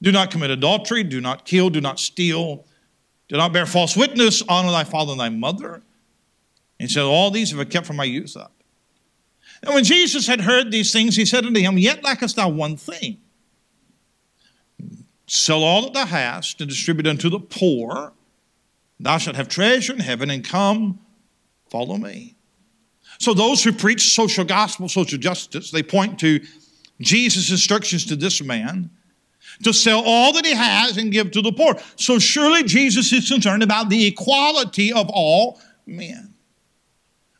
Do 0.01 0.11
not 0.11 0.31
commit 0.31 0.49
adultery, 0.49 1.03
do 1.03 1.21
not 1.21 1.45
kill, 1.45 1.69
do 1.69 1.81
not 1.81 1.99
steal, 1.99 2.65
do 3.27 3.37
not 3.37 3.53
bear 3.53 3.65
false 3.65 3.95
witness, 3.95 4.41
honor 4.49 4.71
thy 4.71 4.83
father 4.83 5.11
and 5.11 5.19
thy 5.19 5.29
mother. 5.29 5.75
And 5.75 5.83
he 6.79 6.87
said, 6.87 7.03
All 7.03 7.29
these 7.29 7.51
have 7.51 7.59
I 7.59 7.65
kept 7.65 7.85
from 7.85 7.95
my 7.95 8.03
youth 8.03 8.35
up. 8.35 8.53
And 9.63 9.73
when 9.75 9.83
Jesus 9.83 10.25
had 10.27 10.41
heard 10.41 10.71
these 10.71 10.91
things, 10.91 11.15
he 11.15 11.25
said 11.25 11.45
unto 11.45 11.59
him, 11.59 11.77
Yet 11.77 12.03
lackest 12.03 12.35
thou 12.35 12.49
one 12.49 12.77
thing. 12.77 13.19
Sell 15.27 15.63
all 15.63 15.83
that 15.83 15.93
thou 15.93 16.05
hast 16.05 16.59
and 16.59 16.69
distribute 16.69 17.07
unto 17.07 17.29
the 17.29 17.39
poor. 17.39 18.13
Thou 18.99 19.17
shalt 19.17 19.35
have 19.35 19.47
treasure 19.47 19.93
in 19.93 19.99
heaven, 19.99 20.29
and 20.29 20.43
come, 20.43 20.99
follow 21.69 21.97
me. 21.97 22.35
So 23.19 23.33
those 23.33 23.63
who 23.63 23.71
preach 23.71 24.13
social 24.13 24.43
gospel, 24.43 24.89
social 24.89 25.19
justice, 25.19 25.71
they 25.71 25.83
point 25.83 26.19
to 26.19 26.39
Jesus' 26.99 27.51
instructions 27.51 28.05
to 28.07 28.15
this 28.15 28.43
man 28.43 28.89
to 29.61 29.73
sell 29.73 30.01
all 30.05 30.33
that 30.33 30.45
he 30.45 30.53
has 30.53 30.97
and 30.97 31.11
give 31.11 31.31
to 31.31 31.41
the 31.41 31.51
poor. 31.51 31.75
So 31.95 32.19
surely 32.19 32.63
Jesus 32.63 33.11
is 33.13 33.29
concerned 33.29 33.63
about 33.63 33.89
the 33.89 34.07
equality 34.07 34.91
of 34.91 35.09
all 35.09 35.59
men. 35.85 36.33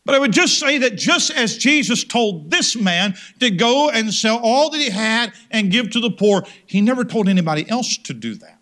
But 0.04 0.16
I 0.16 0.20
would 0.20 0.34
just 0.34 0.60
say 0.60 0.80
that 0.80 0.96
just 0.96 1.32
as 1.32 1.58
Jesus 1.58 2.04
told 2.04 2.50
this 2.50 2.76
man 2.76 3.16
to 3.40 3.52
go 3.52 3.90
and 3.90 4.12
sell 4.14 4.40
all 4.42 4.72
that 4.72 4.80
he 4.80 4.90
had 4.90 5.34
and 5.52 5.72
give 5.72 5.92
to 5.92 6.00
the 6.00 6.10
poor, 6.10 6.44
he 6.66 6.82
never 6.82 7.04
told 7.04 7.30
anybody 7.30 7.70
else 7.70 7.98
to 7.98 8.14
do 8.14 8.34
that. 8.36 8.58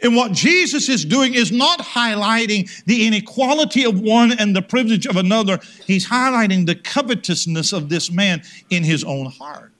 And 0.00 0.14
what 0.14 0.32
Jesus 0.32 0.88
is 0.88 1.04
doing 1.04 1.34
is 1.34 1.50
not 1.50 1.80
highlighting 1.80 2.70
the 2.84 3.06
inequality 3.06 3.84
of 3.84 4.00
one 4.00 4.30
and 4.32 4.54
the 4.54 4.62
privilege 4.62 5.06
of 5.06 5.16
another. 5.16 5.58
He's 5.86 6.08
highlighting 6.08 6.66
the 6.66 6.76
covetousness 6.76 7.72
of 7.72 7.88
this 7.88 8.10
man 8.10 8.42
in 8.70 8.84
his 8.84 9.02
own 9.02 9.26
heart. 9.26 9.72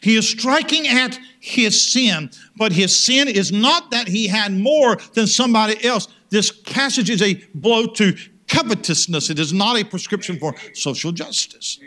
He 0.00 0.16
is 0.16 0.28
striking 0.28 0.86
at 0.86 1.18
his 1.44 1.92
sin, 1.92 2.30
but 2.56 2.72
his 2.72 2.98
sin 2.98 3.28
is 3.28 3.52
not 3.52 3.90
that 3.90 4.08
he 4.08 4.26
had 4.26 4.50
more 4.50 4.96
than 5.12 5.26
somebody 5.26 5.84
else. 5.84 6.08
This 6.30 6.50
passage 6.50 7.10
is 7.10 7.20
a 7.20 7.34
blow 7.54 7.84
to 7.84 8.16
covetousness. 8.48 9.28
It 9.28 9.38
is 9.38 9.52
not 9.52 9.78
a 9.78 9.84
prescription 9.84 10.38
for 10.38 10.54
social 10.72 11.12
justice. 11.12 11.78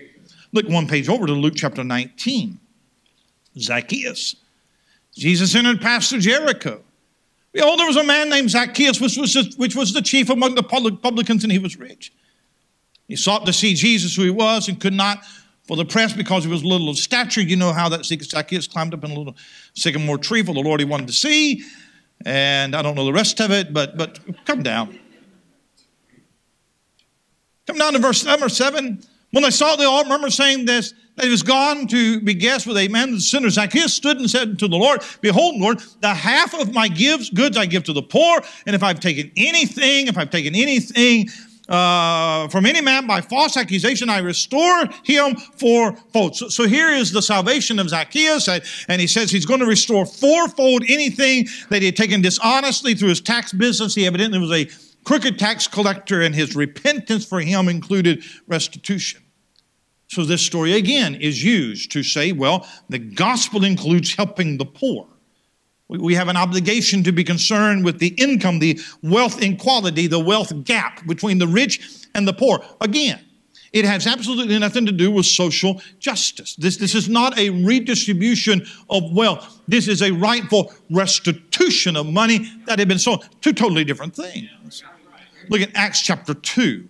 Look 0.52 0.70
one 0.70 0.88
page 0.88 1.10
over 1.10 1.26
to 1.26 1.34
Luke 1.34 1.56
chapter 1.56 1.84
19. 1.84 2.60
Zacchaeus. 3.58 4.36
Jesus 5.16 5.56
entered 5.56 5.82
past 5.82 6.12
Jericho. 6.20 6.84
Behold, 7.52 7.80
there 7.80 7.88
was 7.88 7.98
a 7.98 8.04
man 8.04 8.30
named 8.30 8.52
Zacchaeus, 8.52 9.02
which 9.02 9.18
was, 9.18 9.34
the, 9.34 9.52
which 9.58 9.76
was 9.76 9.92
the 9.92 10.04
chief 10.04 10.30
among 10.30 10.54
the 10.54 10.62
publicans, 10.62 11.44
and 11.44 11.52
he 11.52 11.58
was 11.58 11.80
rich. 11.80 12.14
He 13.08 13.16
sought 13.16 13.48
to 13.48 13.54
see 13.54 13.74
Jesus, 13.74 14.16
who 14.16 14.22
he 14.22 14.30
was, 14.30 14.70
and 14.70 14.80
could 14.80 14.94
not 14.94 15.24
for 15.68 15.76
the 15.76 15.86
press 15.86 16.14
because 16.14 16.46
he 16.46 16.50
was 16.50 16.64
little 16.64 16.90
of 16.90 16.98
stature. 16.98 17.42
You 17.42 17.58
know 17.58 17.74
how 17.74 17.90
that 17.90 18.06
Zacchaeus 18.06 18.68
climbed 18.68 18.94
up 18.94 19.04
in 19.04 19.12
a 19.12 19.14
little 19.14 19.36
sycamore 19.74 20.18
tree 20.18 20.42
for 20.42 20.54
the 20.54 20.62
Lord 20.62 20.80
he 20.80 20.86
wanted 20.86 21.08
to 21.08 21.14
see. 21.14 21.64
And 22.26 22.76
I 22.76 22.82
don't 22.82 22.96
know 22.96 23.06
the 23.06 23.14
rest 23.14 23.40
of 23.42 23.52
it, 23.52 23.74
but, 23.74 23.98
but 23.98 24.20
come 24.46 24.64
down. 24.64 24.98
Come 27.68 27.78
down 27.78 27.94
to 27.94 28.00
verse 28.00 28.24
number 28.24 28.50
seven. 28.50 29.04
When 29.32 29.44
they 29.44 29.52
saw 29.52 29.76
the 29.76 29.84
all 29.84 30.06
murmur 30.06 30.30
saying 30.30 30.66
this, 30.66 30.94
that 31.18 31.26
he 31.26 31.32
was 31.32 31.44
gone 31.44 31.88
to 31.88 32.22
be 32.22 32.34
guest 32.34 32.66
with 32.66 32.78
a 32.78 32.88
man, 32.88 33.12
the 33.12 33.20
sinner 33.20 33.50
Zacchaeus 33.50 33.94
stood 33.94 34.18
and 34.18 34.30
said 34.30 34.58
to 34.60 34.68
the 34.68 34.78
Lord, 34.78 35.02
Behold, 35.20 35.60
Lord, 35.60 35.82
the 36.00 36.14
half 36.14 36.54
of 36.54 36.74
my 36.74 36.88
gives, 36.88 37.30
goods 37.30 37.58
I 37.58 37.66
give 37.66 37.84
to 37.86 37.94
the 37.94 38.04
poor, 38.04 38.40
and 38.66 38.76
if 38.76 38.84
I've 38.84 39.00
taken 39.00 39.32
anything, 39.36 40.08
if 40.08 40.18
I've 40.18 40.30
taken 40.30 40.56
anything 40.56 41.28
uh, 41.70 42.48
from 42.48 42.66
any 42.66 42.82
man 42.82 43.08
by 43.08 43.22
false 43.22 43.58
accusation, 43.58 44.10
I 44.10 44.20
restore 44.20 44.86
him 45.04 45.36
fourfold. 45.36 46.36
So, 46.36 46.48
so 46.48 46.66
here 46.66 46.90
is 46.90 47.12
the 47.12 47.22
salvation 47.22 47.78
of 47.80 47.90
Zacchaeus, 47.90 48.48
and 48.88 49.02
he 49.02 49.08
says 49.08 49.32
he's 49.32 49.46
going 49.46 49.60
to 49.60 49.66
restore 49.66 50.06
fourfold 50.06 50.84
anything 50.88 51.48
that 51.70 51.82
he 51.82 51.88
had 51.88 51.98
taken 51.98 52.22
dishonestly 52.22 52.96
through 52.96 53.10
his 53.10 53.22
tax 53.22 53.52
business. 53.52 53.96
He 53.96 54.08
evidently 54.08 54.40
was 54.40 54.52
a 54.52 54.70
crooked 55.04 55.38
tax 55.38 55.68
collector, 55.68 56.22
and 56.22 56.34
his 56.34 56.56
repentance 56.56 57.26
for 57.26 57.42
him 57.42 57.68
included 57.68 58.24
restitution. 58.48 59.22
So, 60.10 60.24
this 60.24 60.42
story 60.42 60.74
again 60.74 61.16
is 61.16 61.44
used 61.44 61.92
to 61.92 62.02
say, 62.02 62.32
well, 62.32 62.66
the 62.88 63.00
gospel 63.00 63.66
includes 63.66 64.16
helping 64.16 64.58
the 64.58 64.66
poor. 64.66 65.08
We 65.90 66.16
have 66.16 66.28
an 66.28 66.36
obligation 66.36 67.04
to 67.04 67.12
be 67.14 67.24
concerned 67.24 67.86
with 67.86 68.00
the 68.00 68.10
income, 68.18 68.60
the 68.60 68.80
wealth 69.02 69.42
inequality, 69.42 70.08
the 70.08 70.20
wealth 70.20 70.66
gap 70.66 71.06
between 71.08 71.38
the 71.38 71.48
rich 71.48 72.06
and 72.14 72.28
the 72.28 72.34
poor. 72.34 72.60
Again, 72.82 73.22
it 73.72 73.86
has 73.86 74.06
absolutely 74.06 74.58
nothing 74.60 74.86
to 74.86 74.92
do 74.92 75.12
with 75.12 75.26
social 75.26 75.82
justice. 76.00 76.56
This, 76.56 76.78
this 76.78 76.96
is 76.96 77.08
not 77.08 77.38
a 77.38 77.50
redistribution 77.50 78.66
of 78.90 79.04
wealth. 79.14 79.62
This 79.68 79.88
is 79.88 80.02
a 80.02 80.12
rightful 80.12 80.74
restitution 80.90 81.96
of 81.96 82.06
money 82.06 82.50
that 82.66 82.80
had 82.80 82.88
been 82.88 83.00
stolen. 83.00 83.22
Two 83.42 83.54
totally 83.54 83.84
different 83.84 84.16
things. 84.16 84.84
Look 85.50 85.62
at 85.62 85.70
Acts 85.74 86.02
chapter 86.02 86.34
2. 86.34 86.88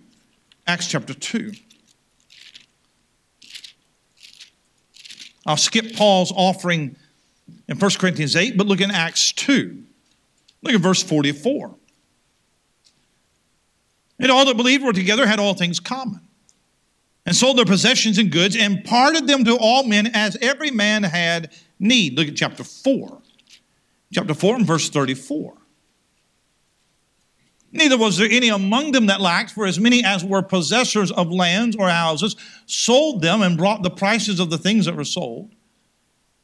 Acts 0.66 0.88
chapter 0.88 1.14
2. 1.14 1.52
I'll 5.46 5.56
skip 5.56 5.94
Paul's 5.94 6.32
offering 6.34 6.96
in 7.68 7.78
1 7.78 7.90
Corinthians 7.98 8.36
8, 8.36 8.56
but 8.56 8.66
look 8.66 8.80
in 8.80 8.90
Acts 8.90 9.32
2. 9.32 9.84
Look 10.62 10.74
at 10.74 10.80
verse 10.80 11.02
44. 11.02 11.74
And 14.18 14.30
all 14.30 14.46
that 14.46 14.56
believed 14.56 14.84
were 14.84 14.92
together 14.92 15.26
had 15.26 15.38
all 15.38 15.54
things 15.54 15.78
common, 15.78 16.20
and 17.24 17.36
sold 17.36 17.58
their 17.58 17.64
possessions 17.64 18.18
and 18.18 18.32
goods, 18.32 18.56
and 18.56 18.84
parted 18.84 19.26
them 19.26 19.44
to 19.44 19.56
all 19.56 19.84
men 19.84 20.08
as 20.14 20.36
every 20.40 20.70
man 20.70 21.02
had 21.04 21.52
need. 21.78 22.16
Look 22.16 22.28
at 22.28 22.36
chapter 22.36 22.64
4. 22.64 23.22
Chapter 24.12 24.34
4 24.34 24.56
and 24.56 24.66
verse 24.66 24.88
34. 24.88 25.54
Neither 27.70 27.98
was 27.98 28.16
there 28.16 28.28
any 28.30 28.48
among 28.48 28.92
them 28.92 29.06
that 29.06 29.20
lacked, 29.20 29.50
for 29.50 29.66
as 29.66 29.78
many 29.78 30.02
as 30.02 30.24
were 30.24 30.42
possessors 30.42 31.12
of 31.12 31.30
lands 31.30 31.76
or 31.76 31.90
houses 31.90 32.34
sold 32.64 33.20
them 33.20 33.42
and 33.42 33.58
brought 33.58 33.82
the 33.82 33.90
prices 33.90 34.40
of 34.40 34.48
the 34.48 34.56
things 34.56 34.86
that 34.86 34.96
were 34.96 35.04
sold, 35.04 35.54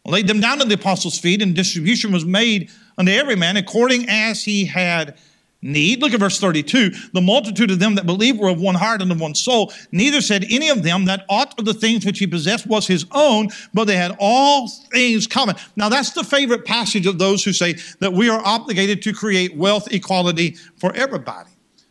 laid 0.05 0.27
them 0.27 0.41
down 0.41 0.61
at 0.61 0.69
the 0.69 0.75
apostles' 0.75 1.19
feet, 1.19 1.43
and 1.43 1.55
distribution 1.55 2.13
was 2.13 2.25
made 2.25 2.71
unto 2.99 3.13
every 3.13 3.37
man 3.37 3.57
according 3.57 4.09
as 4.09 4.45
he 4.45 4.65
had 4.65 5.17
need. 5.65 6.01
Look 6.01 6.13
at 6.13 6.21
verse 6.21 6.39
32. 6.39 6.91
The 7.13 7.21
multitude 7.21 7.71
of 7.71 7.79
them 7.79 7.95
that 7.97 8.07
believed 8.07 8.39
were 8.39 8.51
of 8.51 8.61
one 8.61 8.75
heart 8.75 9.03
and 9.03 9.11
of 9.11 9.21
one 9.21 9.35
soul. 9.35 9.73
Neither 9.91 10.21
said 10.21 10.45
any 10.51 10.69
of 10.69 10.83
them 10.83 11.07
that 11.07 11.25
aught 11.29 11.59
of 11.59 11.65
the 11.65 11.75
things 11.75 12.05
which 12.05 12.19
he 12.19 12.27
possessed 12.27 12.67
was 12.67 12.87
his 12.87 13.07
own, 13.13 13.49
but 13.73 13.87
they 13.87 13.97
had 13.97 14.15
all 14.21 14.69
things 14.69 15.27
common. 15.27 15.57
Now 15.75 15.89
that's 15.89 16.11
the 16.11 16.23
favorite 16.23 16.65
passage 16.65 17.07
of 17.07 17.19
those 17.19 17.43
who 17.43 17.53
say 17.53 17.77
that 18.01 18.13
we 18.13 18.29
are 18.29 18.43
obligated 18.45 19.03
to 19.03 19.13
create 19.13 19.57
wealth 19.57 19.93
equality 19.93 20.57
for 20.77 20.95
everybody. 20.95 21.51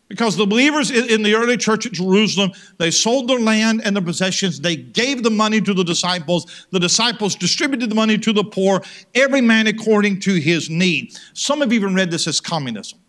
Because 0.09 0.35
the 0.35 0.45
believers 0.45 0.91
in 0.91 1.23
the 1.23 1.33
early 1.33 1.57
church 1.57 1.85
at 1.85 1.93
Jerusalem, 1.93 2.51
they 2.77 2.91
sold 2.91 3.27
their 3.27 3.39
land 3.39 3.81
and 3.83 3.95
their 3.95 4.03
possessions. 4.03 4.59
They 4.59 4.75
gave 4.75 5.23
the 5.23 5.31
money 5.31 5.59
to 5.61 5.73
the 5.73 5.83
disciples. 5.83 6.67
The 6.71 6.79
disciples 6.79 7.35
distributed 7.35 7.89
the 7.89 7.95
money 7.95 8.17
to 8.19 8.33
the 8.33 8.43
poor, 8.43 8.81
every 9.15 9.41
man 9.41 9.65
according 9.65 10.19
to 10.21 10.35
his 10.35 10.69
need. 10.69 11.17
Some 11.33 11.61
have 11.61 11.73
even 11.73 11.95
read 11.95 12.11
this 12.11 12.27
as 12.27 12.39
communism. 12.39 12.99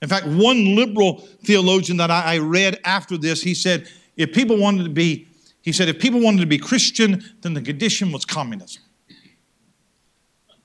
In 0.00 0.08
fact, 0.08 0.26
one 0.26 0.74
liberal 0.74 1.18
theologian 1.44 1.96
that 1.98 2.10
I, 2.10 2.38
read 2.38 2.80
after 2.84 3.16
this, 3.16 3.40
he 3.40 3.54
said, 3.54 3.88
if 4.16 4.32
people 4.32 4.58
wanted 4.58 4.84
to 4.84 4.90
be, 4.90 5.28
he 5.60 5.70
said, 5.70 5.88
if 5.88 6.00
people 6.00 6.20
wanted 6.20 6.40
to 6.40 6.46
be 6.46 6.58
Christian, 6.58 7.22
then 7.42 7.54
the 7.54 7.62
condition 7.62 8.10
was 8.10 8.24
communism. 8.24 8.82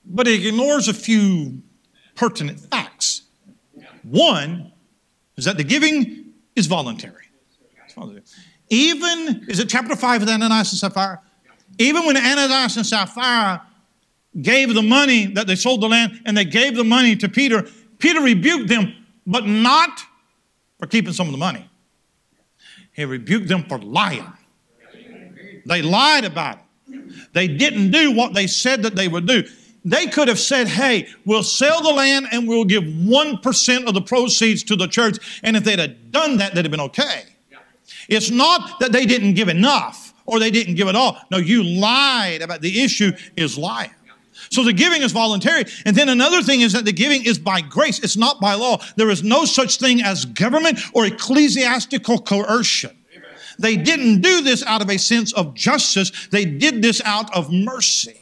But 0.04 0.26
it 0.26 0.44
ignores 0.44 0.88
a 0.88 0.94
few 0.94 1.62
pertinent 2.16 2.58
facts. 2.58 3.22
One 4.02 4.72
is 5.38 5.44
that 5.44 5.56
the 5.56 5.64
giving 5.64 6.34
is 6.56 6.66
voluntary. 6.66 7.24
Even, 8.68 9.46
is 9.48 9.60
it 9.60 9.68
chapter 9.68 9.96
5 9.96 10.22
of 10.22 10.28
Ananias 10.28 10.72
and 10.72 10.78
Sapphira? 10.78 11.22
Even 11.78 12.04
when 12.04 12.16
Ananias 12.16 12.76
and 12.76 12.84
Sapphira 12.84 13.62
gave 14.42 14.74
the 14.74 14.82
money 14.82 15.26
that 15.26 15.46
they 15.46 15.54
sold 15.54 15.80
the 15.80 15.88
land 15.88 16.20
and 16.26 16.36
they 16.36 16.44
gave 16.44 16.74
the 16.74 16.84
money 16.84 17.16
to 17.16 17.28
Peter, 17.28 17.66
Peter 17.98 18.20
rebuked 18.20 18.68
them, 18.68 18.92
but 19.26 19.46
not 19.46 20.00
for 20.78 20.86
keeping 20.86 21.12
some 21.12 21.26
of 21.28 21.32
the 21.32 21.38
money. 21.38 21.68
He 22.92 23.04
rebuked 23.04 23.48
them 23.48 23.64
for 23.64 23.78
lying. 23.78 24.30
They 25.66 25.82
lied 25.82 26.24
about 26.24 26.58
it. 26.88 27.32
They 27.32 27.46
didn't 27.46 27.92
do 27.92 28.12
what 28.12 28.34
they 28.34 28.46
said 28.46 28.82
that 28.82 28.96
they 28.96 29.06
would 29.06 29.26
do. 29.26 29.44
They 29.88 30.06
could 30.06 30.28
have 30.28 30.38
said, 30.38 30.68
hey, 30.68 31.08
we'll 31.24 31.42
sell 31.42 31.82
the 31.82 31.92
land 31.92 32.26
and 32.30 32.46
we'll 32.46 32.64
give 32.64 32.84
1% 32.84 33.86
of 33.86 33.94
the 33.94 34.02
proceeds 34.02 34.62
to 34.64 34.76
the 34.76 34.86
church. 34.86 35.40
And 35.42 35.56
if 35.56 35.64
they'd 35.64 35.78
have 35.78 36.12
done 36.12 36.36
that, 36.38 36.54
they'd 36.54 36.64
have 36.64 36.70
been 36.70 36.80
okay. 36.80 37.22
It's 38.08 38.30
not 38.30 38.80
that 38.80 38.92
they 38.92 39.06
didn't 39.06 39.34
give 39.34 39.48
enough 39.48 40.12
or 40.26 40.38
they 40.38 40.50
didn't 40.50 40.74
give 40.74 40.88
at 40.88 40.94
all. 40.94 41.16
No, 41.30 41.38
you 41.38 41.62
lied 41.62 42.42
about 42.42 42.60
the 42.60 42.82
issue 42.82 43.12
is 43.36 43.56
lying. 43.56 43.90
So 44.50 44.62
the 44.62 44.72
giving 44.72 45.02
is 45.02 45.12
voluntary. 45.12 45.64
And 45.86 45.96
then 45.96 46.08
another 46.08 46.42
thing 46.42 46.60
is 46.60 46.72
that 46.74 46.84
the 46.84 46.92
giving 46.92 47.24
is 47.24 47.38
by 47.38 47.60
grace. 47.60 47.98
It's 47.98 48.16
not 48.16 48.40
by 48.40 48.54
law. 48.54 48.82
There 48.96 49.10
is 49.10 49.22
no 49.22 49.44
such 49.46 49.78
thing 49.78 50.02
as 50.02 50.26
government 50.26 50.80
or 50.92 51.06
ecclesiastical 51.06 52.18
coercion. 52.20 52.96
They 53.58 53.76
didn't 53.76 54.20
do 54.20 54.42
this 54.42 54.62
out 54.64 54.82
of 54.82 54.90
a 54.90 54.98
sense 54.98 55.32
of 55.32 55.54
justice. 55.54 56.28
They 56.30 56.44
did 56.44 56.82
this 56.82 57.00
out 57.04 57.34
of 57.34 57.52
mercy. 57.52 58.20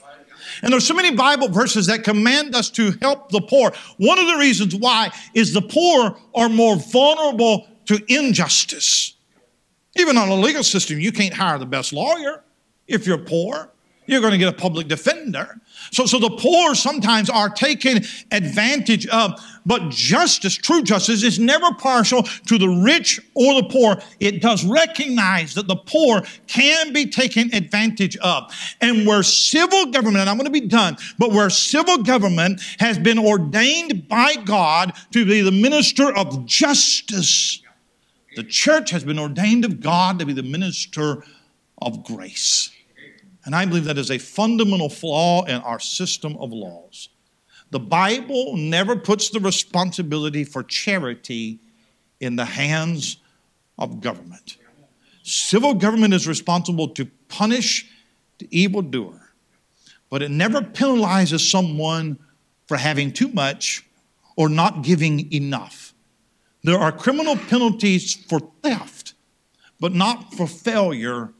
And 0.62 0.72
there's 0.72 0.86
so 0.86 0.94
many 0.94 1.14
Bible 1.14 1.48
verses 1.48 1.86
that 1.86 2.04
command 2.04 2.54
us 2.54 2.70
to 2.70 2.92
help 3.02 3.30
the 3.30 3.40
poor. 3.40 3.72
One 3.98 4.18
of 4.18 4.26
the 4.26 4.36
reasons 4.36 4.74
why 4.74 5.10
is 5.34 5.52
the 5.52 5.62
poor 5.62 6.16
are 6.34 6.48
more 6.48 6.76
vulnerable 6.76 7.66
to 7.86 8.02
injustice. 8.08 9.14
Even 9.96 10.16
on 10.18 10.28
a 10.28 10.34
legal 10.34 10.62
system, 10.62 11.00
you 11.00 11.12
can't 11.12 11.34
hire 11.34 11.58
the 11.58 11.66
best 11.66 11.92
lawyer 11.92 12.42
if 12.86 13.06
you're 13.06 13.18
poor. 13.18 13.70
You're 14.06 14.20
going 14.20 14.32
to 14.32 14.38
get 14.38 14.48
a 14.48 14.56
public 14.56 14.88
defender. 14.88 15.60
So, 15.90 16.06
so 16.06 16.18
the 16.18 16.30
poor 16.30 16.74
sometimes 16.74 17.30
are 17.30 17.48
taken 17.48 18.04
advantage 18.30 19.06
of, 19.08 19.40
but 19.64 19.90
justice, 19.90 20.54
true 20.54 20.82
justice, 20.82 21.22
is 21.22 21.38
never 21.38 21.72
partial 21.74 22.22
to 22.22 22.58
the 22.58 22.68
rich 22.68 23.20
or 23.34 23.60
the 23.60 23.68
poor. 23.68 23.96
It 24.20 24.40
does 24.40 24.64
recognize 24.64 25.54
that 25.54 25.68
the 25.68 25.76
poor 25.76 26.22
can 26.46 26.92
be 26.92 27.06
taken 27.06 27.52
advantage 27.54 28.16
of. 28.18 28.52
And 28.80 29.06
where 29.06 29.22
civil 29.22 29.86
government, 29.86 30.18
and 30.18 30.30
I'm 30.30 30.36
going 30.36 30.46
to 30.46 30.50
be 30.50 30.68
done, 30.68 30.96
but 31.18 31.32
where 31.32 31.50
civil 31.50 31.98
government 31.98 32.60
has 32.78 32.98
been 32.98 33.18
ordained 33.18 34.08
by 34.08 34.36
God 34.36 34.92
to 35.12 35.24
be 35.24 35.40
the 35.40 35.52
minister 35.52 36.16
of 36.16 36.46
justice, 36.46 37.60
the 38.36 38.44
church 38.44 38.90
has 38.90 39.02
been 39.02 39.18
ordained 39.18 39.64
of 39.64 39.80
God 39.80 40.18
to 40.18 40.26
be 40.26 40.32
the 40.32 40.42
minister 40.42 41.24
of 41.80 42.04
grace. 42.04 42.70
And 43.46 43.54
I 43.54 43.64
believe 43.64 43.84
that 43.84 43.96
is 43.96 44.10
a 44.10 44.18
fundamental 44.18 44.88
flaw 44.88 45.44
in 45.44 45.60
our 45.62 45.78
system 45.78 46.36
of 46.38 46.52
laws. 46.52 47.08
The 47.70 47.78
Bible 47.78 48.56
never 48.56 48.96
puts 48.96 49.30
the 49.30 49.38
responsibility 49.38 50.42
for 50.42 50.64
charity 50.64 51.60
in 52.20 52.34
the 52.34 52.44
hands 52.44 53.18
of 53.78 54.00
government. 54.00 54.56
Civil 55.22 55.74
government 55.74 56.12
is 56.12 56.26
responsible 56.26 56.88
to 56.88 57.06
punish 57.28 57.88
the 58.38 58.48
evildoer, 58.50 59.32
but 60.10 60.22
it 60.22 60.30
never 60.30 60.60
penalizes 60.60 61.48
someone 61.48 62.18
for 62.66 62.76
having 62.76 63.12
too 63.12 63.28
much 63.28 63.84
or 64.36 64.48
not 64.48 64.82
giving 64.82 65.32
enough. 65.32 65.94
There 66.64 66.78
are 66.78 66.90
criminal 66.90 67.36
penalties 67.36 68.14
for 68.14 68.40
theft, 68.62 69.14
but 69.78 69.94
not 69.94 70.34
for 70.34 70.48
failure 70.48 71.32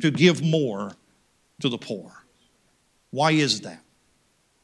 to 0.00 0.10
give 0.10 0.42
more 0.42 0.92
to 1.60 1.68
the 1.68 1.78
poor. 1.78 2.24
Why 3.10 3.32
is 3.32 3.60
that? 3.62 3.82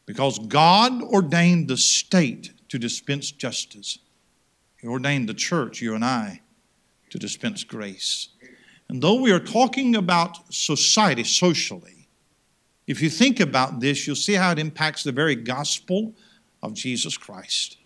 Because 0.07 0.39
God 0.39 1.03
ordained 1.03 1.69
the 1.69 1.77
state 1.77 2.53
to 2.69 2.79
dispense 2.79 3.31
justice. 3.31 3.99
He 4.81 4.87
ordained 4.87 5.29
the 5.29 5.35
church, 5.35 5.81
you 5.81 5.95
and 5.95 6.05
I, 6.05 6.43
to 7.11 7.19
dispense 7.19 7.65
grace. 7.65 8.29
And 8.89 9.03
though 9.03 9.21
we 9.21 9.33
are 9.33 9.41
talking 9.41 9.97
about 9.97 10.53
society 10.53 11.25
socially, 11.25 12.09
if 12.87 13.03
you 13.03 13.11
think 13.11 13.41
about 13.41 13.81
this, 13.81 14.07
you'll 14.07 14.15
see 14.15 14.35
how 14.35 14.53
it 14.53 14.59
impacts 14.59 15.03
the 15.03 15.13
very 15.13 15.35
gospel 15.35 16.15
of 16.63 16.75
Jesus 16.75 17.17
Christ. 17.17 17.79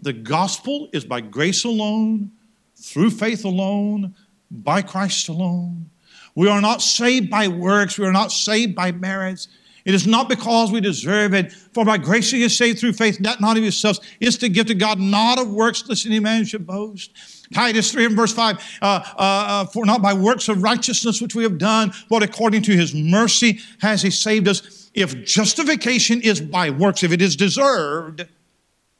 The 0.00 0.12
gospel 0.12 0.88
is 0.92 1.04
by 1.04 1.20
grace 1.20 1.64
alone, 1.64 2.32
through 2.74 3.10
faith 3.10 3.44
alone, 3.44 4.16
by 4.50 4.82
Christ 4.82 5.28
alone. 5.28 5.90
We 6.34 6.48
are 6.48 6.60
not 6.60 6.82
saved 6.82 7.30
by 7.30 7.48
works. 7.48 7.98
We 7.98 8.06
are 8.06 8.12
not 8.12 8.32
saved 8.32 8.74
by 8.74 8.92
merits. 8.92 9.48
It 9.84 9.94
is 9.94 10.06
not 10.06 10.28
because 10.28 10.70
we 10.70 10.80
deserve 10.80 11.34
it. 11.34 11.52
For 11.52 11.84
by 11.84 11.98
grace 11.98 12.32
you 12.32 12.44
are 12.46 12.48
saved 12.48 12.78
through 12.78 12.92
faith, 12.92 13.20
not, 13.20 13.40
not 13.40 13.56
of 13.56 13.62
yourselves. 13.62 14.00
It's 14.20 14.36
to 14.38 14.48
give 14.48 14.66
to 14.66 14.74
God, 14.74 15.00
not 15.00 15.38
of 15.38 15.50
works, 15.50 15.86
lest 15.88 16.06
any 16.06 16.20
man 16.20 16.44
should 16.44 16.66
boast. 16.66 17.10
Titus 17.52 17.92
3 17.92 18.06
and 18.06 18.16
verse 18.16 18.32
5, 18.32 18.78
uh, 18.80 18.84
uh, 18.84 19.14
uh, 19.18 19.64
for 19.66 19.84
not 19.84 20.00
by 20.00 20.14
works 20.14 20.48
of 20.48 20.62
righteousness 20.62 21.20
which 21.20 21.34
we 21.34 21.42
have 21.42 21.58
done, 21.58 21.92
but 22.08 22.22
according 22.22 22.62
to 22.62 22.72
his 22.72 22.94
mercy 22.94 23.58
has 23.80 24.02
he 24.02 24.10
saved 24.10 24.48
us. 24.48 24.90
If 24.94 25.24
justification 25.24 26.20
is 26.20 26.40
by 26.40 26.70
works, 26.70 27.02
if 27.02 27.12
it 27.12 27.20
is 27.20 27.36
deserved, 27.36 28.26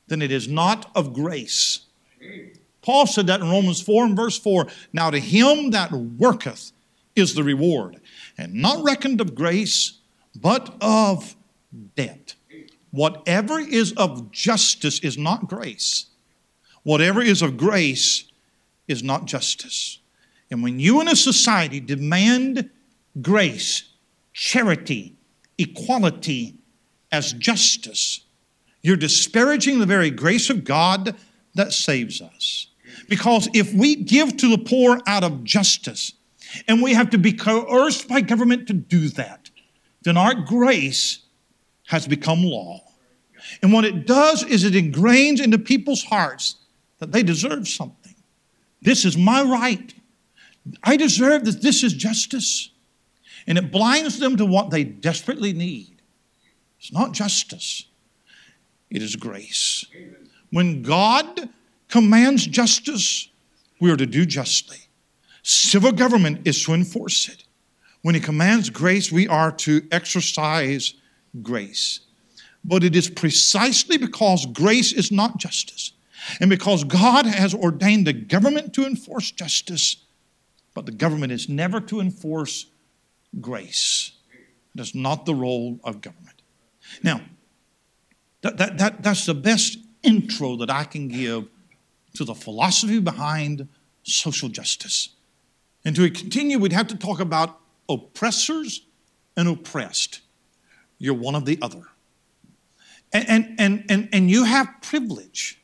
then 0.08 0.20
it 0.20 0.32
is 0.32 0.48
not 0.48 0.90
of 0.94 1.14
grace. 1.14 1.80
Paul 2.82 3.06
said 3.06 3.28
that 3.28 3.40
in 3.40 3.48
Romans 3.48 3.80
4 3.80 4.06
and 4.06 4.16
verse 4.16 4.38
4. 4.38 4.66
Now 4.92 5.10
to 5.10 5.18
him 5.18 5.70
that 5.70 5.92
worketh, 5.92 6.71
is 7.14 7.34
the 7.34 7.44
reward, 7.44 8.00
and 8.38 8.54
not 8.54 8.82
reckoned 8.84 9.20
of 9.20 9.34
grace, 9.34 9.98
but 10.34 10.74
of 10.80 11.36
debt. 11.96 12.34
Whatever 12.90 13.58
is 13.58 13.92
of 13.92 14.30
justice 14.30 15.00
is 15.00 15.16
not 15.16 15.48
grace. 15.48 16.06
Whatever 16.82 17.22
is 17.22 17.42
of 17.42 17.56
grace 17.56 18.24
is 18.88 19.02
not 19.02 19.24
justice. 19.24 19.98
And 20.50 20.62
when 20.62 20.78
you 20.78 21.00
in 21.00 21.08
a 21.08 21.16
society 21.16 21.80
demand 21.80 22.70
grace, 23.20 23.84
charity, 24.32 25.14
equality 25.56 26.56
as 27.10 27.32
justice, 27.32 28.20
you're 28.82 28.96
disparaging 28.96 29.78
the 29.78 29.86
very 29.86 30.10
grace 30.10 30.50
of 30.50 30.64
God 30.64 31.16
that 31.54 31.72
saves 31.72 32.20
us. 32.20 32.66
Because 33.08 33.48
if 33.54 33.72
we 33.72 33.96
give 33.96 34.36
to 34.38 34.50
the 34.50 34.62
poor 34.62 35.00
out 35.06 35.24
of 35.24 35.44
justice, 35.44 36.12
and 36.68 36.82
we 36.82 36.94
have 36.94 37.10
to 37.10 37.18
be 37.18 37.32
coerced 37.32 38.08
by 38.08 38.20
government 38.20 38.66
to 38.68 38.72
do 38.72 39.08
that, 39.10 39.50
then 40.02 40.16
our 40.16 40.34
grace 40.34 41.20
has 41.86 42.06
become 42.06 42.42
law. 42.42 42.80
And 43.62 43.72
what 43.72 43.84
it 43.84 44.06
does 44.06 44.42
is 44.44 44.64
it 44.64 44.74
ingrains 44.74 45.42
into 45.42 45.58
people's 45.58 46.04
hearts 46.04 46.56
that 46.98 47.12
they 47.12 47.22
deserve 47.22 47.68
something. 47.68 48.14
This 48.80 49.04
is 49.04 49.16
my 49.16 49.42
right. 49.42 49.94
I 50.84 50.96
deserve 50.96 51.44
that 51.44 51.62
this 51.62 51.82
is 51.82 51.92
justice. 51.92 52.70
And 53.46 53.58
it 53.58 53.72
blinds 53.72 54.18
them 54.18 54.36
to 54.36 54.46
what 54.46 54.70
they 54.70 54.84
desperately 54.84 55.52
need. 55.52 56.00
It's 56.78 56.92
not 56.92 57.12
justice, 57.12 57.86
it 58.90 59.02
is 59.02 59.16
grace. 59.16 59.84
When 60.50 60.82
God 60.82 61.48
commands 61.88 62.46
justice, 62.46 63.28
we 63.80 63.90
are 63.90 63.96
to 63.96 64.06
do 64.06 64.26
justly. 64.26 64.88
Civil 65.42 65.92
government 65.92 66.46
is 66.46 66.62
to 66.64 66.72
enforce 66.72 67.28
it. 67.28 67.44
When 68.02 68.14
He 68.14 68.20
commands 68.20 68.70
grace, 68.70 69.12
we 69.12 69.28
are 69.28 69.52
to 69.52 69.86
exercise 69.90 70.94
grace. 71.42 72.00
But 72.64 72.84
it 72.84 72.94
is 72.94 73.10
precisely 73.10 73.96
because 73.96 74.46
grace 74.46 74.92
is 74.92 75.10
not 75.10 75.38
justice, 75.38 75.92
and 76.40 76.48
because 76.48 76.84
God 76.84 77.26
has 77.26 77.54
ordained 77.54 78.06
the 78.06 78.12
government 78.12 78.72
to 78.74 78.86
enforce 78.86 79.30
justice, 79.32 79.96
but 80.74 80.86
the 80.86 80.92
government 80.92 81.32
is 81.32 81.48
never 81.48 81.80
to 81.80 82.00
enforce 82.00 82.66
grace. 83.40 84.12
That's 84.74 84.94
not 84.94 85.26
the 85.26 85.34
role 85.34 85.80
of 85.84 86.00
government. 86.00 86.42
Now, 87.02 87.20
that, 88.42 88.58
that, 88.58 88.78
that, 88.78 89.02
that's 89.02 89.26
the 89.26 89.34
best 89.34 89.78
intro 90.02 90.56
that 90.56 90.70
I 90.70 90.84
can 90.84 91.08
give 91.08 91.48
to 92.14 92.24
the 92.24 92.34
philosophy 92.34 93.00
behind 93.00 93.68
social 94.02 94.48
justice. 94.48 95.10
And 95.84 95.96
to 95.96 96.08
continue, 96.10 96.58
we'd 96.58 96.72
have 96.72 96.88
to 96.88 96.96
talk 96.96 97.20
about 97.20 97.58
oppressors 97.88 98.82
and 99.36 99.48
oppressed. 99.48 100.20
You're 100.98 101.14
one 101.14 101.34
of 101.34 101.44
the 101.44 101.58
other. 101.60 101.82
And, 103.12 103.28
and, 103.28 103.54
and, 103.58 103.84
and, 103.88 104.08
and 104.12 104.30
you 104.30 104.44
have 104.44 104.68
privilege. 104.80 105.60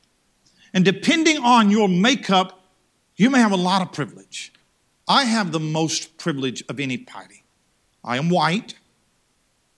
And 0.75 0.85
depending 0.85 1.39
on 1.39 1.71
your 1.71 1.89
makeup, 1.89 2.61
you 3.17 3.31
may 3.31 3.39
have 3.39 3.53
a 3.53 3.57
lot 3.57 3.83
of 3.83 3.93
privilege. 3.93 4.53
I 5.07 5.25
have 5.25 5.53
the 5.53 5.61
most 5.61 6.19
privilege 6.19 6.63
of 6.69 6.79
any 6.79 6.99
party. 6.99 7.45
I 8.05 8.19
am 8.19 8.29
white. 8.29 8.75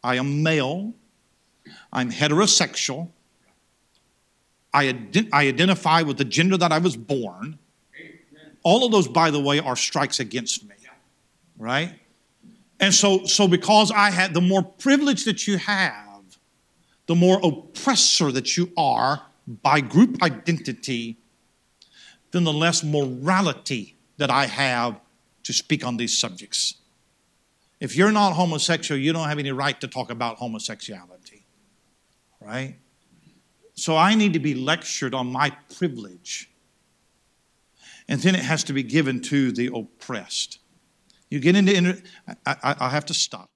I 0.03 0.16
am 0.16 0.43
male. 0.43 0.95
I'm 1.93 2.11
heterosexual. 2.11 3.11
I, 4.72 4.86
ident- 4.86 5.28
I 5.32 5.47
identify 5.47 6.03
with 6.03 6.18
the 6.18 6.24
gender 6.24 6.57
that 6.57 6.72
I 6.72 6.78
was 6.78 6.97
born. 6.97 7.59
All 8.62 8.84
of 8.84 8.92
those, 8.92 9.08
by 9.08 9.30
the 9.30 9.40
way, 9.40 9.58
are 9.58 9.76
strikes 9.76 10.20
against 10.20 10.68
me, 10.68 10.74
right? 11.58 11.94
And 12.78 12.94
so, 12.94 13.24
so 13.24 13.46
because 13.46 13.90
I 13.90 14.11
had 14.11 14.34
the 14.34 14.40
more 14.40 14.62
privilege 14.62 15.24
that 15.24 15.46
you 15.46 15.58
have, 15.58 16.38
the 17.06 17.14
more 17.14 17.40
oppressor 17.42 18.32
that 18.32 18.56
you 18.56 18.72
are 18.76 19.22
by 19.62 19.80
group 19.80 20.22
identity, 20.22 21.18
then 22.30 22.44
the 22.44 22.52
less 22.52 22.84
morality 22.84 23.96
that 24.18 24.30
I 24.30 24.46
have 24.46 25.00
to 25.44 25.52
speak 25.52 25.84
on 25.84 25.96
these 25.96 26.16
subjects. 26.16 26.74
If 27.80 27.96
you're 27.96 28.12
not 28.12 28.34
homosexual, 28.34 29.00
you 29.00 29.12
don't 29.12 29.28
have 29.28 29.38
any 29.38 29.52
right 29.52 29.80
to 29.80 29.88
talk 29.88 30.11
about 30.11 30.36
homosexuality, 30.36 31.46
right? 32.40 32.76
So 33.74 33.96
I 33.96 34.14
need 34.14 34.34
to 34.34 34.38
be 34.38 34.54
lectured 34.54 35.14
on 35.14 35.32
my 35.32 35.50
privilege. 35.74 36.49
And 38.11 38.20
then 38.20 38.34
it 38.34 38.42
has 38.42 38.64
to 38.64 38.72
be 38.72 38.82
given 38.82 39.20
to 39.22 39.52
the 39.52 39.70
oppressed. 39.72 40.58
You 41.30 41.38
get 41.38 41.54
into, 41.54 42.02
I, 42.44 42.56
I, 42.62 42.76
I 42.80 42.88
have 42.90 43.06
to 43.06 43.14
stop. 43.14 43.49